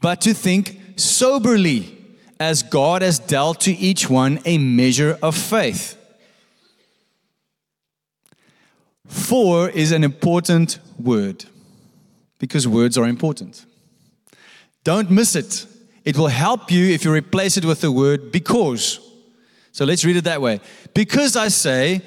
but 0.00 0.20
to 0.22 0.34
think 0.34 0.80
soberly, 0.96 1.92
as 2.38 2.62
God 2.62 3.02
has 3.02 3.18
dealt 3.18 3.60
to 3.62 3.72
each 3.72 4.10
one 4.10 4.40
a 4.44 4.58
measure 4.58 5.18
of 5.22 5.34
faith. 5.36 5.96
For 9.06 9.70
is 9.70 9.92
an 9.92 10.04
important 10.04 10.78
word 10.98 11.46
because 12.38 12.66
words 12.68 12.98
are 12.98 13.06
important. 13.06 13.64
Don't 14.84 15.10
miss 15.10 15.34
it. 15.34 15.66
It 16.04 16.16
will 16.16 16.28
help 16.28 16.70
you 16.70 16.86
if 16.86 17.04
you 17.04 17.12
replace 17.12 17.56
it 17.56 17.64
with 17.64 17.80
the 17.80 17.90
word 17.90 18.30
because. 18.30 19.00
So 19.72 19.84
let's 19.84 20.04
read 20.04 20.16
it 20.16 20.24
that 20.24 20.40
way. 20.40 20.60
Because 20.94 21.36
I 21.36 21.48
say, 21.48 22.02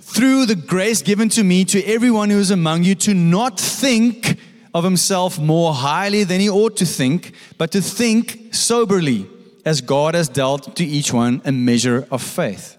through 0.00 0.46
the 0.46 0.54
grace 0.54 1.02
given 1.02 1.28
to 1.30 1.42
me 1.42 1.64
to 1.66 1.82
everyone 1.84 2.30
who 2.30 2.38
is 2.38 2.50
among 2.50 2.84
you, 2.84 2.94
to 2.96 3.14
not 3.14 3.58
think 3.58 4.38
of 4.74 4.84
himself 4.84 5.38
more 5.38 5.72
highly 5.72 6.24
than 6.24 6.40
he 6.40 6.50
ought 6.50 6.76
to 6.76 6.86
think, 6.86 7.32
but 7.56 7.70
to 7.72 7.80
think 7.80 8.54
soberly, 8.54 9.26
as 9.64 9.80
God 9.80 10.14
has 10.14 10.28
dealt 10.28 10.76
to 10.76 10.84
each 10.84 11.12
one 11.12 11.42
a 11.44 11.52
measure 11.52 12.06
of 12.10 12.22
faith. 12.22 12.76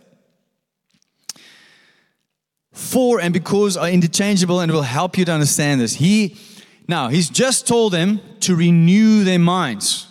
For 2.72 3.20
and 3.20 3.34
because 3.34 3.76
are 3.76 3.90
interchangeable 3.90 4.60
and 4.60 4.72
will 4.72 4.84
help 4.84 5.18
you 5.18 5.26
to 5.26 5.32
understand 5.32 5.82
this. 5.82 5.96
He 5.96 6.38
Now, 6.90 7.10
he's 7.10 7.30
just 7.30 7.68
told 7.68 7.94
them 7.94 8.20
to 8.40 8.56
renew 8.56 9.24
their 9.24 9.38
minds. 9.38 10.08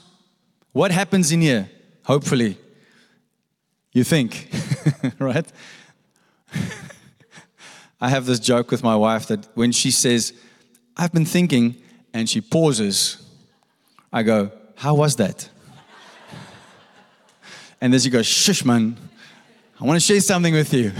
What 0.70 0.92
happens 0.92 1.32
in 1.32 1.40
here? 1.40 1.68
Hopefully, 2.04 2.56
you 3.92 4.04
think, 4.04 4.48
right? 5.18 5.44
I 8.00 8.08
have 8.08 8.26
this 8.26 8.38
joke 8.38 8.70
with 8.70 8.84
my 8.84 8.94
wife 8.94 9.26
that 9.26 9.48
when 9.56 9.72
she 9.72 9.90
says, 9.90 10.32
I've 10.96 11.12
been 11.12 11.24
thinking, 11.24 11.74
and 12.14 12.30
she 12.30 12.40
pauses, 12.40 13.28
I 14.12 14.22
go, 14.22 14.52
How 14.76 14.94
was 14.94 15.16
that? 15.16 15.50
and 17.80 17.92
then 17.92 17.98
she 17.98 18.08
goes, 18.08 18.26
Shush, 18.26 18.64
man, 18.64 18.96
I 19.80 19.84
want 19.84 19.96
to 19.96 20.06
share 20.06 20.20
something 20.20 20.54
with 20.54 20.72
you. 20.72 20.92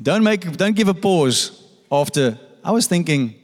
don't 0.00 0.22
make, 0.22 0.42
don't 0.56 0.76
give 0.76 0.86
a 0.86 0.94
pause 0.94 1.60
after, 1.90 2.38
I 2.62 2.70
was 2.70 2.86
thinking, 2.86 3.41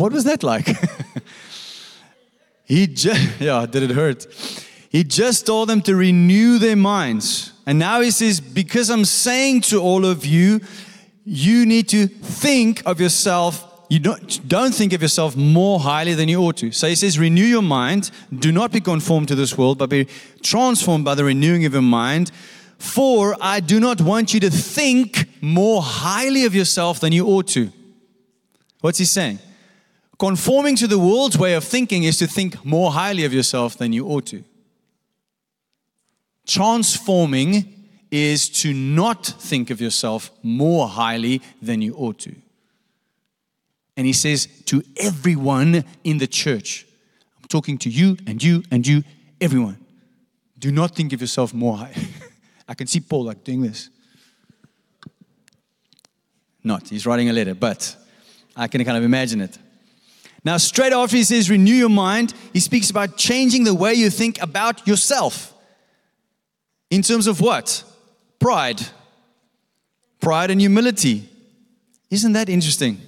what 0.00 0.12
was 0.12 0.24
that 0.24 0.42
like? 0.42 0.66
he 2.64 2.86
just, 2.86 3.38
yeah, 3.38 3.66
did 3.66 3.82
it 3.82 3.90
hurt? 3.90 4.26
He 4.88 5.04
just 5.04 5.44
told 5.44 5.68
them 5.68 5.82
to 5.82 5.94
renew 5.94 6.58
their 6.58 6.74
minds. 6.74 7.52
And 7.66 7.78
now 7.78 8.00
he 8.00 8.10
says, 8.10 8.40
because 8.40 8.88
I'm 8.88 9.04
saying 9.04 9.60
to 9.62 9.80
all 9.80 10.06
of 10.06 10.24
you, 10.24 10.60
you 11.24 11.66
need 11.66 11.88
to 11.90 12.06
think 12.06 12.82
of 12.86 12.98
yourself. 12.98 13.86
You 13.90 13.98
don't, 13.98 14.48
don't 14.48 14.74
think 14.74 14.94
of 14.94 15.02
yourself 15.02 15.36
more 15.36 15.78
highly 15.78 16.14
than 16.14 16.28
you 16.28 16.40
ought 16.40 16.56
to. 16.56 16.72
So 16.72 16.88
he 16.88 16.94
says, 16.94 17.18
renew 17.18 17.44
your 17.44 17.62
mind. 17.62 18.10
Do 18.36 18.50
not 18.52 18.72
be 18.72 18.80
conformed 18.80 19.28
to 19.28 19.34
this 19.34 19.58
world, 19.58 19.78
but 19.78 19.90
be 19.90 20.08
transformed 20.42 21.04
by 21.04 21.14
the 21.14 21.24
renewing 21.24 21.66
of 21.66 21.74
your 21.74 21.82
mind. 21.82 22.32
For 22.78 23.36
I 23.38 23.60
do 23.60 23.78
not 23.78 24.00
want 24.00 24.32
you 24.32 24.40
to 24.40 24.50
think 24.50 25.28
more 25.42 25.82
highly 25.82 26.46
of 26.46 26.54
yourself 26.54 27.00
than 27.00 27.12
you 27.12 27.26
ought 27.26 27.48
to. 27.48 27.70
What's 28.80 28.98
he 28.98 29.04
saying? 29.04 29.40
Conforming 30.20 30.76
to 30.76 30.86
the 30.86 30.98
world's 30.98 31.38
way 31.38 31.54
of 31.54 31.64
thinking 31.64 32.04
is 32.04 32.18
to 32.18 32.26
think 32.26 32.62
more 32.62 32.92
highly 32.92 33.24
of 33.24 33.32
yourself 33.32 33.78
than 33.78 33.90
you 33.94 34.06
ought 34.06 34.26
to. 34.26 34.44
Transforming 36.46 37.86
is 38.10 38.50
to 38.50 38.74
not 38.74 39.24
think 39.24 39.70
of 39.70 39.80
yourself 39.80 40.30
more 40.42 40.88
highly 40.88 41.40
than 41.62 41.80
you 41.80 41.94
ought 41.94 42.18
to. 42.18 42.34
And 43.96 44.06
he 44.06 44.12
says 44.12 44.46
to 44.66 44.82
everyone 44.98 45.84
in 46.04 46.18
the 46.18 46.26
church, 46.26 46.86
I'm 47.38 47.48
talking 47.48 47.78
to 47.78 47.88
you 47.88 48.18
and 48.26 48.42
you 48.42 48.62
and 48.70 48.86
you, 48.86 49.02
everyone, 49.40 49.78
do 50.58 50.70
not 50.70 50.94
think 50.94 51.14
of 51.14 51.22
yourself 51.22 51.54
more 51.54 51.78
high. 51.78 51.94
I 52.68 52.74
can 52.74 52.86
see 52.86 53.00
Paul 53.00 53.24
like 53.24 53.42
doing 53.42 53.62
this. 53.62 53.88
Not, 56.62 56.90
he's 56.90 57.06
writing 57.06 57.30
a 57.30 57.32
letter, 57.32 57.54
but 57.54 57.96
I 58.54 58.68
can 58.68 58.84
kind 58.84 58.98
of 58.98 59.04
imagine 59.04 59.40
it. 59.40 59.56
Now, 60.42 60.56
straight 60.56 60.92
after 60.92 61.16
he 61.16 61.24
says, 61.24 61.50
renew 61.50 61.74
your 61.74 61.90
mind, 61.90 62.32
he 62.52 62.60
speaks 62.60 62.90
about 62.90 63.16
changing 63.16 63.64
the 63.64 63.74
way 63.74 63.94
you 63.94 64.08
think 64.08 64.40
about 64.40 64.86
yourself. 64.86 65.54
In 66.88 67.02
terms 67.02 67.26
of 67.26 67.40
what? 67.40 67.84
Pride. 68.38 68.80
Pride 70.20 70.50
and 70.50 70.60
humility. 70.60 71.28
Isn't 72.10 72.32
that 72.32 72.48
interesting? 72.48 73.00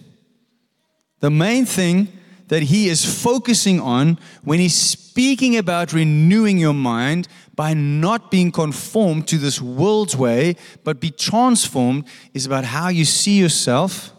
The 1.20 1.30
main 1.30 1.64
thing 1.64 2.08
that 2.48 2.64
he 2.64 2.88
is 2.88 3.22
focusing 3.22 3.80
on 3.80 4.18
when 4.44 4.58
he's 4.58 4.76
speaking 4.76 5.56
about 5.56 5.92
renewing 5.94 6.58
your 6.58 6.74
mind 6.74 7.28
by 7.54 7.72
not 7.72 8.30
being 8.30 8.52
conformed 8.52 9.26
to 9.28 9.38
this 9.38 9.60
world's 9.60 10.16
way, 10.16 10.56
but 10.84 11.00
be 11.00 11.10
transformed, 11.10 12.04
is 12.34 12.44
about 12.44 12.64
how 12.64 12.88
you 12.88 13.04
see 13.04 13.38
yourself 13.38 14.12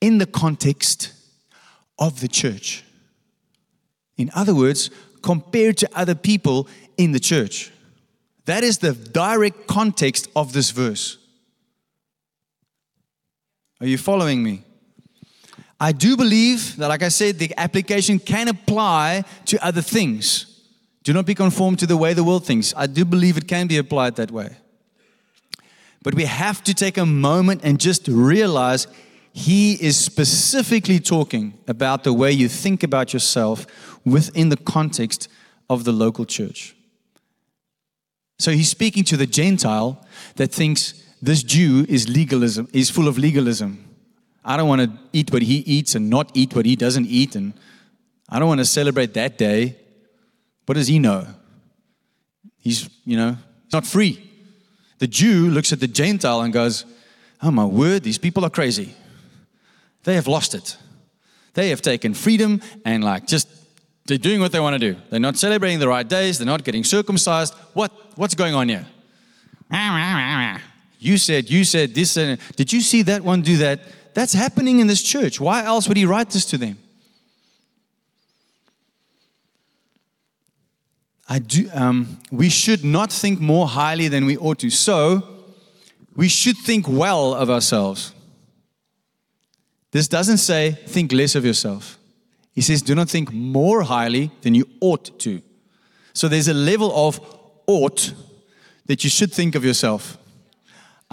in 0.00 0.18
the 0.18 0.26
context 0.26 1.13
of 1.98 2.20
the 2.20 2.28
church. 2.28 2.84
In 4.16 4.30
other 4.34 4.54
words, 4.54 4.90
compared 5.22 5.76
to 5.78 5.88
other 5.94 6.14
people 6.14 6.68
in 6.96 7.12
the 7.12 7.20
church. 7.20 7.72
That 8.44 8.62
is 8.62 8.78
the 8.78 8.92
direct 8.92 9.66
context 9.66 10.28
of 10.36 10.52
this 10.52 10.70
verse. 10.70 11.18
Are 13.80 13.86
you 13.86 13.98
following 13.98 14.42
me? 14.42 14.62
I 15.80 15.92
do 15.92 16.16
believe 16.16 16.76
that, 16.76 16.88
like 16.88 17.02
I 17.02 17.08
said, 17.08 17.38
the 17.38 17.52
application 17.56 18.18
can 18.18 18.48
apply 18.48 19.24
to 19.46 19.64
other 19.64 19.82
things. 19.82 20.62
Do 21.02 21.12
not 21.12 21.26
be 21.26 21.34
conformed 21.34 21.78
to 21.80 21.86
the 21.86 21.96
way 21.96 22.14
the 22.14 22.24
world 22.24 22.46
thinks. 22.46 22.72
I 22.76 22.86
do 22.86 23.04
believe 23.04 23.36
it 23.36 23.48
can 23.48 23.66
be 23.66 23.78
applied 23.78 24.16
that 24.16 24.30
way. 24.30 24.56
But 26.02 26.14
we 26.14 26.24
have 26.24 26.62
to 26.64 26.74
take 26.74 26.96
a 26.96 27.06
moment 27.06 27.62
and 27.64 27.80
just 27.80 28.06
realize 28.08 28.86
he 29.36 29.72
is 29.84 29.96
specifically 29.96 31.00
talking 31.00 31.58
about 31.66 32.04
the 32.04 32.12
way 32.12 32.30
you 32.30 32.48
think 32.48 32.84
about 32.84 33.12
yourself 33.12 33.66
within 34.04 34.48
the 34.48 34.56
context 34.56 35.26
of 35.68 35.82
the 35.82 35.90
local 35.90 36.24
church. 36.24 36.76
So 38.38 38.52
he's 38.52 38.68
speaking 38.68 39.02
to 39.04 39.16
the 39.16 39.26
Gentile 39.26 40.06
that 40.36 40.52
thinks 40.52 41.04
this 41.20 41.42
Jew 41.42 41.84
is 41.88 42.08
legalism, 42.08 42.68
is 42.72 42.90
full 42.90 43.08
of 43.08 43.18
legalism. 43.18 43.84
I 44.44 44.56
don't 44.56 44.68
want 44.68 44.82
to 44.82 44.92
eat 45.12 45.32
what 45.32 45.42
he 45.42 45.56
eats 45.66 45.96
and 45.96 46.08
not 46.08 46.30
eat 46.34 46.54
what 46.54 46.64
he 46.64 46.76
doesn't 46.76 47.06
eat, 47.06 47.34
and 47.34 47.54
I 48.28 48.38
don't 48.38 48.46
want 48.46 48.60
to 48.60 48.64
celebrate 48.64 49.14
that 49.14 49.36
day. 49.36 49.76
What 50.66 50.76
does 50.76 50.86
he 50.86 51.00
know? 51.00 51.26
He's, 52.58 52.88
you 53.04 53.16
know, 53.16 53.36
he's 53.64 53.72
not 53.72 53.84
free. 53.84 54.30
The 54.98 55.08
Jew 55.08 55.50
looks 55.50 55.72
at 55.72 55.80
the 55.80 55.88
Gentile 55.88 56.42
and 56.42 56.52
goes, 56.52 56.84
Oh 57.42 57.50
my 57.50 57.64
word, 57.64 58.04
these 58.04 58.16
people 58.16 58.44
are 58.44 58.50
crazy. 58.50 58.94
They 60.04 60.14
have 60.14 60.26
lost 60.26 60.54
it. 60.54 60.76
They 61.54 61.70
have 61.70 61.82
taken 61.82 62.14
freedom 62.14 62.60
and 62.84 63.02
like 63.02 63.26
just 63.26 63.48
they're 64.06 64.18
doing 64.18 64.40
what 64.40 64.52
they 64.52 64.60
want 64.60 64.74
to 64.74 64.92
do. 64.92 65.00
They're 65.10 65.20
not 65.20 65.36
celebrating 65.36 65.78
the 65.78 65.88
right 65.88 66.06
days. 66.06 66.38
They're 66.38 66.46
not 66.46 66.62
getting 66.62 66.84
circumcised. 66.84 67.54
What, 67.72 67.90
what's 68.16 68.34
going 68.34 68.54
on 68.54 68.68
here? 68.68 68.86
You 70.98 71.16
said, 71.16 71.50
you 71.50 71.64
said 71.64 71.94
this. 71.94 72.16
And, 72.16 72.38
did 72.56 72.72
you 72.72 72.80
see 72.80 73.02
that 73.02 73.22
one 73.22 73.42
do 73.42 73.56
that? 73.58 73.80
That's 74.12 74.34
happening 74.34 74.78
in 74.78 74.86
this 74.86 75.02
church. 75.02 75.40
Why 75.40 75.64
else 75.64 75.88
would 75.88 75.96
he 75.96 76.04
write 76.04 76.30
this 76.30 76.44
to 76.46 76.58
them? 76.58 76.78
I 81.26 81.38
do, 81.38 81.70
um, 81.72 82.18
we 82.30 82.50
should 82.50 82.84
not 82.84 83.10
think 83.10 83.40
more 83.40 83.66
highly 83.66 84.08
than 84.08 84.26
we 84.26 84.36
ought 84.36 84.58
to. 84.58 84.70
So, 84.70 85.22
we 86.14 86.28
should 86.28 86.56
think 86.58 86.86
well 86.86 87.34
of 87.34 87.48
ourselves. 87.48 88.13
This 89.94 90.08
doesn't 90.08 90.38
say 90.38 90.72
think 90.72 91.12
less 91.12 91.36
of 91.36 91.44
yourself. 91.44 92.00
He 92.52 92.62
says, 92.62 92.82
do 92.82 92.96
not 92.96 93.08
think 93.08 93.32
more 93.32 93.82
highly 93.82 94.32
than 94.42 94.52
you 94.52 94.68
ought 94.80 95.20
to. 95.20 95.40
So 96.12 96.26
there's 96.26 96.48
a 96.48 96.52
level 96.52 96.92
of 96.92 97.20
ought 97.68 98.12
that 98.86 99.04
you 99.04 99.08
should 99.08 99.32
think 99.32 99.54
of 99.54 99.64
yourself. 99.64 100.18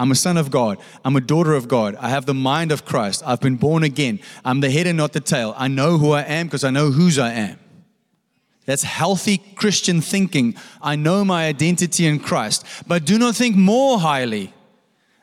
I'm 0.00 0.10
a 0.10 0.16
son 0.16 0.36
of 0.36 0.50
God. 0.50 0.78
I'm 1.04 1.14
a 1.14 1.20
daughter 1.20 1.54
of 1.54 1.68
God. 1.68 1.94
I 1.94 2.08
have 2.08 2.26
the 2.26 2.34
mind 2.34 2.72
of 2.72 2.84
Christ. 2.84 3.22
I've 3.24 3.40
been 3.40 3.54
born 3.54 3.84
again. 3.84 4.18
I'm 4.44 4.58
the 4.58 4.70
head 4.70 4.88
and 4.88 4.96
not 4.96 5.12
the 5.12 5.20
tail. 5.20 5.54
I 5.56 5.68
know 5.68 5.96
who 5.96 6.10
I 6.10 6.22
am 6.22 6.48
because 6.48 6.64
I 6.64 6.70
know 6.70 6.90
whose 6.90 7.20
I 7.20 7.34
am. 7.34 7.60
That's 8.66 8.82
healthy 8.82 9.38
Christian 9.38 10.00
thinking. 10.00 10.56
I 10.80 10.96
know 10.96 11.24
my 11.24 11.46
identity 11.46 12.04
in 12.04 12.18
Christ. 12.18 12.66
But 12.88 13.04
do 13.04 13.16
not 13.16 13.36
think 13.36 13.54
more 13.54 14.00
highly 14.00 14.52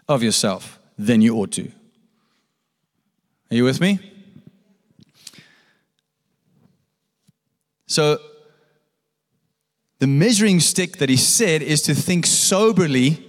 of 0.07 0.23
yourself 0.23 0.79
than 0.97 1.21
you 1.21 1.35
ought 1.35 1.51
to. 1.51 1.73
Are 3.51 3.55
you 3.55 3.63
with 3.63 3.81
me? 3.81 3.99
So, 7.87 8.19
the 9.97 10.07
measuring 10.07 10.59
stick 10.59 10.97
that 10.97 11.09
he 11.09 11.17
said 11.17 11.61
is 11.61 11.81
to 11.83 11.95
think 11.95 12.25
soberly 12.25 13.25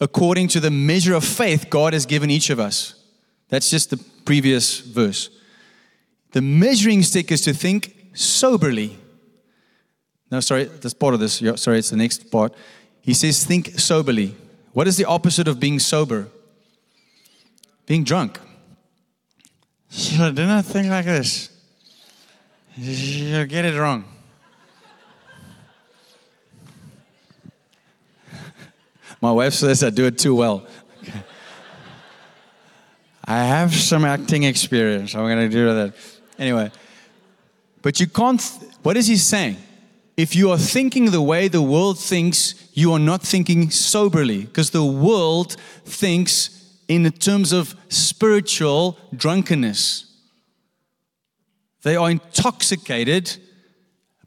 according 0.00 0.48
to 0.48 0.60
the 0.60 0.70
measure 0.70 1.14
of 1.14 1.24
faith 1.24 1.70
God 1.70 1.92
has 1.92 2.04
given 2.04 2.30
each 2.30 2.50
of 2.50 2.60
us. 2.60 2.94
That's 3.48 3.70
just 3.70 3.90
the 3.90 3.96
previous 4.24 4.80
verse. 4.80 5.30
The 6.32 6.42
measuring 6.42 7.02
stick 7.02 7.30
is 7.30 7.40
to 7.42 7.54
think 7.54 7.94
soberly. 8.12 8.98
No, 10.30 10.40
sorry, 10.40 10.64
that's 10.64 10.92
part 10.92 11.14
of 11.14 11.20
this. 11.20 11.42
Sorry, 11.54 11.78
it's 11.78 11.90
the 11.90 11.96
next 11.96 12.30
part. 12.30 12.52
He 13.00 13.14
says, 13.14 13.44
think 13.44 13.78
soberly. 13.78 14.34
What 14.72 14.88
is 14.88 14.96
the 14.96 15.04
opposite 15.04 15.48
of 15.48 15.60
being 15.60 15.78
sober? 15.78 16.26
Being 17.86 18.02
drunk. 18.02 18.40
So 19.96 20.30
do 20.30 20.44
not 20.44 20.66
think 20.66 20.88
like 20.88 21.06
this. 21.06 21.48
You 22.76 23.46
get 23.46 23.64
it 23.64 23.80
wrong. 23.80 24.04
My 29.22 29.32
wife 29.32 29.54
says 29.54 29.82
I 29.82 29.88
do 29.88 30.04
it 30.04 30.18
too 30.18 30.34
well. 30.34 30.66
Okay. 31.02 31.22
I 33.24 33.38
have 33.38 33.74
some 33.74 34.04
acting 34.04 34.42
experience. 34.42 35.14
I'm 35.14 35.22
going 35.22 35.48
to 35.48 35.48
do 35.48 35.64
that. 35.72 35.94
Anyway, 36.38 36.70
but 37.80 37.98
you 37.98 38.06
can't. 38.06 38.42
What 38.82 38.98
is 38.98 39.06
he 39.06 39.16
saying? 39.16 39.56
If 40.14 40.36
you 40.36 40.50
are 40.50 40.58
thinking 40.58 41.10
the 41.10 41.22
way 41.22 41.48
the 41.48 41.62
world 41.62 41.98
thinks, 41.98 42.68
you 42.74 42.92
are 42.92 42.98
not 42.98 43.22
thinking 43.22 43.70
soberly 43.70 44.42
because 44.44 44.72
the 44.72 44.84
world 44.84 45.56
thinks 45.86 46.55
in 46.88 47.10
terms 47.12 47.52
of 47.52 47.74
spiritual 47.88 48.98
drunkenness. 49.14 50.04
They 51.82 51.96
are 51.96 52.10
intoxicated 52.10 53.36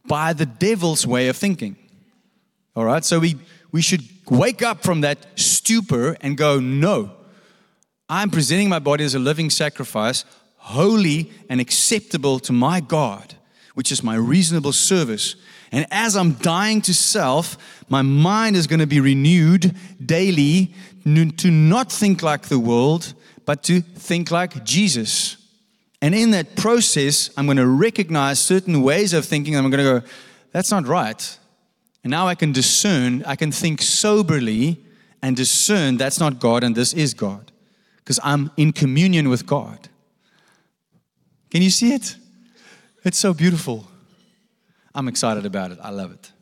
by 0.06 0.34
the 0.34 0.46
devil's 0.46 1.06
way 1.06 1.28
of 1.28 1.38
thinking. 1.38 1.76
All 2.76 2.86
right, 2.86 3.04
so 3.04 3.20
we, 3.20 3.36
we 3.72 3.82
should 3.82 4.04
wake 4.30 4.62
up 4.62 4.84
from 4.84 5.02
that 5.02 5.26
stupor 5.36 6.18
and 6.22 6.38
go, 6.38 6.60
no, 6.60 7.12
I'm 8.08 8.30
presenting 8.30 8.70
my 8.70 8.80
body 8.80 9.04
as 9.04 9.16
a 9.16 9.20
living 9.20 9.50
sacrifice, 9.50 10.26
holy 10.58 11.32
and 11.50 11.62
acceptable 11.62 12.40
to 12.40 12.54
my 12.54 12.80
God, 12.80 13.36
which 13.76 13.92
is 13.92 14.04
my 14.04 14.16
reasonable 14.16 14.74
service. 14.74 15.36
And 15.72 15.86
as 15.92 16.16
I'm 16.16 16.34
dying 16.34 16.82
to 16.82 16.94
self, 16.94 17.58
my 17.90 18.02
mind 18.02 18.56
is 18.56 18.68
going 18.68 18.80
to 18.80 18.88
be 18.88 19.00
renewed 19.00 19.76
daily 20.04 20.74
to 21.04 21.52
not 21.52 21.92
think 21.92 22.22
like 22.22 22.44
the 22.44 22.60
world, 22.60 23.14
but 23.46 23.64
to 23.64 23.82
think 23.82 24.32
like 24.32 24.64
Jesus. 24.64 25.38
And 26.02 26.16
in 26.16 26.32
that 26.32 26.56
process, 26.56 27.30
I'm 27.36 27.46
going 27.46 27.58
to 27.58 27.68
recognize 27.68 28.40
certain 28.40 28.82
ways 28.82 29.14
of 29.14 29.26
thinking. 29.26 29.56
I'm 29.56 29.70
going 29.70 29.84
to 29.84 30.02
go, 30.02 30.08
that's 30.52 30.72
not 30.72 30.88
right. 30.88 31.38
And 32.04 32.12
now 32.12 32.28
I 32.28 32.36
can 32.36 32.52
discern, 32.52 33.24
I 33.26 33.36
can 33.36 33.52
think 33.52 33.82
soberly 33.82 34.78
and 35.22 35.36
discern 35.36 35.98
that's 35.98 36.20
not 36.20 36.40
God 36.40 36.64
and 36.64 36.76
this 36.76 36.94
is 36.94 37.14
God. 37.14 37.52
Because 37.98 38.20
I'm 38.24 38.52
in 38.58 38.72
communion 38.72 39.30
with 39.30 39.46
God. 39.46 39.90
Can 41.52 41.62
you 41.62 41.70
see 41.70 41.94
it? 41.94 42.16
It's 43.04 43.18
so 43.18 43.34
beautiful. 43.34 43.88
I'm 45.00 45.08
excited 45.08 45.46
about 45.46 45.72
it. 45.72 45.80
I 45.82 45.92
love 45.92 46.12
it. 46.12 46.34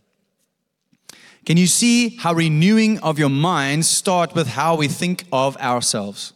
Can 1.46 1.58
you 1.58 1.68
see 1.68 2.18
how 2.18 2.34
renewing 2.34 2.98
of 3.02 3.20
your 3.20 3.30
mind 3.30 3.86
start 3.86 4.34
with 4.34 4.48
how 4.48 4.76
we 4.76 4.88
think 4.88 5.26
of 5.32 5.56
ourselves? 5.58 6.34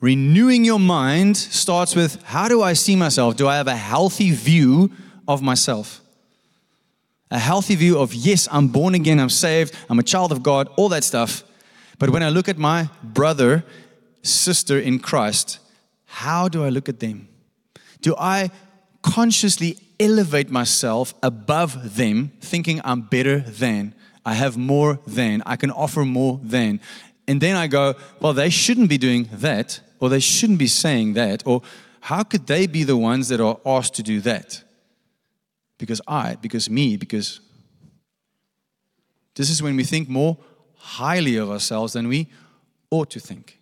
Renewing 0.00 0.64
your 0.64 0.80
mind 0.80 1.36
starts 1.36 1.94
with 1.94 2.22
how 2.22 2.48
do 2.48 2.62
I 2.62 2.72
see 2.72 2.96
myself? 2.96 3.36
Do 3.36 3.46
I 3.46 3.56
have 3.56 3.66
a 3.66 3.76
healthy 3.76 4.30
view 4.30 4.90
of 5.28 5.42
myself? 5.42 6.00
A 7.30 7.38
healthy 7.38 7.74
view 7.74 7.98
of, 7.98 8.14
yes, 8.14 8.48
I'm 8.50 8.68
born 8.68 8.94
again, 8.94 9.20
I'm 9.20 9.28
saved, 9.28 9.74
I'm 9.90 9.98
a 9.98 10.02
child 10.02 10.32
of 10.32 10.42
God, 10.42 10.68
all 10.78 10.88
that 10.88 11.04
stuff. 11.04 11.44
But 11.98 12.08
when 12.08 12.22
I 12.22 12.30
look 12.30 12.48
at 12.48 12.56
my 12.56 12.88
brother, 13.02 13.62
sister 14.22 14.78
in 14.78 15.00
Christ, 15.00 15.58
how 16.06 16.48
do 16.48 16.64
I 16.64 16.70
look 16.70 16.88
at 16.88 16.98
them? 16.98 17.28
Do 18.00 18.14
I 18.18 18.50
consciously 19.02 19.76
elevate 20.00 20.50
myself 20.50 21.14
above 21.22 21.96
them, 21.96 22.32
thinking 22.40 22.80
I'm 22.84 23.02
better 23.02 23.40
than, 23.40 23.94
I 24.24 24.34
have 24.34 24.56
more 24.56 25.00
than, 25.06 25.42
I 25.46 25.56
can 25.56 25.70
offer 25.70 26.04
more 26.04 26.40
than? 26.42 26.80
And 27.26 27.40
then 27.40 27.56
I 27.56 27.66
go, 27.66 27.94
well, 28.20 28.32
they 28.32 28.50
shouldn't 28.50 28.88
be 28.88 28.98
doing 28.98 29.28
that, 29.32 29.80
or 30.00 30.08
they 30.08 30.20
shouldn't 30.20 30.58
be 30.58 30.66
saying 30.66 31.14
that, 31.14 31.46
or 31.46 31.62
how 32.00 32.22
could 32.22 32.46
they 32.46 32.66
be 32.66 32.84
the 32.84 32.96
ones 32.96 33.28
that 33.28 33.40
are 33.40 33.58
asked 33.66 33.94
to 33.94 34.02
do 34.02 34.20
that? 34.20 34.62
Because 35.78 36.00
I, 36.06 36.36
because 36.36 36.70
me, 36.70 36.96
because 36.96 37.40
this 39.34 39.50
is 39.50 39.62
when 39.62 39.76
we 39.76 39.84
think 39.84 40.08
more 40.08 40.38
highly 40.76 41.36
of 41.36 41.50
ourselves 41.50 41.92
than 41.92 42.08
we 42.08 42.28
ought 42.90 43.10
to 43.10 43.20
think. 43.20 43.58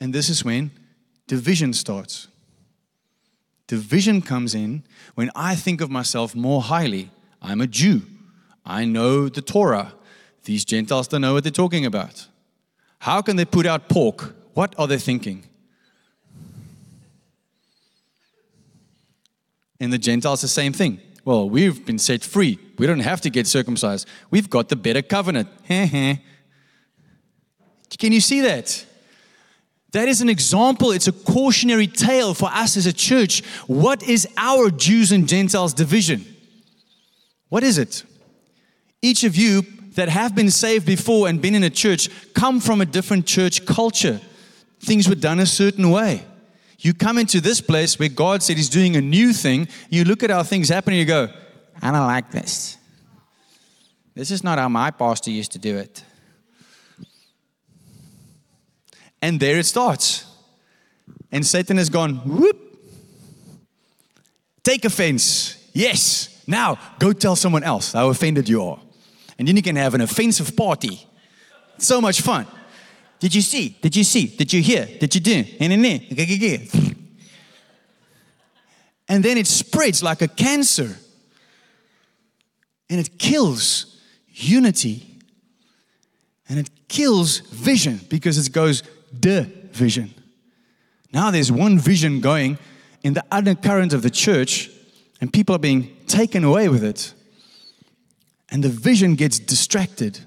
And 0.00 0.12
this 0.12 0.28
is 0.28 0.44
when 0.44 0.70
division 1.26 1.72
starts. 1.72 2.28
Division 3.66 4.20
comes 4.20 4.54
in 4.54 4.82
when 5.14 5.30
I 5.34 5.54
think 5.54 5.80
of 5.80 5.90
myself 5.90 6.34
more 6.34 6.62
highly. 6.62 7.10
I'm 7.40 7.60
a 7.60 7.66
Jew. 7.66 8.02
I 8.64 8.84
know 8.84 9.28
the 9.28 9.42
Torah. 9.42 9.94
These 10.44 10.64
Gentiles 10.64 11.08
don't 11.08 11.22
know 11.22 11.34
what 11.34 11.44
they're 11.44 11.50
talking 11.50 11.86
about. 11.86 12.28
How 12.98 13.22
can 13.22 13.36
they 13.36 13.44
put 13.44 13.66
out 13.66 13.88
pork? 13.88 14.34
What 14.54 14.74
are 14.78 14.86
they 14.86 14.98
thinking? 14.98 15.44
And 19.80 19.92
the 19.92 19.98
Gentiles, 19.98 20.40
the 20.40 20.48
same 20.48 20.72
thing. 20.72 21.00
Well, 21.24 21.48
we've 21.48 21.84
been 21.84 21.98
set 21.98 22.22
free. 22.22 22.58
We 22.78 22.86
don't 22.86 23.00
have 23.00 23.20
to 23.22 23.30
get 23.30 23.46
circumcised. 23.46 24.06
We've 24.30 24.48
got 24.48 24.68
the 24.68 24.76
better 24.76 25.02
covenant. 25.02 25.48
Can 25.68 26.20
you 27.98 28.20
see 28.20 28.40
that? 28.42 28.84
That 29.94 30.08
is 30.08 30.20
an 30.20 30.28
example, 30.28 30.90
it's 30.90 31.06
a 31.06 31.12
cautionary 31.12 31.86
tale 31.86 32.34
for 32.34 32.46
us 32.46 32.76
as 32.76 32.86
a 32.86 32.92
church. 32.92 33.44
What 33.68 34.02
is 34.02 34.26
our 34.36 34.68
Jews 34.68 35.12
and 35.12 35.28
Gentiles 35.28 35.72
division? 35.72 36.24
What 37.48 37.62
is 37.62 37.78
it? 37.78 38.02
Each 39.02 39.22
of 39.22 39.36
you 39.36 39.62
that 39.92 40.08
have 40.08 40.34
been 40.34 40.50
saved 40.50 40.84
before 40.84 41.28
and 41.28 41.40
been 41.40 41.54
in 41.54 41.62
a 41.62 41.70
church 41.70 42.08
come 42.34 42.58
from 42.58 42.80
a 42.80 42.84
different 42.84 43.24
church 43.24 43.66
culture. 43.66 44.20
Things 44.80 45.08
were 45.08 45.14
done 45.14 45.38
a 45.38 45.46
certain 45.46 45.88
way. 45.92 46.24
You 46.80 46.92
come 46.92 47.16
into 47.16 47.40
this 47.40 47.60
place 47.60 47.96
where 47.96 48.08
God 48.08 48.42
said 48.42 48.56
He's 48.56 48.68
doing 48.68 48.96
a 48.96 49.00
new 49.00 49.32
thing, 49.32 49.68
you 49.90 50.02
look 50.02 50.24
at 50.24 50.30
how 50.30 50.42
things 50.42 50.70
happen 50.70 50.92
and 50.92 50.98
you 50.98 51.06
go, 51.06 51.28
I 51.80 51.92
don't 51.92 52.08
like 52.08 52.32
this. 52.32 52.78
This 54.16 54.32
is 54.32 54.42
not 54.42 54.58
how 54.58 54.68
my 54.68 54.90
pastor 54.90 55.30
used 55.30 55.52
to 55.52 55.60
do 55.60 55.76
it. 55.76 56.02
And 59.24 59.40
there 59.40 59.58
it 59.58 59.64
starts. 59.64 60.26
And 61.32 61.46
Satan 61.46 61.78
has 61.78 61.88
gone, 61.88 62.16
whoop. 62.26 62.58
Take 64.62 64.84
offense. 64.84 65.56
Yes. 65.72 66.44
Now 66.46 66.78
go 66.98 67.14
tell 67.14 67.34
someone 67.34 67.62
else 67.62 67.94
how 67.94 68.10
offended 68.10 68.50
you 68.50 68.62
are. 68.62 68.78
And 69.38 69.48
then 69.48 69.56
you 69.56 69.62
can 69.62 69.76
have 69.76 69.94
an 69.94 70.02
offensive 70.02 70.54
party. 70.54 71.06
So 71.78 72.02
much 72.02 72.20
fun. 72.20 72.46
Did 73.18 73.34
you 73.34 73.40
see? 73.40 73.78
Did 73.80 73.96
you 73.96 74.04
see? 74.04 74.26
Did 74.26 74.52
you 74.52 74.60
hear? 74.60 74.84
Did 75.00 75.14
you 75.14 75.22
do? 75.22 75.44
And 79.08 79.24
then 79.24 79.38
it 79.38 79.46
spreads 79.46 80.02
like 80.02 80.20
a 80.20 80.28
cancer. 80.28 80.98
And 82.90 83.00
it 83.00 83.18
kills 83.18 84.02
unity. 84.28 85.18
And 86.46 86.58
it 86.58 86.68
kills 86.88 87.38
vision 87.38 88.00
because 88.10 88.36
it 88.36 88.52
goes 88.52 88.82
the 89.20 89.50
vision. 89.72 90.14
Now 91.12 91.30
there's 91.30 91.52
one 91.52 91.78
vision 91.78 92.20
going 92.20 92.58
in 93.02 93.14
the 93.14 93.24
undercurrent 93.30 93.92
of 93.92 94.02
the 94.02 94.10
church, 94.10 94.70
and 95.20 95.32
people 95.32 95.54
are 95.54 95.60
being 95.60 95.96
taken 96.06 96.42
away 96.42 96.68
with 96.68 96.82
it. 96.82 97.14
And 98.50 98.62
the 98.62 98.68
vision 98.68 99.14
gets 99.14 99.38
distracted. 99.38 100.20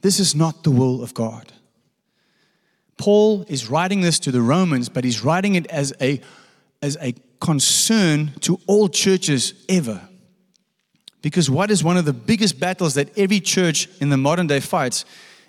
This 0.00 0.18
is 0.18 0.34
not 0.34 0.64
the 0.64 0.70
will 0.70 1.02
of 1.02 1.14
God. 1.14 1.52
Paul 2.96 3.44
is 3.48 3.70
writing 3.70 4.02
this 4.02 4.18
to 4.20 4.30
the 4.30 4.42
Romans, 4.42 4.88
but 4.88 5.04
he's 5.04 5.24
writing 5.24 5.54
it 5.54 5.66
as 5.68 5.92
a, 6.00 6.20
as 6.82 6.98
a 7.00 7.14
concern 7.40 8.32
to 8.40 8.60
all 8.66 8.88
churches 8.88 9.54
ever. 9.68 10.08
Because 11.22 11.50
what 11.50 11.70
is 11.70 11.84
one 11.84 11.96
of 11.96 12.04
the 12.04 12.12
biggest 12.12 12.60
battles 12.60 12.94
that 12.94 13.16
every 13.16 13.40
church 13.40 13.88
in 14.00 14.08
the 14.10 14.16
modern 14.16 14.46
day 14.46 14.60
fights? 14.60 15.04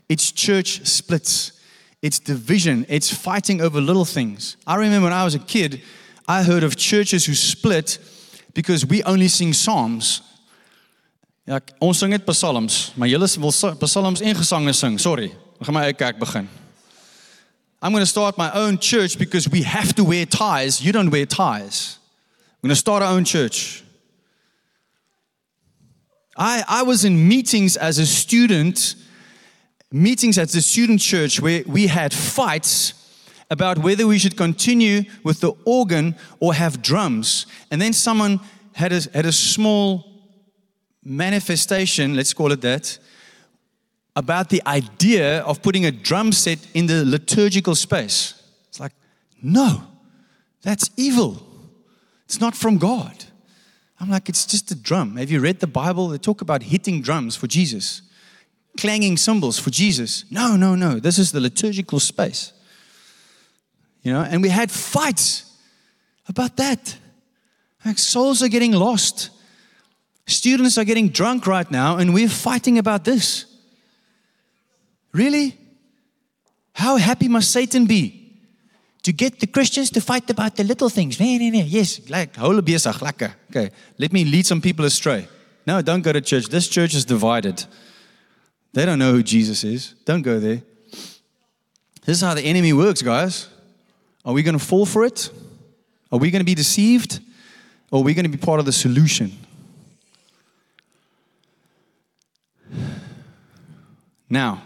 It's 0.10 0.32
church 0.32 0.86
splits. 0.86 1.54
It's 2.02 2.20
division. 2.20 2.86
It's 2.90 3.14
fighting 3.14 3.62
over 3.62 3.80
little 3.80 4.06
things. 4.06 4.58
I 4.66 4.76
remember 4.76 5.06
when 5.06 5.14
I 5.14 5.24
was 5.24 5.36
a 5.36 5.40
kid, 5.40 5.82
I 6.28 6.44
heard 6.44 6.64
of 6.64 6.76
churches 6.76 7.26
who 7.26 7.36
split 7.36 8.00
because 8.54 8.86
we 8.86 9.04
only 9.04 9.28
sing 9.28 9.54
psalms. 9.54 10.22
Ja, 11.46 11.60
ons 11.80 12.00
sing 12.00 12.10
net 12.10 12.26
psalms, 12.26 12.92
maar 12.96 13.10
julle 13.10 13.28
wil 13.40 13.52
psalms 13.52 14.22
en 14.22 14.74
sing. 14.74 15.00
Sorry. 15.00 15.32
Ek 15.60 15.68
gaan 15.68 15.74
my 15.74 15.86
eie 15.86 15.94
kerk 15.94 16.20
begin. 16.20 16.48
I'm 17.82 17.92
going 17.92 18.04
to 18.04 18.10
start 18.10 18.38
my 18.38 18.52
own 18.54 18.78
church 18.78 19.18
because 19.18 19.50
we 19.50 19.64
have 19.64 19.94
to 19.96 20.04
wear 20.04 20.26
ties. 20.26 20.82
You 20.82 20.92
don't 20.92 21.10
wear 21.10 21.26
ties. 21.26 21.98
We're 22.62 22.68
going 22.68 22.76
to 22.76 22.80
start 22.80 23.02
our 23.02 23.12
own 23.12 23.26
church. 23.26 23.84
I, 26.38 26.64
I 26.68 26.84
was 26.84 27.06
in 27.06 27.28
meetings 27.28 27.78
as 27.78 27.98
a 27.98 28.06
student 28.06 28.96
meetings 29.92 30.38
at 30.38 30.50
the 30.50 30.62
student 30.62 31.02
church 31.02 31.42
where 31.42 31.64
we 31.68 31.88
had 31.88 32.14
fights 32.14 32.94
about 33.50 33.80
whether 33.80 34.08
we 34.08 34.18
should 34.18 34.38
continue 34.38 35.04
with 35.24 35.42
the 35.42 35.52
organ 35.66 36.16
or 36.40 36.54
have 36.54 36.82
drums. 36.82 37.46
And 37.70 37.82
then 37.82 37.92
someone 37.92 38.40
had 38.74 38.94
a, 38.94 39.02
had 39.14 39.26
a 39.26 39.32
small 39.34 40.06
manifestation, 41.04 42.16
let's 42.16 42.34
call 42.34 42.52
it 42.54 42.62
that, 42.62 42.98
about 44.16 44.50
the 44.50 44.62
idea 44.66 45.40
of 45.42 45.62
putting 45.62 45.86
a 45.86 45.92
drum 45.92 46.32
set 46.32 46.60
in 46.74 46.86
the 46.86 47.04
liturgical 47.04 47.76
space. 47.76 48.42
It's 48.70 48.80
like, 48.80 48.94
no, 49.42 49.84
that's 50.62 50.90
evil. 50.96 51.46
It's 52.26 52.40
not 52.40 52.56
from 52.56 52.78
God. 52.78 53.26
I'm 54.00 54.10
like, 54.10 54.30
it's 54.30 54.46
just 54.46 54.72
a 54.72 54.76
drum. 54.76 55.18
Have 55.18 55.30
you 55.30 55.42
read 55.42 55.60
the 55.60 55.68
Bible? 55.68 56.08
They 56.08 56.18
talk 56.18 56.42
about 56.42 56.64
hitting 56.64 57.02
drums 57.02 57.36
for 57.36 57.48
Jesus 57.48 58.02
clanging 58.78 59.18
cymbals 59.18 59.60
for 59.60 59.70
Jesus. 59.70 60.26
No, 60.32 60.56
no, 60.56 60.76
no. 60.76 61.00
This 61.00 61.18
is 61.18 61.32
the 61.32 61.40
liturgical 61.40 62.00
space. 62.00 62.54
You 64.04 64.14
know, 64.14 64.22
and 64.22 64.42
we 64.42 64.50
had 64.50 64.72
fights 64.72 65.46
about 66.28 66.58
that. 66.58 66.98
Like 67.86 68.00
souls 68.00 68.42
are 68.42 68.48
getting 68.48 68.74
lost. 68.74 69.30
Students 70.28 70.78
are 70.78 70.86
getting 70.86 71.10
drunk 71.10 71.46
right 71.48 71.70
now, 71.70 71.98
and 71.98 72.14
we're 72.14 72.30
fighting 72.30 72.78
about 72.78 73.04
this. 73.04 73.46
Really? 75.12 75.58
How 76.74 76.98
happy 76.98 77.28
must 77.28 77.52
Satan 77.52 77.86
be? 77.86 78.18
To 79.04 79.12
get 79.12 79.40
the 79.40 79.48
Christians 79.48 79.90
to 79.92 80.02
fight 80.02 80.30
about 80.30 80.56
the 80.56 80.64
little 80.64 80.90
things. 80.90 81.20
Nee, 81.20 81.40
nee, 81.40 81.50
nee. 81.50 81.64
Yes, 81.64 82.08
like, 82.08 82.34
lekker. 82.34 83.34
Okay, 83.50 83.72
let 83.98 84.14
me 84.14 84.24
lead 84.24 84.46
some 84.46 84.62
people 84.62 84.86
astray. 84.86 85.28
No, 85.66 85.82
don't 85.82 86.04
go 86.04 86.14
to 86.14 86.22
church. 86.22 86.48
This 86.48 86.68
church 86.68 86.94
is 86.94 87.04
divided. 87.04 87.66
They 88.74 88.86
don't 88.86 89.00
know 89.00 89.12
who 89.12 89.24
Jesus 89.24 89.64
is. 89.64 89.96
Don't 90.06 90.22
go 90.22 90.40
there. 90.40 90.62
This 92.04 92.18
is 92.18 92.22
how 92.22 92.34
the 92.34 92.42
enemy 92.42 92.74
works, 92.74 93.02
guys. 93.02 93.48
Are 94.26 94.34
we 94.34 94.44
going 94.44 94.58
to 94.58 94.64
fall 94.64 94.86
for 94.86 95.04
it? 95.04 95.30
Are 96.12 96.20
we 96.20 96.32
going 96.32 96.40
to 96.42 96.46
be 96.46 96.56
deceived? 96.56 97.20
Or 97.92 98.00
are 98.00 98.04
we 98.04 98.14
going 98.14 98.26
to 98.26 98.30
be 98.30 98.38
part 98.38 98.60
of 98.60 98.66
the 98.66 98.72
solution? 98.72 99.38
Now, 104.30 104.64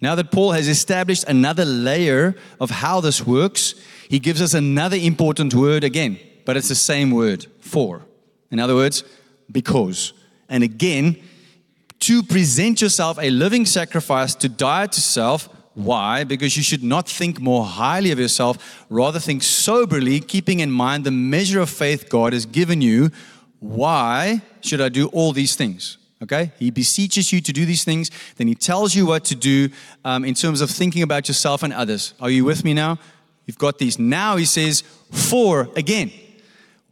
now 0.00 0.14
that 0.14 0.30
Paul 0.30 0.52
has 0.52 0.68
established 0.68 1.24
another 1.24 1.64
layer 1.64 2.36
of 2.60 2.70
how 2.70 3.00
this 3.00 3.26
works, 3.26 3.74
he 4.08 4.18
gives 4.18 4.40
us 4.42 4.54
another 4.54 4.96
important 4.96 5.54
word 5.54 5.82
again, 5.82 6.18
but 6.44 6.56
it's 6.56 6.68
the 6.68 6.74
same 6.74 7.10
word, 7.10 7.46
for. 7.60 8.02
In 8.50 8.60
other 8.60 8.74
words, 8.74 9.02
because. 9.50 10.12
And 10.48 10.62
again, 10.62 11.16
to 12.00 12.22
present 12.22 12.80
yourself 12.80 13.18
a 13.20 13.30
living 13.30 13.66
sacrifice 13.66 14.34
to 14.36 14.48
die 14.48 14.86
to 14.86 15.00
self. 15.00 15.48
Why? 15.74 16.24
Because 16.24 16.56
you 16.56 16.62
should 16.62 16.82
not 16.82 17.08
think 17.08 17.40
more 17.40 17.64
highly 17.64 18.10
of 18.10 18.18
yourself, 18.18 18.84
rather 18.90 19.20
think 19.20 19.42
soberly, 19.42 20.20
keeping 20.20 20.60
in 20.60 20.70
mind 20.70 21.04
the 21.04 21.10
measure 21.10 21.60
of 21.60 21.70
faith 21.70 22.08
God 22.08 22.32
has 22.32 22.46
given 22.46 22.80
you. 22.80 23.10
Why 23.60 24.42
should 24.60 24.80
I 24.80 24.88
do 24.88 25.08
all 25.08 25.32
these 25.32 25.54
things? 25.54 25.98
Okay? 26.22 26.52
He 26.58 26.70
beseeches 26.70 27.32
you 27.32 27.40
to 27.40 27.52
do 27.52 27.64
these 27.64 27.84
things, 27.84 28.10
then 28.36 28.48
he 28.48 28.54
tells 28.54 28.94
you 28.94 29.06
what 29.06 29.24
to 29.26 29.34
do 29.34 29.68
um, 30.04 30.24
in 30.24 30.34
terms 30.34 30.60
of 30.60 30.70
thinking 30.70 31.02
about 31.02 31.28
yourself 31.28 31.62
and 31.62 31.72
others. 31.72 32.14
Are 32.20 32.30
you 32.30 32.44
with 32.44 32.64
me 32.64 32.74
now? 32.74 32.98
You've 33.46 33.58
got 33.58 33.78
these. 33.78 33.98
Now 33.98 34.36
he 34.36 34.44
says, 34.44 34.82
for 35.10 35.68
again. 35.76 36.10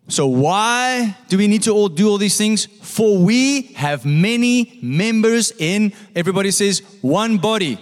So, 0.09 0.29
why 0.29 1.17
do 1.29 1.37
we 1.37 1.49
need 1.49 1.65
to 1.65 1.73
all 1.73 1.89
do 1.89 2.09
all 2.09 2.17
these 2.17 2.39
things? 2.39 2.69
For 2.97 3.19
we 3.19 3.75
have 3.75 4.07
many 4.07 4.79
members 4.81 5.53
in, 5.59 5.93
everybody 6.15 6.51
says, 6.51 6.81
one 7.03 7.37
body. 7.37 7.79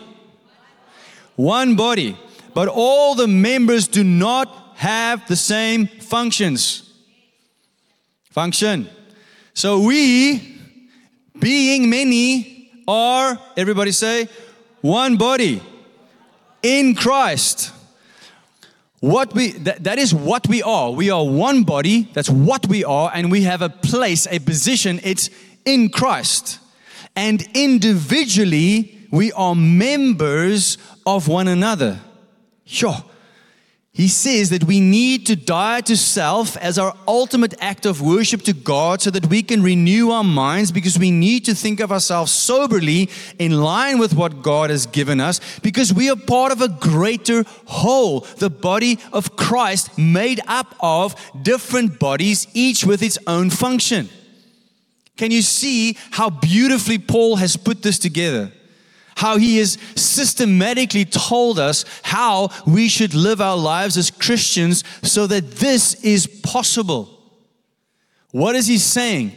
One 1.36 1.76
body. 1.76 2.18
But 2.52 2.66
all 2.66 3.14
the 3.14 3.28
members 3.28 3.86
do 3.86 4.02
not 4.02 4.48
have 4.74 5.24
the 5.28 5.36
same 5.36 5.86
functions. 5.86 6.92
Function. 8.24 8.88
So, 9.52 9.78
we, 9.82 10.58
being 11.38 11.88
many, 11.88 12.72
are, 12.88 13.38
everybody 13.56 13.92
say, 13.92 14.28
one 14.80 15.16
body 15.16 15.62
in 16.60 16.96
Christ 16.96 17.70
what 19.04 19.34
we 19.34 19.52
that, 19.52 19.84
that 19.84 19.98
is 19.98 20.14
what 20.14 20.48
we 20.48 20.62
are. 20.62 20.90
We 20.90 21.10
are 21.10 21.24
one 21.26 21.64
body 21.64 22.08
that's 22.14 22.30
what 22.30 22.66
we 22.68 22.84
are 22.84 23.10
and 23.12 23.30
we 23.30 23.42
have 23.42 23.60
a 23.60 23.68
place 23.68 24.26
a 24.30 24.38
position 24.38 24.98
it's 25.02 25.28
in 25.64 25.90
christ. 25.90 26.58
And 27.14 27.46
individually 27.54 28.98
we 29.10 29.30
are 29.32 29.54
members 29.54 30.78
of 31.04 31.28
one 31.28 31.48
another. 31.48 32.00
Sure 32.64 32.96
he 33.94 34.08
says 34.08 34.50
that 34.50 34.64
we 34.64 34.80
need 34.80 35.24
to 35.26 35.36
die 35.36 35.80
to 35.82 35.96
self 35.96 36.56
as 36.56 36.80
our 36.80 36.96
ultimate 37.06 37.54
act 37.60 37.86
of 37.86 38.02
worship 38.02 38.42
to 38.42 38.52
God 38.52 39.00
so 39.00 39.08
that 39.10 39.26
we 39.26 39.40
can 39.40 39.62
renew 39.62 40.10
our 40.10 40.24
minds 40.24 40.72
because 40.72 40.98
we 40.98 41.12
need 41.12 41.44
to 41.44 41.54
think 41.54 41.78
of 41.78 41.92
ourselves 41.92 42.32
soberly 42.32 43.08
in 43.38 43.60
line 43.60 44.00
with 44.00 44.12
what 44.12 44.42
God 44.42 44.70
has 44.70 44.86
given 44.86 45.20
us 45.20 45.60
because 45.60 45.94
we 45.94 46.10
are 46.10 46.16
part 46.16 46.50
of 46.50 46.60
a 46.60 46.68
greater 46.68 47.44
whole, 47.66 48.26
the 48.38 48.50
body 48.50 48.98
of 49.12 49.36
Christ 49.36 49.96
made 49.96 50.40
up 50.48 50.74
of 50.80 51.14
different 51.40 52.00
bodies, 52.00 52.48
each 52.52 52.84
with 52.84 53.00
its 53.00 53.16
own 53.28 53.48
function. 53.48 54.08
Can 55.16 55.30
you 55.30 55.40
see 55.40 55.96
how 56.10 56.30
beautifully 56.30 56.98
Paul 56.98 57.36
has 57.36 57.56
put 57.56 57.84
this 57.84 58.00
together? 58.00 58.50
How 59.16 59.36
he 59.36 59.58
has 59.58 59.78
systematically 59.94 61.04
told 61.04 61.58
us 61.58 61.84
how 62.02 62.50
we 62.66 62.88
should 62.88 63.14
live 63.14 63.40
our 63.40 63.56
lives 63.56 63.96
as 63.96 64.10
Christians 64.10 64.84
so 65.02 65.26
that 65.26 65.52
this 65.52 65.94
is 66.02 66.26
possible. 66.26 67.10
What 68.30 68.56
is 68.56 68.66
he 68.66 68.78
saying? 68.78 69.36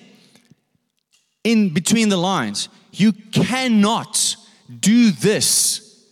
In 1.44 1.74
between 1.74 2.10
the 2.10 2.18
lines, 2.18 2.70
you 2.92 3.14
cannot 3.14 4.36
do 4.80 5.12
this, 5.12 6.04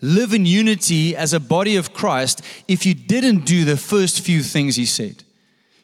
live 0.00 0.32
in 0.32 0.46
unity 0.46 1.16
as 1.16 1.32
a 1.32 1.40
body 1.40 1.76
of 1.76 1.92
Christ, 1.92 2.42
if 2.68 2.86
you 2.86 2.94
didn't 2.94 3.44
do 3.44 3.64
the 3.64 3.76
first 3.76 4.20
few 4.20 4.42
things 4.42 4.76
he 4.76 4.86
said. 4.86 5.24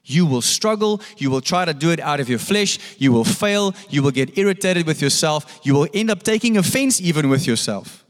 You 0.05 0.27
will 0.27 0.43
struggle. 0.43 1.01
You 1.17 1.31
will 1.31 1.41
try 1.41 1.65
to 1.65 1.75
do 1.75 1.91
it 1.91 2.01
out 2.01 2.21
of 2.21 2.29
your 2.29 2.39
flesh. 2.39 2.79
You 2.99 3.13
will 3.13 3.25
fail. 3.25 3.75
You 3.89 4.03
will 4.03 4.11
get 4.11 4.37
irritated 4.37 4.87
with 4.87 5.01
yourself. 5.01 5.61
You 5.63 5.75
will 5.75 5.89
end 5.95 6.11
up 6.11 6.23
taking 6.23 6.57
offense 6.57 7.01
even 7.01 7.29
with 7.29 7.47
yourself. 7.47 8.05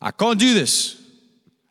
I 0.00 0.12
can't 0.12 0.38
do 0.38 0.54
this. 0.54 1.02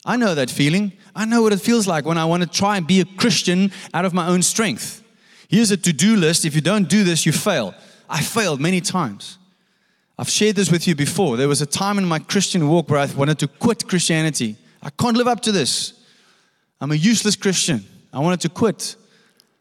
I 0.06 0.18
know 0.18 0.36
that 0.36 0.50
feeling. 0.50 0.93
I 1.16 1.26
know 1.26 1.41
what 1.41 1.54
it 1.54 1.62
feels 1.62 1.88
like 1.88 2.06
when 2.06 2.18
I 2.18 2.26
want 2.26 2.43
to 2.43 2.50
try 2.50 2.78
and 2.78 2.86
be 2.86 3.02
a 3.02 3.06
Christian 3.06 3.72
out 3.93 4.06
of 4.06 4.14
my 4.14 4.28
own 4.28 4.41
strength. 4.41 5.04
Here's 5.48 5.72
a 5.72 5.78
to 5.78 5.93
do 5.93 6.16
list. 6.16 6.45
If 6.45 6.56
you 6.56 6.62
don't 6.62 6.89
do 6.89 7.04
this, 7.04 7.26
you 7.26 7.32
fail. 7.32 7.74
I 8.10 8.22
failed 8.22 8.60
many 8.60 8.82
times. 8.82 9.38
I've 10.20 10.30
shared 10.30 10.56
this 10.56 10.72
with 10.72 10.88
you 10.88 10.95
before. 10.95 11.38
There 11.38 11.48
was 11.48 11.62
a 11.62 11.66
time 11.66 11.98
in 11.98 12.06
my 12.06 12.20
Christian 12.20 12.68
walk 12.68 12.89
where 12.89 13.00
I 13.00 13.06
wanted 13.06 13.39
to 13.39 13.48
quit 13.48 13.88
Christianity. 13.88 14.56
I 14.82 14.89
can't 14.89 15.16
live 15.16 15.28
up 15.28 15.41
to 15.41 15.52
this. 15.52 15.93
I'm 16.82 16.91
a 16.91 16.95
useless 16.95 17.36
Christian. 17.36 17.86
I 18.12 18.20
wanted 18.20 18.41
to 18.41 18.50
quit. 18.50 18.95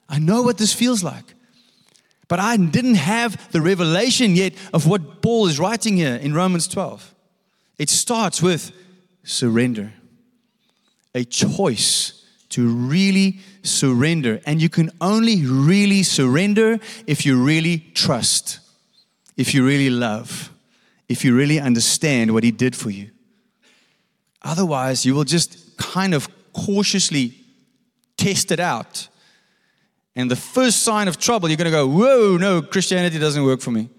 I 0.08 0.18
know 0.18 0.42
what 0.42 0.58
this 0.58 0.72
feels 0.72 1.02
like. 1.02 1.34
But 2.28 2.40
I 2.40 2.56
didn't 2.56 2.96
have 2.96 3.52
the 3.52 3.60
revelation 3.60 4.34
yet 4.34 4.54
of 4.72 4.86
what 4.86 5.22
Paul 5.22 5.46
is 5.46 5.58
writing 5.58 5.96
here 5.96 6.16
in 6.16 6.34
Romans 6.34 6.66
12. 6.66 7.14
It 7.78 7.88
starts 7.88 8.42
with 8.42 8.72
surrender, 9.22 9.92
a 11.14 11.24
choice 11.24 12.24
to 12.50 12.68
really 12.68 13.38
surrender. 13.62 14.40
And 14.46 14.60
you 14.60 14.68
can 14.68 14.90
only 15.00 15.44
really 15.44 16.02
surrender 16.02 16.78
if 17.06 17.24
you 17.24 17.42
really 17.42 17.78
trust, 17.94 18.60
if 19.36 19.54
you 19.54 19.64
really 19.64 19.90
love, 19.90 20.50
if 21.08 21.24
you 21.24 21.36
really 21.36 21.60
understand 21.60 22.32
what 22.32 22.42
He 22.42 22.50
did 22.50 22.74
for 22.74 22.90
you. 22.90 23.10
Otherwise, 24.42 25.04
you 25.04 25.14
will 25.14 25.24
just 25.24 25.76
kind 25.76 26.14
of 26.14 26.28
cautiously 26.52 27.34
test 28.16 28.50
it 28.50 28.60
out 28.60 29.08
and 30.16 30.30
the 30.30 30.36
first 30.36 30.82
sign 30.82 31.08
of 31.08 31.18
trouble, 31.18 31.48
you're 31.50 31.58
going 31.58 31.66
to 31.66 31.70
go, 31.70 31.86
Whoa, 31.86 32.38
no, 32.38 32.62
Christianity 32.62 33.18
doesn't 33.18 33.44
work 33.44 33.60
for 33.60 33.70
me. 33.70 33.90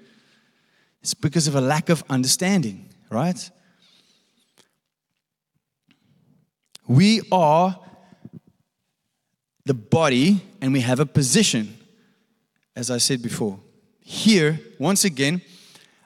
It's 1.01 1.13
because 1.13 1.47
of 1.47 1.55
a 1.55 1.61
lack 1.61 1.89
of 1.89 2.03
understanding, 2.09 2.89
right? 3.09 3.49
We 6.87 7.21
are 7.31 7.79
the 9.65 9.75
body 9.75 10.41
and 10.59 10.73
we 10.73 10.81
have 10.81 10.99
a 10.99 11.05
position, 11.05 11.77
as 12.75 12.89
I 12.89 12.97
said 12.97 13.21
before. 13.21 13.59
Here, 13.99 14.59
once 14.79 15.03
again, 15.03 15.41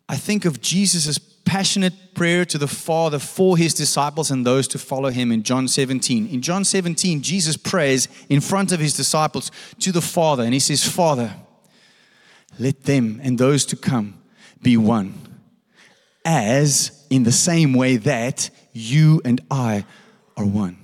I 0.10 0.18
think 0.18 0.44
of 0.44 0.60
Jesus' 0.60 1.18
passionate 1.52 2.14
prayer 2.14 2.46
to 2.46 2.58
the 2.58 2.66
Father 2.66 3.20
for 3.20 3.58
his 3.58 3.74
disciples 3.74 4.32
and 4.32 4.46
those 4.46 4.70
to 4.70 4.80
follow 4.80 5.10
him 5.10 5.34
in 5.34 5.44
John 5.44 5.68
17. 5.68 6.28
In 6.28 6.42
John 6.42 6.64
17, 6.64 7.22
Jesus 7.22 7.58
prays 7.58 8.08
in 8.30 8.40
front 8.40 8.72
of 8.72 8.80
his 8.80 8.96
disciples 8.96 9.52
to 9.80 9.92
the 9.92 10.00
Father, 10.00 10.44
and 10.44 10.54
he 10.54 10.62
says, 10.62 10.88
Father, 10.88 11.36
let 12.58 12.84
them 12.84 13.20
and 13.22 13.38
those 13.38 13.66
to 13.66 13.76
come 13.76 14.22
be 14.62 14.78
one, 14.78 15.14
as 16.24 17.06
in 17.10 17.24
the 17.24 17.34
same 17.34 17.74
way 17.74 17.98
that 17.98 18.50
you 18.72 19.22
and 19.26 19.42
I 19.52 19.84
are 20.38 20.46
one. 20.46 20.78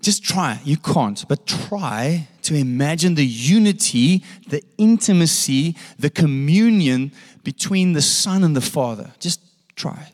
Just 0.00 0.24
try, 0.24 0.60
you 0.64 0.78
can't, 0.78 1.24
but 1.28 1.46
try 1.46 2.26
to 2.42 2.56
imagine 2.56 3.14
the 3.14 3.24
unity, 3.24 4.24
the 4.48 4.64
intimacy, 4.78 5.76
the 5.96 6.10
communion 6.10 7.12
between 7.44 7.92
the 7.92 8.02
Son 8.02 8.42
and 8.42 8.56
the 8.56 8.60
Father. 8.60 9.12
Just 9.20 9.45
try. 9.76 10.12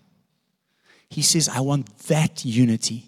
He 1.08 1.22
says, 1.22 1.48
I 1.48 1.60
want 1.60 1.98
that 2.08 2.44
unity 2.44 3.06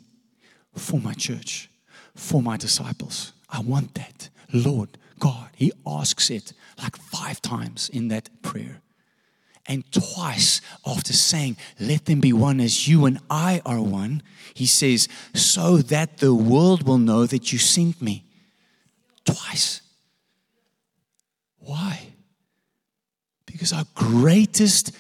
for 0.75 1.01
my 1.01 1.15
church, 1.15 1.71
for 2.15 2.43
my 2.43 2.57
disciples. 2.57 3.33
I 3.49 3.61
want 3.61 3.95
that. 3.95 4.29
Lord 4.53 4.99
God, 5.19 5.51
He 5.57 5.73
asks 5.87 6.31
it 6.31 6.53
like 6.79 6.97
five 6.97 7.41
times 7.41 7.89
in 7.89 8.09
that 8.09 8.29
prayer. 8.43 8.81
And 9.67 9.91
twice 9.91 10.61
after 10.87 11.13
saying, 11.13 11.57
Let 11.81 12.05
them 12.05 12.21
be 12.21 12.33
one 12.33 12.61
as 12.61 12.87
you 12.87 13.07
and 13.07 13.19
I 13.31 13.63
are 13.65 13.81
one, 13.81 14.23
He 14.53 14.67
says, 14.67 15.09
So 15.35 15.79
that 15.79 16.19
the 16.19 16.35
world 16.35 16.87
will 16.87 16.99
know 16.99 17.27
that 17.27 17.53
you 17.53 17.59
sent 17.59 18.03
me. 18.03 18.25
Twice. 19.25 19.81
Why? 21.59 22.09
Because 23.47 23.73
our 23.73 23.87
greatest 23.95 24.93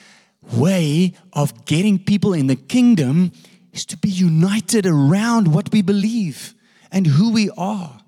way 0.53 1.15
of 1.33 1.65
getting 1.65 1.99
people 1.99 2.33
in 2.33 2.47
the 2.47 2.57
kingdom 2.57 3.33
is 3.73 3.85
to 3.87 3.97
be 3.97 4.09
united 4.09 4.87
around 4.87 5.49
what 5.49 5.73
we 5.73 5.83
believe 5.83 6.55
and 6.93 7.07
who 7.07 7.33
we 7.33 7.51
are. 7.57 8.01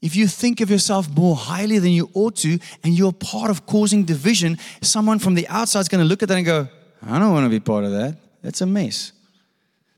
If 0.00 0.16
you 0.16 0.26
think 0.26 0.60
of 0.60 0.70
yourself 0.70 1.08
more 1.08 1.36
highly 1.36 1.78
than 1.78 1.92
you 1.92 2.10
ought 2.14 2.36
to, 2.36 2.58
and 2.82 2.92
you're 2.92 3.12
part 3.12 3.50
of 3.50 3.66
causing 3.66 4.04
division, 4.04 4.58
someone 4.80 5.20
from 5.20 5.34
the 5.34 5.46
outside 5.48 5.80
is 5.80 5.88
going 5.88 6.02
to 6.02 6.08
look 6.08 6.22
at 6.22 6.28
that 6.28 6.36
and 6.36 6.46
go, 6.46 6.68
I 7.06 7.18
don't 7.18 7.32
want 7.32 7.46
to 7.46 7.50
be 7.50 7.60
part 7.60 7.84
of 7.84 7.92
that. 7.92 8.16
That's 8.42 8.60
a 8.60 8.66
mess. 8.66 9.12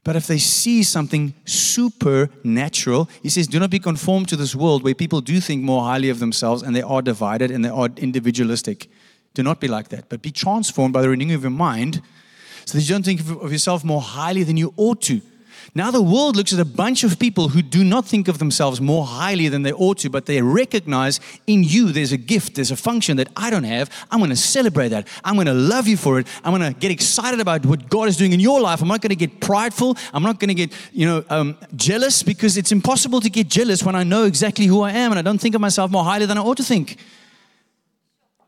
But 0.05 0.17
if 0.17 0.27
they 0.27 0.37
see 0.37 0.83
something 0.83 1.33
supernatural, 1.47 3.09
he 3.23 3.31
says, 3.31 3.47
do 3.47 3.59
not 3.59 3.71
be 3.71 3.79
conformed 3.79 4.29
to 4.29 4.37
this 4.37 4.55
world 4.55 4.83
where 4.83 4.95
people 4.95 5.23
do 5.23 5.41
think 5.41 5.63
more 5.63 5.83
highly 5.83 6.11
of 6.11 6.19
themselves 6.19 6.63
and 6.63 6.77
they 6.77 6.83
are 6.83 7.01
divided 7.01 7.51
and 7.51 7.65
they 7.65 7.71
are 7.71 7.89
individualistic. 7.97 8.91
Do 9.35 9.43
not 9.43 9.61
be 9.61 9.69
like 9.69 9.89
that, 9.89 10.09
but 10.09 10.23
be 10.23 10.31
transformed 10.31 10.95
by 10.95 11.03
the 11.03 11.09
renewing 11.09 11.33
of 11.33 11.43
your 11.43 11.51
mind 11.51 12.01
so 12.65 12.79
that 12.79 12.85
you 12.85 12.95
don't 12.95 13.05
think 13.05 13.21
of 13.21 13.53
yourself 13.53 13.85
more 13.85 14.01
highly 14.01 14.43
than 14.43 14.57
you 14.57 14.73
ought 14.77 15.03
to. 15.03 15.21
Now 15.75 15.91
the 15.91 16.03
world 16.03 16.37
looks 16.37 16.53
at 16.53 16.61
a 16.61 16.65
bunch 16.65 17.03
of 17.03 17.19
people 17.19 17.49
who 17.49 17.61
do 17.63 17.83
not 17.83 18.07
think 18.07 18.29
of 18.29 18.39
themselves 18.39 18.81
more 18.81 19.05
highly 19.05 19.49
than 19.49 19.63
they 19.63 19.73
ought 19.73 19.99
to, 19.99 20.11
but 20.11 20.27
they 20.27 20.41
recognize 20.41 21.19
in 21.47 21.65
you 21.65 21.91
there's 21.91 22.13
a 22.13 22.17
gift, 22.17 22.55
there's 22.55 22.71
a 22.71 22.77
function 22.77 23.17
that 23.17 23.29
I 23.37 23.51
don't 23.51 23.65
have. 23.65 23.91
I'm 24.11 24.21
going 24.21 24.31
to 24.31 24.37
celebrate 24.37 24.89
that. 24.89 25.09
I'm 25.25 25.35
going 25.35 25.47
to 25.47 25.55
love 25.55 25.89
you 25.89 25.97
for 25.97 26.21
it. 26.21 26.29
I'm 26.45 26.57
going 26.57 26.73
to 26.73 26.79
get 26.79 26.93
excited 26.93 27.41
about 27.41 27.67
what 27.67 27.89
God 27.89 28.09
is 28.09 28.17
doing 28.17 28.33
in 28.33 28.41
your 28.41 28.61
life. 28.61 28.83
I'm 28.83 28.89
not 28.89 29.01
going 29.01 29.11
to 29.11 29.17
get 29.17 29.41
prideful. 29.41 29.97
I'm 30.13 30.23
not 30.23 30.39
going 30.39 30.49
to 30.49 30.55
get, 30.55 30.73
you 30.93 31.07
know, 31.07 31.25
um, 31.29 31.57
jealous 31.75 32.23
because 32.23 32.57
it's 32.57 32.71
impossible 32.71 33.21
to 33.21 33.31
get 33.31 33.49
jealous 33.49 33.83
when 33.83 33.97
I 33.97 34.05
know 34.05 34.25
exactly 34.25 34.67
who 34.67 34.83
I 34.83 34.93
am 34.93 35.11
and 35.11 35.19
I 35.19 35.23
don't 35.23 35.41
think 35.41 35.55
of 35.55 35.61
myself 35.61 35.91
more 35.91 36.05
highly 36.05 36.27
than 36.27 36.39
I 36.39 36.43
ought 36.43 36.59
to 36.59 36.65
think. 36.65 36.99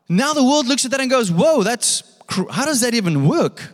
Now 0.09 0.33
the 0.33 0.43
world 0.43 0.67
looks 0.67 0.85
at 0.85 0.91
that 0.91 1.01
and 1.01 1.09
goes, 1.09 1.31
"Whoa, 1.31 1.63
that's 1.63 2.03
how 2.51 2.65
does 2.65 2.81
that 2.81 2.93
even 2.93 3.27
work?" 3.27 3.73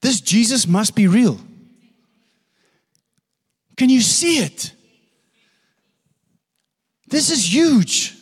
This 0.00 0.20
Jesus 0.20 0.66
must 0.66 0.94
be 0.94 1.06
real. 1.06 1.40
Can 3.76 3.88
you 3.88 4.00
see 4.00 4.38
it? 4.38 4.72
This 7.08 7.30
is 7.30 7.52
huge. 7.52 8.14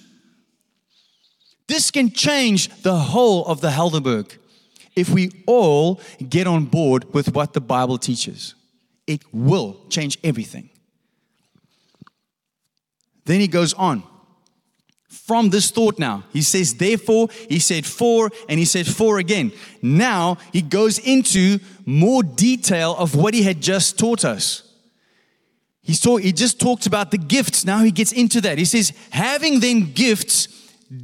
This 1.67 1.91
can 1.91 2.11
change 2.11 2.69
the 2.83 2.99
whole 2.99 3.47
of 3.47 3.61
the 3.61 3.71
Helderberg 3.71 4.39
if 4.97 5.09
we 5.09 5.31
all 5.47 6.01
get 6.29 6.47
on 6.47 6.65
board 6.65 7.15
with 7.15 7.35
what 7.35 7.53
the 7.53 7.61
Bible 7.61 7.99
teaches. 7.99 8.55
It 9.07 9.23
will 9.33 9.87
change 9.89 10.19
everything. 10.25 10.71
Then 13.25 13.41
he 13.41 13.47
goes 13.47 13.73
on. 13.75 14.03
From 15.11 15.51
this 15.51 15.73
thought 15.73 15.99
now, 15.99 16.23
he 16.33 16.41
says, 16.41 16.75
therefore, 16.75 17.29
he 17.49 17.59
said 17.59 17.85
for, 17.85 18.31
and 18.49 18.61
he 18.61 18.65
said 18.65 18.87
for 18.87 19.19
again. 19.19 19.51
Now 19.83 20.39
he 20.53 20.63
goes 20.63 21.01
into 21.01 21.59
more 21.85 22.23
detail 22.23 22.95
of 22.97 23.17
what 23.17 23.35
he 23.35 23.43
had 23.43 23.61
just 23.61 23.99
taught 23.99 24.25
us. 24.25 24.63
He, 25.83 25.95
saw, 25.95 26.17
he 26.17 26.33
just 26.33 26.61
talked 26.61 26.87
about 26.87 27.11
the 27.11 27.19
gifts. 27.19 27.65
Now 27.65 27.81
he 27.81 27.91
gets 27.91 28.13
into 28.13 28.41
that. 28.43 28.57
He 28.57 28.65
says, 28.65 28.93
having 29.11 29.59
then 29.59 29.93
gifts 29.93 30.47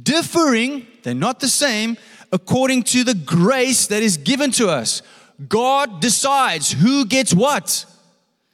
differing, 0.03 0.87
they're 1.03 1.13
not 1.13 1.41
the 1.41 1.49
same, 1.49 1.97
according 2.31 2.83
to 2.83 3.03
the 3.03 3.13
grace 3.13 3.87
that 3.87 4.01
is 4.01 4.15
given 4.15 4.51
to 4.51 4.69
us. 4.69 5.01
God 5.49 5.99
decides 5.99 6.71
who 6.71 7.05
gets 7.05 7.33
what 7.33 7.85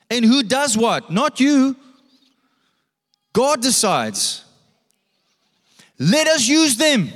and 0.09 0.25
who 0.25 0.41
does 0.41 0.75
what, 0.75 1.11
not 1.11 1.39
you. 1.39 1.75
God 3.33 3.61
decides. 3.61 4.45
Let 6.03 6.27
us 6.27 6.47
use 6.47 6.75
them. 6.75 7.09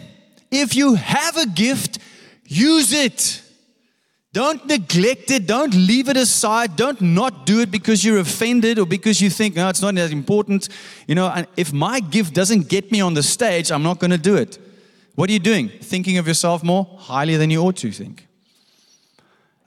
If 0.49 0.75
you 0.75 0.95
have 0.95 1.35
a 1.35 1.45
gift, 1.45 1.99
use 2.45 2.93
it. 2.93 3.41
Don't 4.31 4.65
neglect 4.65 5.29
it. 5.31 5.45
Don't 5.45 5.73
leave 5.73 6.07
it 6.07 6.15
aside. 6.15 6.75
Don't 6.77 7.01
not 7.01 7.45
do 7.45 7.59
it 7.59 7.69
because 7.69 8.05
you're 8.05 8.19
offended 8.19 8.79
or 8.79 8.85
because 8.85 9.19
you 9.19 9.29
think, 9.29 9.55
no, 9.55 9.67
it's 9.67 9.81
not 9.81 9.95
that 9.95 10.11
important. 10.11 10.69
You 11.05 11.15
know, 11.15 11.45
if 11.57 11.73
my 11.73 11.99
gift 11.99 12.33
doesn't 12.33 12.69
get 12.69 12.91
me 12.91 13.01
on 13.01 13.13
the 13.13 13.23
stage, 13.23 13.71
I'm 13.71 13.83
not 13.83 13.99
going 13.99 14.11
to 14.11 14.17
do 14.17 14.35
it. 14.35 14.57
What 15.15 15.29
are 15.29 15.33
you 15.33 15.39
doing? 15.39 15.67
Thinking 15.67 16.17
of 16.17 16.27
yourself 16.27 16.63
more 16.63 16.85
highly 16.97 17.35
than 17.35 17.49
you 17.49 17.61
ought 17.61 17.77
to 17.77 17.91
think. 17.91 18.27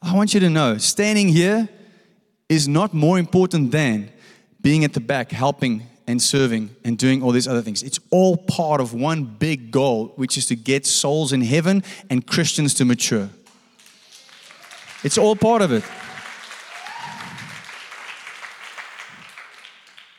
I 0.00 0.14
want 0.14 0.32
you 0.32 0.40
to 0.40 0.48
know 0.48 0.78
standing 0.78 1.28
here 1.28 1.68
is 2.48 2.66
not 2.68 2.94
more 2.94 3.18
important 3.18 3.70
than 3.70 4.10
being 4.62 4.84
at 4.84 4.94
the 4.94 5.00
back, 5.00 5.30
helping 5.30 5.82
and 6.10 6.20
serving 6.20 6.74
and 6.84 6.98
doing 6.98 7.22
all 7.22 7.30
these 7.30 7.48
other 7.48 7.62
things. 7.62 7.82
It's 7.82 8.00
all 8.10 8.36
part 8.36 8.80
of 8.80 8.92
one 8.92 9.24
big 9.24 9.70
goal, 9.70 10.12
which 10.16 10.36
is 10.36 10.46
to 10.46 10.56
get 10.56 10.86
souls 10.86 11.32
in 11.32 11.40
heaven 11.40 11.82
and 12.10 12.26
Christians 12.26 12.74
to 12.74 12.84
mature. 12.84 13.30
It's 15.04 15.16
all 15.16 15.36
part 15.36 15.62
of 15.62 15.72
it. 15.72 15.84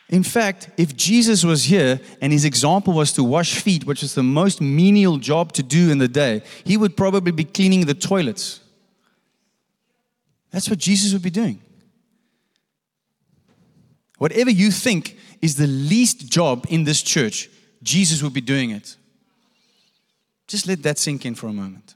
In 0.09 0.23
fact, 0.23 0.69
if 0.77 0.95
Jesus 0.95 1.43
was 1.45 1.65
here 1.65 1.99
and 2.19 2.33
his 2.33 2.43
example 2.43 2.93
was 2.93 3.13
to 3.13 3.23
wash 3.23 3.55
feet, 3.55 3.85
which 3.85 4.03
is 4.03 4.13
the 4.13 4.23
most 4.23 4.59
menial 4.59 5.17
job 5.17 5.53
to 5.53 5.63
do 5.63 5.89
in 5.89 5.99
the 5.99 6.07
day, 6.07 6.41
he 6.65 6.75
would 6.75 6.97
probably 6.97 7.31
be 7.31 7.45
cleaning 7.45 7.85
the 7.85 7.93
toilets. 7.93 8.59
That's 10.51 10.69
what 10.69 10.79
Jesus 10.79 11.13
would 11.13 11.21
be 11.21 11.29
doing. 11.29 11.61
Whatever 14.17 14.51
you 14.51 14.69
think 14.69 15.17
is 15.41 15.55
the 15.55 15.67
least 15.67 16.29
job 16.29 16.65
in 16.69 16.83
this 16.83 17.01
church, 17.01 17.49
Jesus 17.83 18.21
would 18.21 18.33
be 18.33 18.41
doing 18.41 18.69
it. 18.69 18.95
Just 20.47 20.67
let 20.67 20.83
that 20.83 20.99
sink 20.99 21.25
in 21.25 21.35
for 21.35 21.47
a 21.47 21.53
moment. 21.53 21.95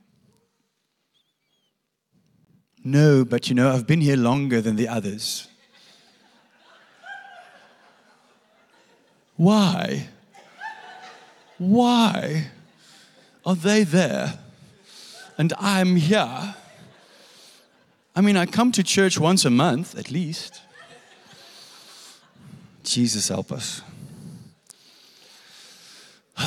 No, 2.83 3.25
but 3.25 3.49
you 3.49 3.55
know, 3.55 3.71
I've 3.71 3.87
been 3.87 4.01
here 4.01 4.15
longer 4.15 4.61
than 4.61 4.75
the 4.75 4.87
others. 4.87 5.47
Why? 9.35 10.07
Why 11.57 12.51
are 13.45 13.55
they 13.55 13.83
there 13.83 14.39
and 15.37 15.53
I'm 15.59 15.95
here? 15.95 16.55
I 18.15 18.21
mean, 18.21 18.37
I 18.37 18.45
come 18.45 18.71
to 18.73 18.83
church 18.83 19.19
once 19.19 19.43
a 19.45 19.49
month 19.49 19.97
at 19.97 20.09
least. 20.09 20.61
Jesus 22.85 23.27
help 23.27 23.51
us. 23.51 23.81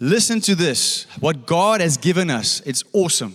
Listen 0.00 0.40
to 0.42 0.54
this 0.54 1.06
what 1.20 1.46
God 1.46 1.80
has 1.80 1.96
given 1.96 2.30
us. 2.30 2.60
It's 2.66 2.84
awesome. 2.92 3.34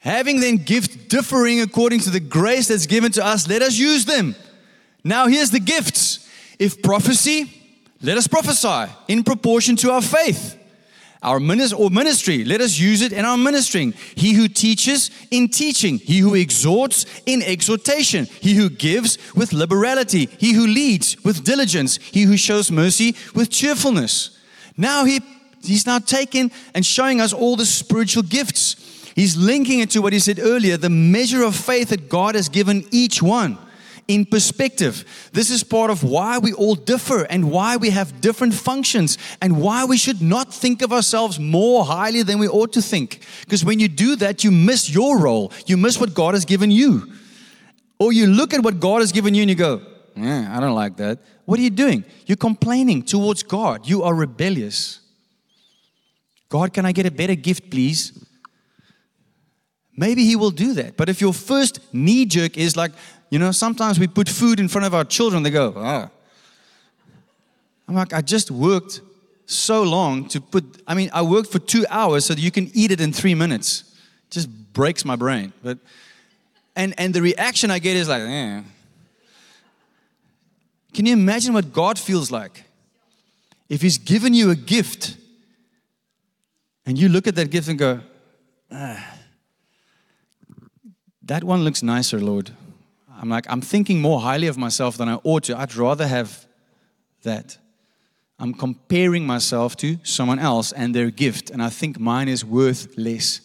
Having 0.00 0.40
then 0.40 0.56
gifts 0.58 0.94
differing 0.94 1.60
according 1.60 2.00
to 2.00 2.10
the 2.10 2.20
grace 2.20 2.68
that's 2.68 2.86
given 2.86 3.10
to 3.12 3.24
us, 3.24 3.48
let 3.48 3.62
us 3.62 3.76
use 3.76 4.04
them. 4.04 4.36
Now, 5.02 5.26
here's 5.26 5.50
the 5.50 5.60
gifts. 5.60 6.28
If 6.58 6.82
prophecy, 6.82 7.52
let 8.02 8.16
us 8.16 8.26
prophesy 8.26 8.92
in 9.08 9.24
proportion 9.24 9.76
to 9.76 9.90
our 9.90 10.02
faith. 10.02 10.55
Our 11.26 11.40
ministry 11.40 12.44
let 12.44 12.60
us 12.60 12.78
use 12.78 13.02
it 13.02 13.12
in 13.12 13.24
our 13.24 13.36
ministering. 13.36 13.94
He 14.14 14.32
who 14.34 14.46
teaches 14.46 15.10
in 15.32 15.48
teaching, 15.48 15.98
he 15.98 16.18
who 16.18 16.36
exhorts 16.36 17.04
in 17.26 17.42
exhortation, 17.42 18.26
he 18.26 18.54
who 18.54 18.70
gives 18.70 19.18
with 19.34 19.52
liberality, 19.52 20.26
he 20.38 20.52
who 20.52 20.68
leads 20.68 21.22
with 21.24 21.42
diligence, 21.42 21.96
he 21.96 22.22
who 22.22 22.36
shows 22.36 22.70
mercy 22.70 23.16
with 23.34 23.50
cheerfulness. 23.50 24.38
Now 24.76 25.04
he 25.04 25.20
He's 25.62 25.84
now 25.84 25.98
taken 25.98 26.52
and 26.74 26.86
showing 26.86 27.20
us 27.20 27.32
all 27.32 27.56
the 27.56 27.66
spiritual 27.66 28.22
gifts. 28.22 28.76
He's 29.16 29.36
linking 29.36 29.80
it 29.80 29.90
to 29.90 30.00
what 30.00 30.12
he 30.12 30.20
said 30.20 30.38
earlier 30.38 30.76
the 30.76 30.90
measure 30.90 31.42
of 31.42 31.56
faith 31.56 31.88
that 31.88 32.08
God 32.08 32.36
has 32.36 32.48
given 32.48 32.84
each 32.92 33.20
one 33.20 33.58
in 34.08 34.24
perspective. 34.24 35.04
This 35.32 35.50
is 35.50 35.64
part 35.64 35.90
of 35.90 36.04
why 36.04 36.38
we 36.38 36.52
all 36.52 36.74
differ 36.74 37.22
and 37.24 37.50
why 37.50 37.76
we 37.76 37.90
have 37.90 38.20
different 38.20 38.54
functions 38.54 39.18
and 39.42 39.60
why 39.60 39.84
we 39.84 39.96
should 39.96 40.22
not 40.22 40.54
think 40.54 40.82
of 40.82 40.92
ourselves 40.92 41.40
more 41.40 41.84
highly 41.84 42.22
than 42.22 42.38
we 42.38 42.48
ought 42.48 42.72
to 42.74 42.82
think. 42.82 43.20
Because 43.40 43.64
when 43.64 43.80
you 43.80 43.88
do 43.88 44.16
that, 44.16 44.44
you 44.44 44.50
miss 44.50 44.90
your 44.90 45.18
role, 45.18 45.52
you 45.66 45.76
miss 45.76 45.98
what 45.98 46.14
God 46.14 46.34
has 46.34 46.44
given 46.44 46.70
you. 46.70 47.12
Or 47.98 48.12
you 48.12 48.26
look 48.26 48.52
at 48.52 48.62
what 48.62 48.78
God 48.78 49.00
has 49.00 49.10
given 49.10 49.34
you 49.34 49.42
and 49.42 49.50
you 49.50 49.56
go, 49.56 49.80
yeah, 50.14 50.54
I 50.56 50.60
don't 50.60 50.74
like 50.74 50.96
that. 50.96 51.18
What 51.44 51.58
are 51.58 51.62
you 51.62 51.70
doing? 51.70 52.04
You're 52.26 52.36
complaining 52.36 53.02
towards 53.02 53.42
God. 53.42 53.88
You 53.88 54.02
are 54.02 54.14
rebellious. 54.14 55.00
God, 56.48 56.72
can 56.72 56.86
I 56.86 56.92
get 56.92 57.06
a 57.06 57.10
better 57.10 57.34
gift, 57.34 57.70
please? 57.70 58.24
Maybe 59.96 60.24
He 60.24 60.36
will 60.36 60.50
do 60.50 60.74
that. 60.74 60.96
But 60.96 61.08
if 61.08 61.20
your 61.20 61.32
first 61.32 61.80
knee 61.92 62.26
jerk 62.26 62.56
is 62.56 62.76
like, 62.76 62.92
you 63.30 63.38
know, 63.38 63.50
sometimes 63.50 63.98
we 63.98 64.06
put 64.06 64.28
food 64.28 64.60
in 64.60 64.68
front 64.68 64.86
of 64.86 64.94
our 64.94 65.04
children, 65.04 65.42
they 65.42 65.50
go, 65.50 65.74
ah. 65.76 66.08
I'm 67.88 67.94
like, 67.94 68.12
I 68.12 68.20
just 68.20 68.50
worked 68.50 69.00
so 69.46 69.82
long 69.82 70.28
to 70.28 70.40
put, 70.40 70.82
I 70.86 70.94
mean, 70.94 71.10
I 71.12 71.22
worked 71.22 71.50
for 71.50 71.58
two 71.58 71.84
hours 71.88 72.24
so 72.24 72.34
that 72.34 72.40
you 72.40 72.50
can 72.50 72.70
eat 72.74 72.90
it 72.90 73.00
in 73.00 73.12
three 73.12 73.34
minutes. 73.34 73.84
It 74.28 74.32
just 74.32 74.72
breaks 74.72 75.04
my 75.04 75.16
brain. 75.16 75.52
But, 75.62 75.78
and, 76.74 76.94
and 76.98 77.14
the 77.14 77.22
reaction 77.22 77.70
I 77.70 77.78
get 77.78 77.96
is 77.96 78.08
like, 78.08 78.22
eh. 78.22 78.62
Can 80.94 81.06
you 81.06 81.12
imagine 81.12 81.54
what 81.54 81.72
God 81.72 81.98
feels 81.98 82.30
like? 82.30 82.64
If 83.68 83.82
He's 83.82 83.98
given 83.98 84.34
you 84.34 84.50
a 84.50 84.56
gift 84.56 85.16
and 86.84 86.98
you 86.98 87.08
look 87.08 87.26
at 87.26 87.34
that 87.36 87.50
gift 87.50 87.68
and 87.68 87.78
go, 87.78 88.00
ah, 88.70 89.14
that 91.22 91.44
one 91.44 91.64
looks 91.64 91.82
nicer, 91.82 92.20
Lord. 92.20 92.50
I'm 93.18 93.28
like, 93.28 93.46
I'm 93.48 93.60
thinking 93.60 94.00
more 94.00 94.20
highly 94.20 94.46
of 94.46 94.58
myself 94.58 94.96
than 94.96 95.08
I 95.08 95.18
ought 95.24 95.44
to. 95.44 95.58
I'd 95.58 95.74
rather 95.74 96.06
have 96.06 96.46
that. 97.22 97.58
I'm 98.38 98.52
comparing 98.52 99.26
myself 99.26 99.76
to 99.76 99.98
someone 100.02 100.38
else 100.38 100.72
and 100.72 100.94
their 100.94 101.10
gift, 101.10 101.50
and 101.50 101.62
I 101.62 101.70
think 101.70 101.98
mine 101.98 102.28
is 102.28 102.44
worth 102.44 102.96
less. 102.98 103.40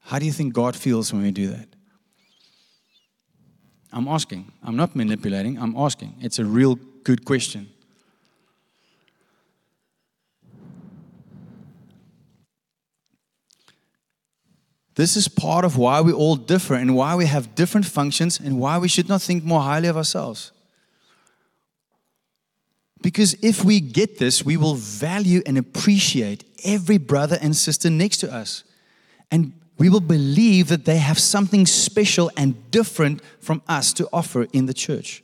How 0.00 0.18
do 0.18 0.24
you 0.24 0.32
think 0.32 0.54
God 0.54 0.74
feels 0.74 1.12
when 1.12 1.22
we 1.22 1.30
do 1.30 1.48
that? 1.48 1.68
I'm 3.92 4.08
asking. 4.08 4.50
I'm 4.62 4.76
not 4.76 4.96
manipulating, 4.96 5.58
I'm 5.58 5.76
asking. 5.76 6.14
It's 6.20 6.38
a 6.38 6.44
real 6.44 6.76
good 7.04 7.24
question. 7.24 7.68
This 15.00 15.16
is 15.16 15.28
part 15.28 15.64
of 15.64 15.78
why 15.78 16.02
we 16.02 16.12
all 16.12 16.36
differ 16.36 16.74
and 16.74 16.94
why 16.94 17.14
we 17.14 17.24
have 17.24 17.54
different 17.54 17.86
functions 17.86 18.38
and 18.38 18.60
why 18.60 18.76
we 18.76 18.86
should 18.86 19.08
not 19.08 19.22
think 19.22 19.42
more 19.42 19.62
highly 19.62 19.88
of 19.88 19.96
ourselves. 19.96 20.52
Because 23.00 23.32
if 23.42 23.64
we 23.64 23.80
get 23.80 24.18
this, 24.18 24.44
we 24.44 24.58
will 24.58 24.74
value 24.74 25.40
and 25.46 25.56
appreciate 25.56 26.44
every 26.66 26.98
brother 26.98 27.38
and 27.40 27.56
sister 27.56 27.88
next 27.88 28.18
to 28.18 28.30
us. 28.30 28.62
And 29.30 29.54
we 29.78 29.88
will 29.88 30.00
believe 30.00 30.68
that 30.68 30.84
they 30.84 30.98
have 30.98 31.18
something 31.18 31.64
special 31.64 32.30
and 32.36 32.70
different 32.70 33.22
from 33.40 33.62
us 33.66 33.94
to 33.94 34.08
offer 34.12 34.48
in 34.52 34.66
the 34.66 34.74
church. 34.74 35.22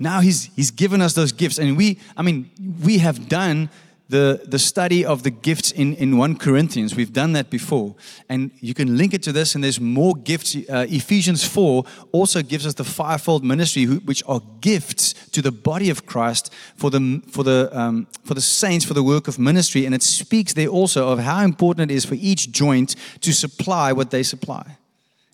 Now 0.00 0.18
he's, 0.18 0.46
he's 0.56 0.72
given 0.72 1.00
us 1.00 1.14
those 1.14 1.30
gifts. 1.30 1.60
And 1.60 1.76
we, 1.76 2.00
I 2.16 2.22
mean, 2.22 2.50
we 2.82 2.98
have 2.98 3.28
done 3.28 3.70
the, 4.08 4.42
the 4.46 4.58
study 4.58 5.04
of 5.04 5.22
the 5.22 5.30
gifts 5.30 5.70
in, 5.70 5.94
in 5.94 6.16
1 6.16 6.38
Corinthians. 6.38 6.96
We've 6.96 7.12
done 7.12 7.32
that 7.34 7.50
before. 7.50 7.94
And 8.28 8.50
you 8.60 8.72
can 8.72 8.96
link 8.96 9.12
it 9.12 9.22
to 9.24 9.32
this, 9.32 9.54
and 9.54 9.62
there's 9.62 9.80
more 9.80 10.14
gifts. 10.14 10.56
Uh, 10.56 10.86
Ephesians 10.88 11.44
4 11.46 11.84
also 12.12 12.42
gives 12.42 12.66
us 12.66 12.74
the 12.74 12.84
fivefold 12.84 13.44
ministry, 13.44 13.84
which 13.84 14.22
are 14.26 14.40
gifts 14.60 15.12
to 15.30 15.42
the 15.42 15.52
body 15.52 15.90
of 15.90 16.06
Christ 16.06 16.52
for 16.76 16.90
the, 16.90 17.22
for, 17.28 17.44
the, 17.44 17.68
um, 17.72 18.06
for 18.24 18.32
the 18.32 18.40
saints, 18.40 18.84
for 18.84 18.94
the 18.94 19.02
work 19.02 19.28
of 19.28 19.38
ministry. 19.38 19.84
And 19.84 19.94
it 19.94 20.02
speaks 20.02 20.54
there 20.54 20.68
also 20.68 21.08
of 21.08 21.18
how 21.18 21.44
important 21.44 21.90
it 21.90 21.94
is 21.94 22.06
for 22.06 22.14
each 22.14 22.50
joint 22.50 22.96
to 23.20 23.32
supply 23.32 23.92
what 23.92 24.10
they 24.10 24.22
supply. 24.22 24.78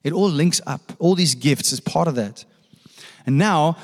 It 0.02 0.12
all 0.12 0.28
links 0.28 0.60
up. 0.66 0.92
All 0.98 1.14
these 1.14 1.36
gifts 1.36 1.72
is 1.72 1.78
part 1.78 2.08
of 2.08 2.16
that. 2.16 2.44
And 3.24 3.38
now 3.38 3.76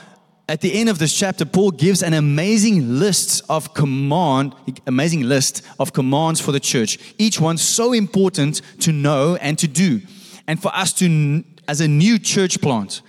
at 0.50 0.62
the 0.62 0.74
end 0.74 0.88
of 0.88 0.98
this 0.98 1.16
chapter, 1.16 1.44
Paul 1.44 1.70
gives 1.70 2.02
an 2.02 2.12
amazing 2.12 2.98
list 2.98 3.40
of 3.48 3.72
command, 3.72 4.52
amazing 4.84 5.22
list 5.22 5.62
of 5.78 5.92
commands 5.92 6.40
for 6.40 6.50
the 6.50 6.58
church. 6.58 6.98
Each 7.18 7.40
one 7.40 7.56
so 7.56 7.92
important 7.92 8.60
to 8.80 8.90
know 8.90 9.36
and 9.36 9.56
to 9.60 9.68
do. 9.68 10.00
And 10.48 10.60
for 10.60 10.74
us 10.74 10.92
to, 10.94 11.44
as 11.68 11.80
a 11.80 11.86
new 11.86 12.18
church 12.18 12.60
plant, 12.60 13.00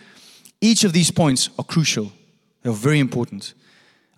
each 0.61 0.83
of 0.83 0.93
these 0.93 1.09
points 1.09 1.49
are 1.57 1.65
crucial. 1.65 2.11
They're 2.61 2.73
very 2.73 2.99
important. 2.99 3.55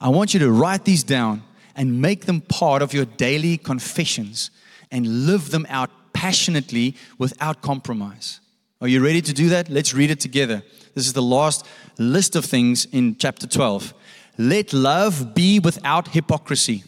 I 0.01 0.09
want 0.09 0.33
you 0.33 0.41
to 0.41 0.51
write 0.51 0.83
these 0.83 1.05
down 1.05 1.43
and 1.77 2.01
make 2.01 2.25
them 2.25 2.41
part 2.41 2.81
of 2.81 2.93
your 2.93 3.05
daily 3.05 3.55
confessions 3.57 4.51
and 4.91 5.25
live 5.27 5.51
them 5.51 5.65
out 5.69 5.89
passionately 6.11 6.97
without 7.17 7.61
compromise. 7.61 8.41
Are 8.83 8.89
you 8.89 9.01
ready 9.01 9.21
to 9.21 9.31
do 9.31 9.47
that? 9.47 9.69
Let's 9.69 9.93
read 9.93 10.11
it 10.11 10.19
together. 10.19 10.61
This 10.93 11.05
is 11.05 11.13
the 11.13 11.21
last 11.21 11.65
list 11.97 12.35
of 12.35 12.43
things 12.43 12.83
in 12.83 13.15
chapter 13.17 13.47
12. 13.47 13.93
Let 14.37 14.73
love 14.73 15.33
be 15.33 15.57
without 15.61 16.09
hypocrisy. 16.09 16.83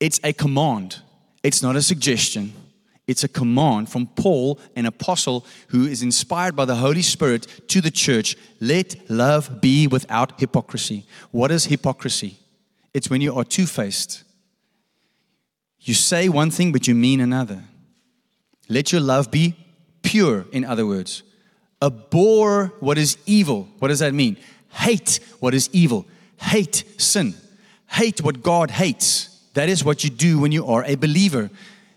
It's 0.00 0.18
a 0.24 0.32
command, 0.32 1.02
it's 1.42 1.62
not 1.62 1.76
a 1.76 1.82
suggestion. 1.82 2.54
It's 3.06 3.24
a 3.24 3.28
command 3.28 3.90
from 3.90 4.06
Paul, 4.06 4.58
an 4.74 4.86
apostle 4.86 5.44
who 5.68 5.84
is 5.84 6.02
inspired 6.02 6.56
by 6.56 6.64
the 6.64 6.76
Holy 6.76 7.02
Spirit 7.02 7.46
to 7.68 7.82
the 7.82 7.90
church. 7.90 8.36
Let 8.58 9.10
love 9.10 9.60
be 9.60 9.86
without 9.86 10.40
hypocrisy. 10.40 11.04
What 11.30 11.50
is 11.50 11.66
hypocrisy? 11.66 12.38
It's 12.94 13.10
when 13.10 13.20
you 13.20 13.34
are 13.34 13.44
two 13.44 13.66
faced. 13.66 14.22
You 15.80 15.92
say 15.92 16.30
one 16.30 16.50
thing, 16.50 16.72
but 16.72 16.88
you 16.88 16.94
mean 16.94 17.20
another. 17.20 17.64
Let 18.68 18.92
your 18.92 19.02
love 19.02 19.30
be 19.30 19.56
pure, 20.02 20.46
in 20.52 20.64
other 20.64 20.86
words. 20.86 21.22
Abhor 21.82 22.72
what 22.80 22.98
is 22.98 23.16
evil. 23.26 23.68
What 23.78 23.88
does 23.88 24.00
that 24.00 24.14
mean? 24.14 24.36
Hate 24.70 25.20
what 25.40 25.54
is 25.54 25.70
evil. 25.72 26.06
Hate 26.36 26.84
sin. 26.98 27.34
Hate 27.88 28.22
what 28.22 28.42
God 28.42 28.70
hates. 28.70 29.40
That 29.54 29.68
is 29.68 29.84
what 29.84 30.04
you 30.04 30.10
do 30.10 30.38
when 30.38 30.52
you 30.52 30.66
are 30.66 30.84
a 30.84 30.94
believer. 30.94 31.50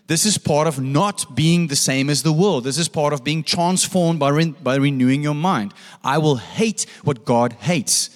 This 0.06 0.26
is 0.26 0.36
part 0.36 0.66
of 0.66 0.80
not 0.80 1.34
being 1.34 1.68
the 1.68 1.76
same 1.76 2.10
as 2.10 2.22
the 2.22 2.32
world. 2.32 2.64
This 2.64 2.78
is 2.78 2.88
part 2.88 3.12
of 3.12 3.24
being 3.24 3.42
transformed 3.42 4.18
by, 4.18 4.30
re- 4.30 4.54
by 4.62 4.76
renewing 4.76 5.22
your 5.22 5.34
mind. 5.34 5.72
I 6.02 6.18
will 6.18 6.36
hate 6.36 6.86
what 7.04 7.24
God 7.24 7.54
hates. 7.54 8.10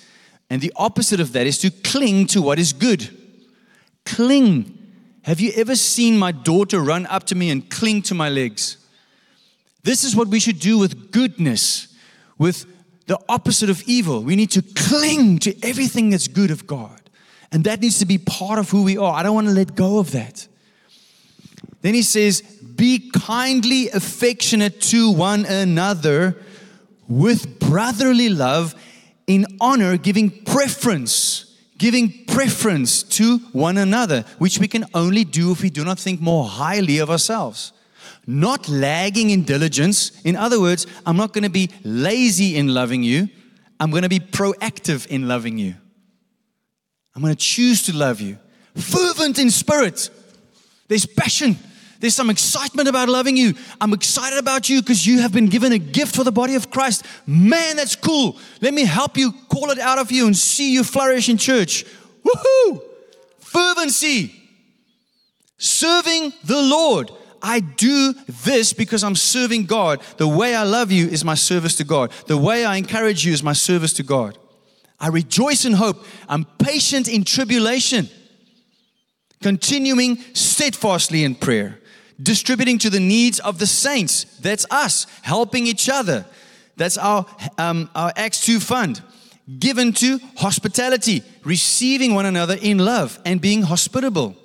And 0.50 0.60
the 0.60 0.72
opposite 0.76 1.20
of 1.20 1.32
that 1.32 1.46
is 1.46 1.58
to 1.58 1.70
cling 1.70 2.26
to 2.28 2.42
what 2.42 2.58
is 2.58 2.72
good. 2.72 3.08
Cling. 4.04 4.74
Have 5.22 5.40
you 5.40 5.52
ever 5.54 5.76
seen 5.76 6.18
my 6.18 6.32
daughter 6.32 6.80
run 6.80 7.06
up 7.06 7.24
to 7.24 7.34
me 7.34 7.50
and 7.50 7.68
cling 7.70 8.02
to 8.02 8.14
my 8.14 8.28
legs? 8.28 8.77
This 9.82 10.04
is 10.04 10.16
what 10.16 10.28
we 10.28 10.40
should 10.40 10.58
do 10.58 10.78
with 10.78 11.12
goodness, 11.12 11.88
with 12.36 12.66
the 13.06 13.18
opposite 13.28 13.70
of 13.70 13.82
evil. 13.86 14.22
We 14.22 14.36
need 14.36 14.50
to 14.52 14.62
cling 14.62 15.38
to 15.40 15.56
everything 15.62 16.10
that's 16.10 16.28
good 16.28 16.50
of 16.50 16.66
God. 16.66 17.00
And 17.50 17.64
that 17.64 17.80
needs 17.80 17.98
to 18.00 18.06
be 18.06 18.18
part 18.18 18.58
of 18.58 18.70
who 18.70 18.82
we 18.82 18.98
are. 18.98 19.14
I 19.14 19.22
don't 19.22 19.34
want 19.34 19.46
to 19.46 19.54
let 19.54 19.74
go 19.74 19.98
of 19.98 20.10
that. 20.12 20.46
Then 21.80 21.94
he 21.94 22.02
says, 22.02 22.42
Be 22.42 23.10
kindly 23.10 23.88
affectionate 23.90 24.80
to 24.82 25.10
one 25.10 25.46
another 25.46 26.36
with 27.08 27.58
brotherly 27.58 28.28
love, 28.28 28.74
in 29.26 29.46
honor, 29.60 29.96
giving 29.96 30.30
preference, 30.44 31.56
giving 31.78 32.26
preference 32.26 33.02
to 33.04 33.38
one 33.52 33.78
another, 33.78 34.24
which 34.38 34.58
we 34.58 34.68
can 34.68 34.84
only 34.92 35.24
do 35.24 35.52
if 35.52 35.62
we 35.62 35.70
do 35.70 35.84
not 35.84 35.98
think 35.98 36.20
more 36.20 36.44
highly 36.44 36.98
of 36.98 37.08
ourselves 37.08 37.72
not 38.28 38.68
lagging 38.68 39.30
in 39.30 39.42
diligence. 39.42 40.20
In 40.22 40.36
other 40.36 40.60
words, 40.60 40.86
I'm 41.06 41.16
not 41.16 41.32
going 41.32 41.44
to 41.44 41.50
be 41.50 41.70
lazy 41.82 42.56
in 42.56 42.74
loving 42.74 43.02
you. 43.02 43.30
I'm 43.80 43.90
going 43.90 44.02
to 44.02 44.08
be 44.08 44.20
proactive 44.20 45.06
in 45.06 45.26
loving 45.26 45.56
you. 45.56 45.74
I'm 47.16 47.22
going 47.22 47.34
to 47.34 47.40
choose 47.40 47.84
to 47.84 47.96
love 47.96 48.20
you. 48.20 48.38
Fervent 48.76 49.38
in 49.38 49.50
spirit. 49.50 50.10
There's 50.88 51.06
passion. 51.06 51.56
There's 52.00 52.14
some 52.14 52.28
excitement 52.28 52.86
about 52.86 53.08
loving 53.08 53.36
you. 53.36 53.54
I'm 53.80 53.94
excited 53.94 54.38
about 54.38 54.68
you 54.68 54.82
because 54.82 55.06
you 55.06 55.20
have 55.20 55.32
been 55.32 55.46
given 55.46 55.72
a 55.72 55.78
gift 55.78 56.14
for 56.14 56.22
the 56.22 56.30
body 56.30 56.54
of 56.54 56.70
Christ. 56.70 57.06
Man, 57.26 57.76
that's 57.76 57.96
cool. 57.96 58.36
Let 58.60 58.74
me 58.74 58.84
help 58.84 59.16
you 59.16 59.32
call 59.48 59.70
it 59.70 59.78
out 59.78 59.98
of 59.98 60.12
you 60.12 60.26
and 60.26 60.36
see 60.36 60.74
you 60.74 60.84
flourish 60.84 61.30
in 61.30 61.38
church. 61.38 61.86
Woohoo! 62.22 62.82
Fervency. 63.40 64.34
Serving 65.56 66.34
the 66.44 66.60
Lord. 66.60 67.10
I 67.42 67.60
do 67.60 68.14
this 68.44 68.72
because 68.72 69.04
I'm 69.04 69.16
serving 69.16 69.66
God. 69.66 70.00
The 70.16 70.28
way 70.28 70.54
I 70.54 70.64
love 70.64 70.90
you 70.90 71.08
is 71.08 71.24
my 71.24 71.34
service 71.34 71.76
to 71.76 71.84
God. 71.84 72.12
The 72.26 72.36
way 72.36 72.64
I 72.64 72.76
encourage 72.76 73.24
you 73.24 73.32
is 73.32 73.42
my 73.42 73.52
service 73.52 73.92
to 73.94 74.02
God. 74.02 74.38
I 75.00 75.08
rejoice 75.08 75.64
in 75.64 75.74
hope. 75.74 76.04
I'm 76.28 76.44
patient 76.58 77.08
in 77.08 77.24
tribulation. 77.24 78.08
Continuing 79.40 80.18
steadfastly 80.34 81.24
in 81.24 81.34
prayer. 81.34 81.78
Distributing 82.20 82.78
to 82.78 82.90
the 82.90 83.00
needs 83.00 83.38
of 83.40 83.58
the 83.58 83.66
saints. 83.66 84.24
That's 84.38 84.66
us. 84.70 85.06
Helping 85.22 85.66
each 85.66 85.88
other. 85.88 86.26
That's 86.76 86.98
our, 86.98 87.26
um, 87.58 87.90
our 87.94 88.12
Acts 88.16 88.40
2 88.40 88.58
fund. 88.58 89.00
Given 89.58 89.92
to 89.94 90.18
hospitality. 90.36 91.22
Receiving 91.44 92.14
one 92.14 92.26
another 92.26 92.56
in 92.60 92.78
love 92.78 93.20
and 93.24 93.40
being 93.40 93.62
hospitable 93.62 94.36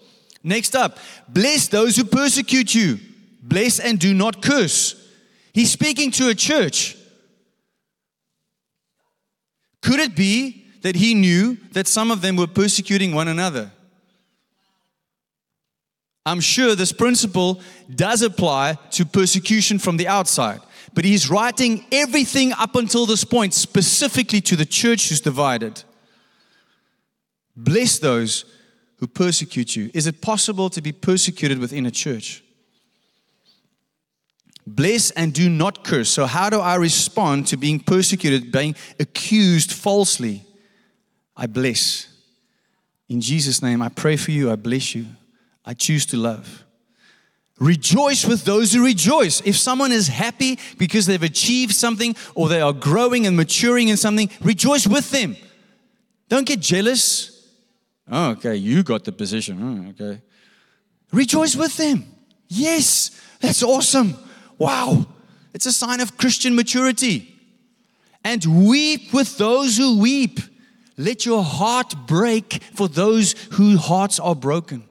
Next 0.44 0.76
up, 0.76 0.98
bless 1.30 1.68
those 1.68 1.96
who 1.96 2.04
persecute 2.04 2.76
you. 2.76 3.00
Bless 3.42 3.80
and 3.80 3.98
do 4.00 4.14
not 4.14 4.42
curse. 4.42 5.00
He's 5.54 5.72
speaking 5.72 6.12
to 6.12 6.30
a 6.30 6.36
church. 6.36 6.98
Could 9.82 10.00
it 10.00 10.16
be 10.16 10.66
that 10.82 10.96
he 10.96 11.14
knew 11.14 11.58
that 11.72 11.88
some 11.88 12.12
of 12.12 12.22
them 12.22 12.36
were 12.36 12.48
persecuting 12.48 13.14
one 13.14 13.28
another? 13.28 13.72
I'm 16.26 16.40
sure 16.40 16.76
this 16.76 16.94
principle 16.94 17.62
does 17.94 18.22
apply 18.22 18.78
to 18.92 19.06
persecution 19.06 19.78
from 19.78 19.98
the 19.98 20.08
outside, 20.08 20.62
but 20.94 21.04
he's 21.04 21.30
writing 21.30 21.86
everything 21.92 22.54
up 22.54 22.76
until 22.76 23.06
this 23.06 23.26
point 23.26 23.54
specifically 23.54 24.40
to 24.42 24.56
the 24.56 24.66
church 24.66 25.10
who's 25.10 25.20
divided. 25.20 25.84
Bless 27.56 28.00
those 28.00 28.46
who 29.04 29.08
persecute 29.08 29.76
you. 29.76 29.92
Is 29.94 30.08
it 30.08 30.22
possible 30.22 30.70
to 30.70 30.82
be 30.82 30.94
persecuted 30.94 31.60
within 31.60 31.86
a 31.86 31.92
church? 31.92 32.42
Bless 34.66 35.12
and 35.12 35.34
do 35.34 35.50
not 35.50 35.84
curse. 35.84 36.10
So, 36.10 36.26
how 36.26 36.50
do 36.50 36.62
I 36.62 36.76
respond 36.76 37.48
to 37.48 37.58
being 37.58 37.82
persecuted, 37.82 38.50
being 38.50 38.76
accused 39.02 39.74
falsely? 39.74 40.46
I 41.36 41.48
bless. 41.48 42.08
In 43.10 43.20
Jesus' 43.20 43.62
name, 43.62 43.82
I 43.82 43.90
pray 43.90 44.16
for 44.16 44.32
you. 44.32 44.50
I 44.50 44.56
bless 44.56 44.96
you. 44.96 45.06
I 45.66 45.74
choose 45.74 46.06
to 46.06 46.18
love. 46.18 46.64
Rejoice 47.60 48.26
with 48.26 48.46
those 48.46 48.72
who 48.72 48.86
rejoice. 48.86 49.42
If 49.42 49.58
someone 49.58 49.92
is 49.92 50.08
happy 50.08 50.60
because 50.78 51.08
they've 51.08 51.22
achieved 51.22 51.76
something 51.76 52.16
or 52.36 52.48
they 52.48 52.62
are 52.62 52.72
growing 52.72 53.28
and 53.28 53.36
maturing 53.36 53.90
in 53.90 53.98
something, 53.98 54.30
rejoice 54.40 54.88
with 54.88 55.12
them. 55.12 55.36
Don't 56.30 56.48
get 56.48 56.62
jealous. 56.62 57.33
Oh, 58.12 58.32
okay, 58.32 58.56
you 58.56 58.84
got 58.84 59.04
the 59.04 59.12
position. 59.12 59.60
Oh, 59.62 59.90
okay. 59.92 60.22
Rejoice 61.12 61.56
with 61.56 61.78
them. 61.78 62.06
Yes, 62.48 63.12
that's 63.40 63.64
awesome. 63.64 64.16
Wow. 64.58 65.06
It's 65.54 65.66
a 65.66 65.72
sign 65.72 66.02
of 66.02 66.18
Christian 66.18 66.56
maturity. 66.56 67.30
And 68.24 68.68
weep 68.68 69.14
with 69.14 69.38
those 69.38 69.78
who 69.78 70.00
weep. 70.00 70.40
Let 70.98 71.26
your 71.26 71.44
heart 71.44 71.94
break 72.08 72.62
for 72.74 72.88
those 72.88 73.34
whose 73.54 73.80
hearts 73.80 74.20
are 74.20 74.36
broken. 74.36 74.84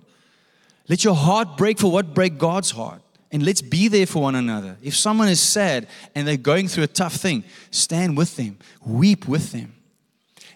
Let 0.88 1.04
your 1.04 1.14
heart 1.14 1.56
break 1.56 1.78
for 1.78 1.90
what 1.90 2.14
break 2.14 2.38
God's 2.38 2.70
heart. 2.70 3.02
And 3.30 3.44
let's 3.44 3.62
be 3.62 3.88
there 3.88 4.06
for 4.06 4.22
one 4.22 4.34
another. 4.34 4.76
If 4.82 4.94
someone 4.94 5.28
is 5.28 5.40
sad 5.40 5.86
and 6.14 6.28
they're 6.28 6.36
going 6.36 6.68
through 6.68 6.84
a 6.84 6.88
tough 6.88 7.14
thing, 7.14 7.44
stand 7.70 8.16
with 8.16 8.36
them, 8.36 8.58
weep 8.84 9.26
with 9.26 9.52
them. 9.52 9.74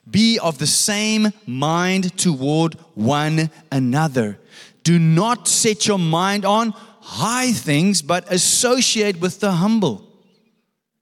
Be 0.09 0.39
of 0.39 0.59
the 0.59 0.67
same 0.67 1.33
mind 1.47 2.17
toward 2.17 2.75
one 2.95 3.51
another. 3.73 4.39
Do 4.83 4.99
not 4.99 5.49
set 5.49 5.87
your 5.87 5.99
mind 5.99 6.45
on 6.45 6.71
high 7.01 7.53
things, 7.53 8.03
but 8.03 8.31
associate 8.33 9.21
with 9.21 9.41
the 9.41 9.53
humble. 9.53 10.07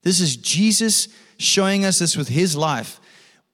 This 0.03 0.21
is 0.21 0.37
Jesus 0.37 1.09
showing 1.39 1.85
us 1.85 1.99
this 1.99 2.17
with 2.17 2.29
his 2.29 2.57
life. 2.57 3.01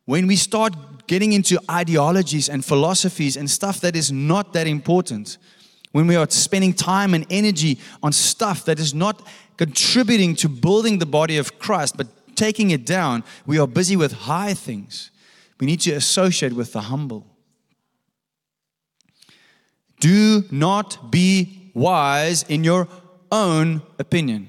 When 0.05 0.26
we 0.26 0.36
start 0.36 0.74
getting 1.07 1.32
into 1.32 1.61
ideologies 1.70 2.48
and 2.48 2.64
philosophies 2.64 3.36
and 3.36 3.51
stuff 3.51 3.80
that 3.80 3.96
is 3.96 4.12
not 4.12 4.53
that 4.53 4.66
important, 4.66 5.38
when 5.92 6.07
we 6.07 6.16
are 6.16 6.28
spending 6.30 6.72
time 6.72 7.14
and 7.14 7.26
energy 7.30 7.78
on 8.03 8.12
stuff 8.12 8.64
that 8.64 8.78
is 8.78 8.94
not 8.94 9.26
contributing 9.57 10.36
to 10.36 10.48
building 10.48 10.98
the 10.98 11.07
body 11.07 11.36
of 11.36 11.59
Christ, 11.59 11.96
but 11.96 12.07
taking 12.36 12.70
it 12.70 12.86
down, 12.86 13.24
we 13.46 13.59
are 13.59 13.66
busy 13.66 13.96
with 13.96 14.12
high 14.12 14.55
things. 14.55 15.11
We 15.61 15.66
need 15.66 15.80
to 15.82 15.92
associate 15.92 16.54
with 16.54 16.72
the 16.72 16.80
humble. 16.82 17.26
Do 20.00 20.44
not 20.50 21.11
be 21.11 21.70
wise 21.74 22.42
in 22.44 22.64
your 22.64 22.88
own 23.30 23.82
opinion. 23.98 24.48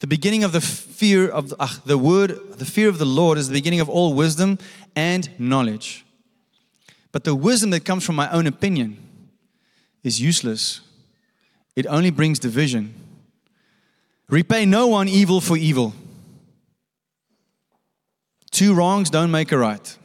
The 0.00 0.06
beginning 0.06 0.44
of 0.44 0.52
the 0.52 0.60
fear 0.60 1.28
of 1.28 1.50
the, 1.50 1.56
uh, 1.58 1.68
the 1.84 1.98
word, 1.98 2.38
the 2.58 2.64
fear 2.64 2.88
of 2.88 2.98
the 2.98 3.04
Lord 3.04 3.38
is 3.38 3.48
the 3.48 3.54
beginning 3.54 3.80
of 3.80 3.88
all 3.88 4.14
wisdom 4.14 4.58
and 4.94 5.28
knowledge. 5.38 6.04
But 7.12 7.24
the 7.24 7.34
wisdom 7.34 7.70
that 7.70 7.84
comes 7.84 8.04
from 8.04 8.16
my 8.16 8.30
own 8.30 8.46
opinion, 8.46 9.06
is 10.06 10.20
useless, 10.20 10.82
it 11.74 11.84
only 11.86 12.10
brings 12.10 12.38
division. 12.38 12.94
Repay 14.28 14.64
no 14.64 14.86
one 14.86 15.08
evil 15.08 15.40
for 15.40 15.56
evil. 15.56 15.94
Two 18.50 18.74
wrongs 18.74 19.10
don't 19.10 19.30
make 19.30 19.52
a 19.52 19.58
right. 19.58 19.98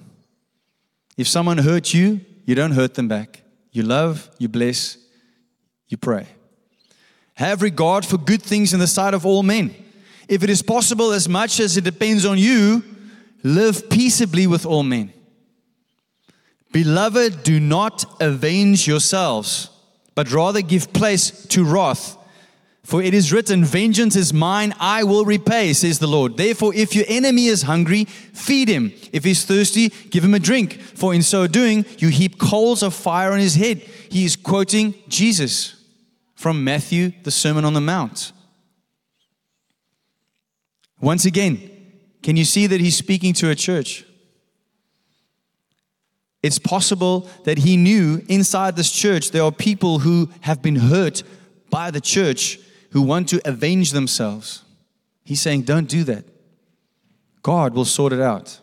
If 1.17 1.27
someone 1.27 1.57
hurts 1.57 1.93
you, 1.93 2.21
you 2.45 2.55
don't 2.55 2.71
hurt 2.71 2.95
them 2.95 3.07
back. 3.07 3.41
You 3.71 3.83
love, 3.83 4.29
you 4.37 4.49
bless, 4.49 4.97
you 5.87 5.97
pray. 5.97 6.27
Have 7.35 7.61
regard 7.61 8.05
for 8.05 8.17
good 8.17 8.41
things 8.41 8.73
in 8.73 8.79
the 8.79 8.87
sight 8.87 9.13
of 9.13 9.25
all 9.25 9.43
men. 9.43 9.73
If 10.27 10.43
it 10.43 10.49
is 10.49 10.61
possible, 10.61 11.11
as 11.11 11.27
much 11.27 11.59
as 11.59 11.77
it 11.77 11.83
depends 11.83 12.25
on 12.25 12.37
you, 12.37 12.83
live 13.43 13.89
peaceably 13.89 14.47
with 14.47 14.65
all 14.65 14.83
men. 14.83 15.13
Beloved, 16.71 17.43
do 17.43 17.59
not 17.59 18.05
avenge 18.21 18.87
yourselves 18.87 19.71
but 20.15 20.31
rather 20.31 20.61
give 20.61 20.93
place 20.93 21.31
to 21.47 21.63
wrath. 21.63 22.17
For 22.83 23.01
it 23.01 23.13
is 23.13 23.31
written, 23.31 23.63
Vengeance 23.63 24.15
is 24.15 24.33
mine, 24.33 24.73
I 24.79 25.03
will 25.03 25.23
repay, 25.23 25.73
says 25.73 25.99
the 25.99 26.07
Lord. 26.07 26.37
Therefore, 26.37 26.73
if 26.73 26.95
your 26.95 27.05
enemy 27.07 27.45
is 27.45 27.61
hungry, 27.63 28.05
feed 28.05 28.69
him. 28.69 28.91
If 29.13 29.23
he's 29.23 29.45
thirsty, 29.45 29.89
give 30.09 30.23
him 30.23 30.33
a 30.33 30.39
drink. 30.39 30.81
For 30.81 31.13
in 31.13 31.21
so 31.21 31.47
doing, 31.47 31.85
you 31.99 32.09
heap 32.09 32.39
coals 32.39 32.81
of 32.81 32.93
fire 32.93 33.31
on 33.31 33.39
his 33.39 33.55
head. 33.55 33.77
He 33.77 34.25
is 34.25 34.35
quoting 34.35 34.95
Jesus 35.07 35.75
from 36.35 36.63
Matthew, 36.63 37.13
the 37.23 37.31
Sermon 37.31 37.65
on 37.65 37.73
the 37.73 37.81
Mount. 37.81 38.31
Once 40.99 41.25
again, 41.25 41.69
can 42.23 42.35
you 42.35 42.45
see 42.45 42.67
that 42.67 42.81
he's 42.81 42.97
speaking 42.97 43.33
to 43.33 43.49
a 43.49 43.55
church? 43.55 44.05
It's 46.41 46.59
possible 46.59 47.29
that 47.43 47.59
he 47.59 47.77
knew 47.77 48.23
inside 48.27 48.75
this 48.75 48.91
church 48.91 49.29
there 49.29 49.43
are 49.43 49.51
people 49.51 49.99
who 49.99 50.29
have 50.41 50.61
been 50.63 50.75
hurt 50.75 51.21
by 51.69 51.91
the 51.91 52.01
church 52.01 52.59
who 52.91 53.01
want 53.01 53.29
to 53.29 53.41
avenge 53.45 53.91
themselves. 53.91 54.63
He's 55.23 55.41
saying, 55.41 55.63
Don't 55.63 55.87
do 55.87 56.03
that. 56.05 56.25
God 57.41 57.73
will 57.73 57.85
sort 57.85 58.13
it 58.13 58.21
out. 58.21 58.59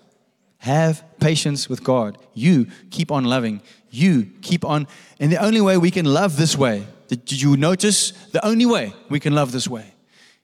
Have 0.58 1.04
patience 1.20 1.68
with 1.68 1.84
God. 1.84 2.18
You 2.34 2.66
keep 2.90 3.10
on 3.10 3.24
loving. 3.24 3.62
You 3.90 4.30
keep 4.42 4.64
on. 4.64 4.86
And 5.18 5.32
the 5.32 5.42
only 5.42 5.60
way 5.60 5.76
we 5.76 5.90
can 5.90 6.04
love 6.04 6.36
this 6.36 6.56
way, 6.56 6.86
did 7.08 7.40
you 7.40 7.56
notice? 7.56 8.10
The 8.32 8.44
only 8.44 8.66
way 8.66 8.92
we 9.08 9.20
can 9.20 9.34
love 9.34 9.52
this 9.52 9.68
way 9.68 9.94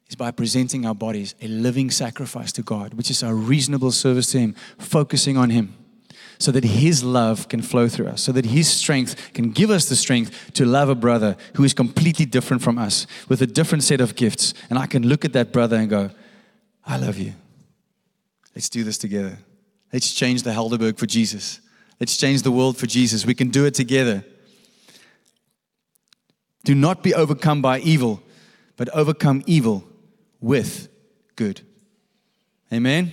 is 0.09 0.14
by 0.14 0.30
presenting 0.30 0.87
our 0.87 0.95
bodies 0.95 1.35
a 1.41 1.49
living 1.49 1.91
sacrifice 1.91 2.53
to 2.53 2.62
God, 2.62 2.95
which 2.95 3.11
is 3.11 3.22
our 3.22 3.35
reasonable 3.35 3.93
service 3.93 4.30
to 4.32 4.39
Him, 4.39 4.55
focusing 4.78 5.37
on 5.37 5.51
Him 5.51 5.76
so 6.39 6.51
that 6.53 6.64
His 6.64 7.03
love 7.03 7.49
can 7.49 7.62
flow 7.62 7.89
through 7.89 8.09
us, 8.09 8.22
so 8.22 8.32
that 8.32 8.47
His 8.47 8.68
strength 8.68 9.32
can 9.35 9.51
give 9.51 9.70
us 9.70 9.89
the 9.89 9.97
strength 9.97 10.53
to 10.55 10.64
love 10.64 10.89
a 10.89 10.95
brother 10.95 11.37
who 11.55 11.64
is 11.64 11.74
completely 11.74 12.26
different 12.26 12.62
from 12.62 12.78
us 12.78 13.07
with 13.28 13.43
a 13.43 13.47
different 13.47 13.85
set 13.85 14.01
of 14.01 14.16
gifts. 14.16 14.55
And 14.70 14.78
I 14.78 14.87
can 14.87 15.07
look 15.07 15.24
at 15.24 15.32
that 15.32 15.53
brother 15.53 15.76
and 15.76 15.89
go, 15.89 16.11
I 16.87 16.97
love 16.97 17.18
you. 17.18 17.35
Let's 18.55 18.68
do 18.68 18.85
this 18.85 18.99
together. 18.99 19.39
Let's 19.93 20.12
change 20.12 20.43
the 20.43 20.51
Helderberg 20.51 20.99
for 20.99 21.07
Jesus. 21.07 21.61
Let's 22.01 22.16
change 22.16 22.43
the 22.43 22.51
world 22.51 22.76
for 22.76 22.87
Jesus. 22.87 23.24
We 23.24 23.35
can 23.35 23.49
do 23.49 23.64
it 23.64 23.74
together. 23.74 24.24
Do 26.64 26.74
not 26.74 27.03
be 27.03 27.14
overcome 27.14 27.62
by 27.62 27.80
evil, 27.80 28.22
but 28.76 28.89
overcome 28.91 29.43
evil 29.47 29.85
with 30.41 30.89
good. 31.37 31.61
Amen. 32.72 33.12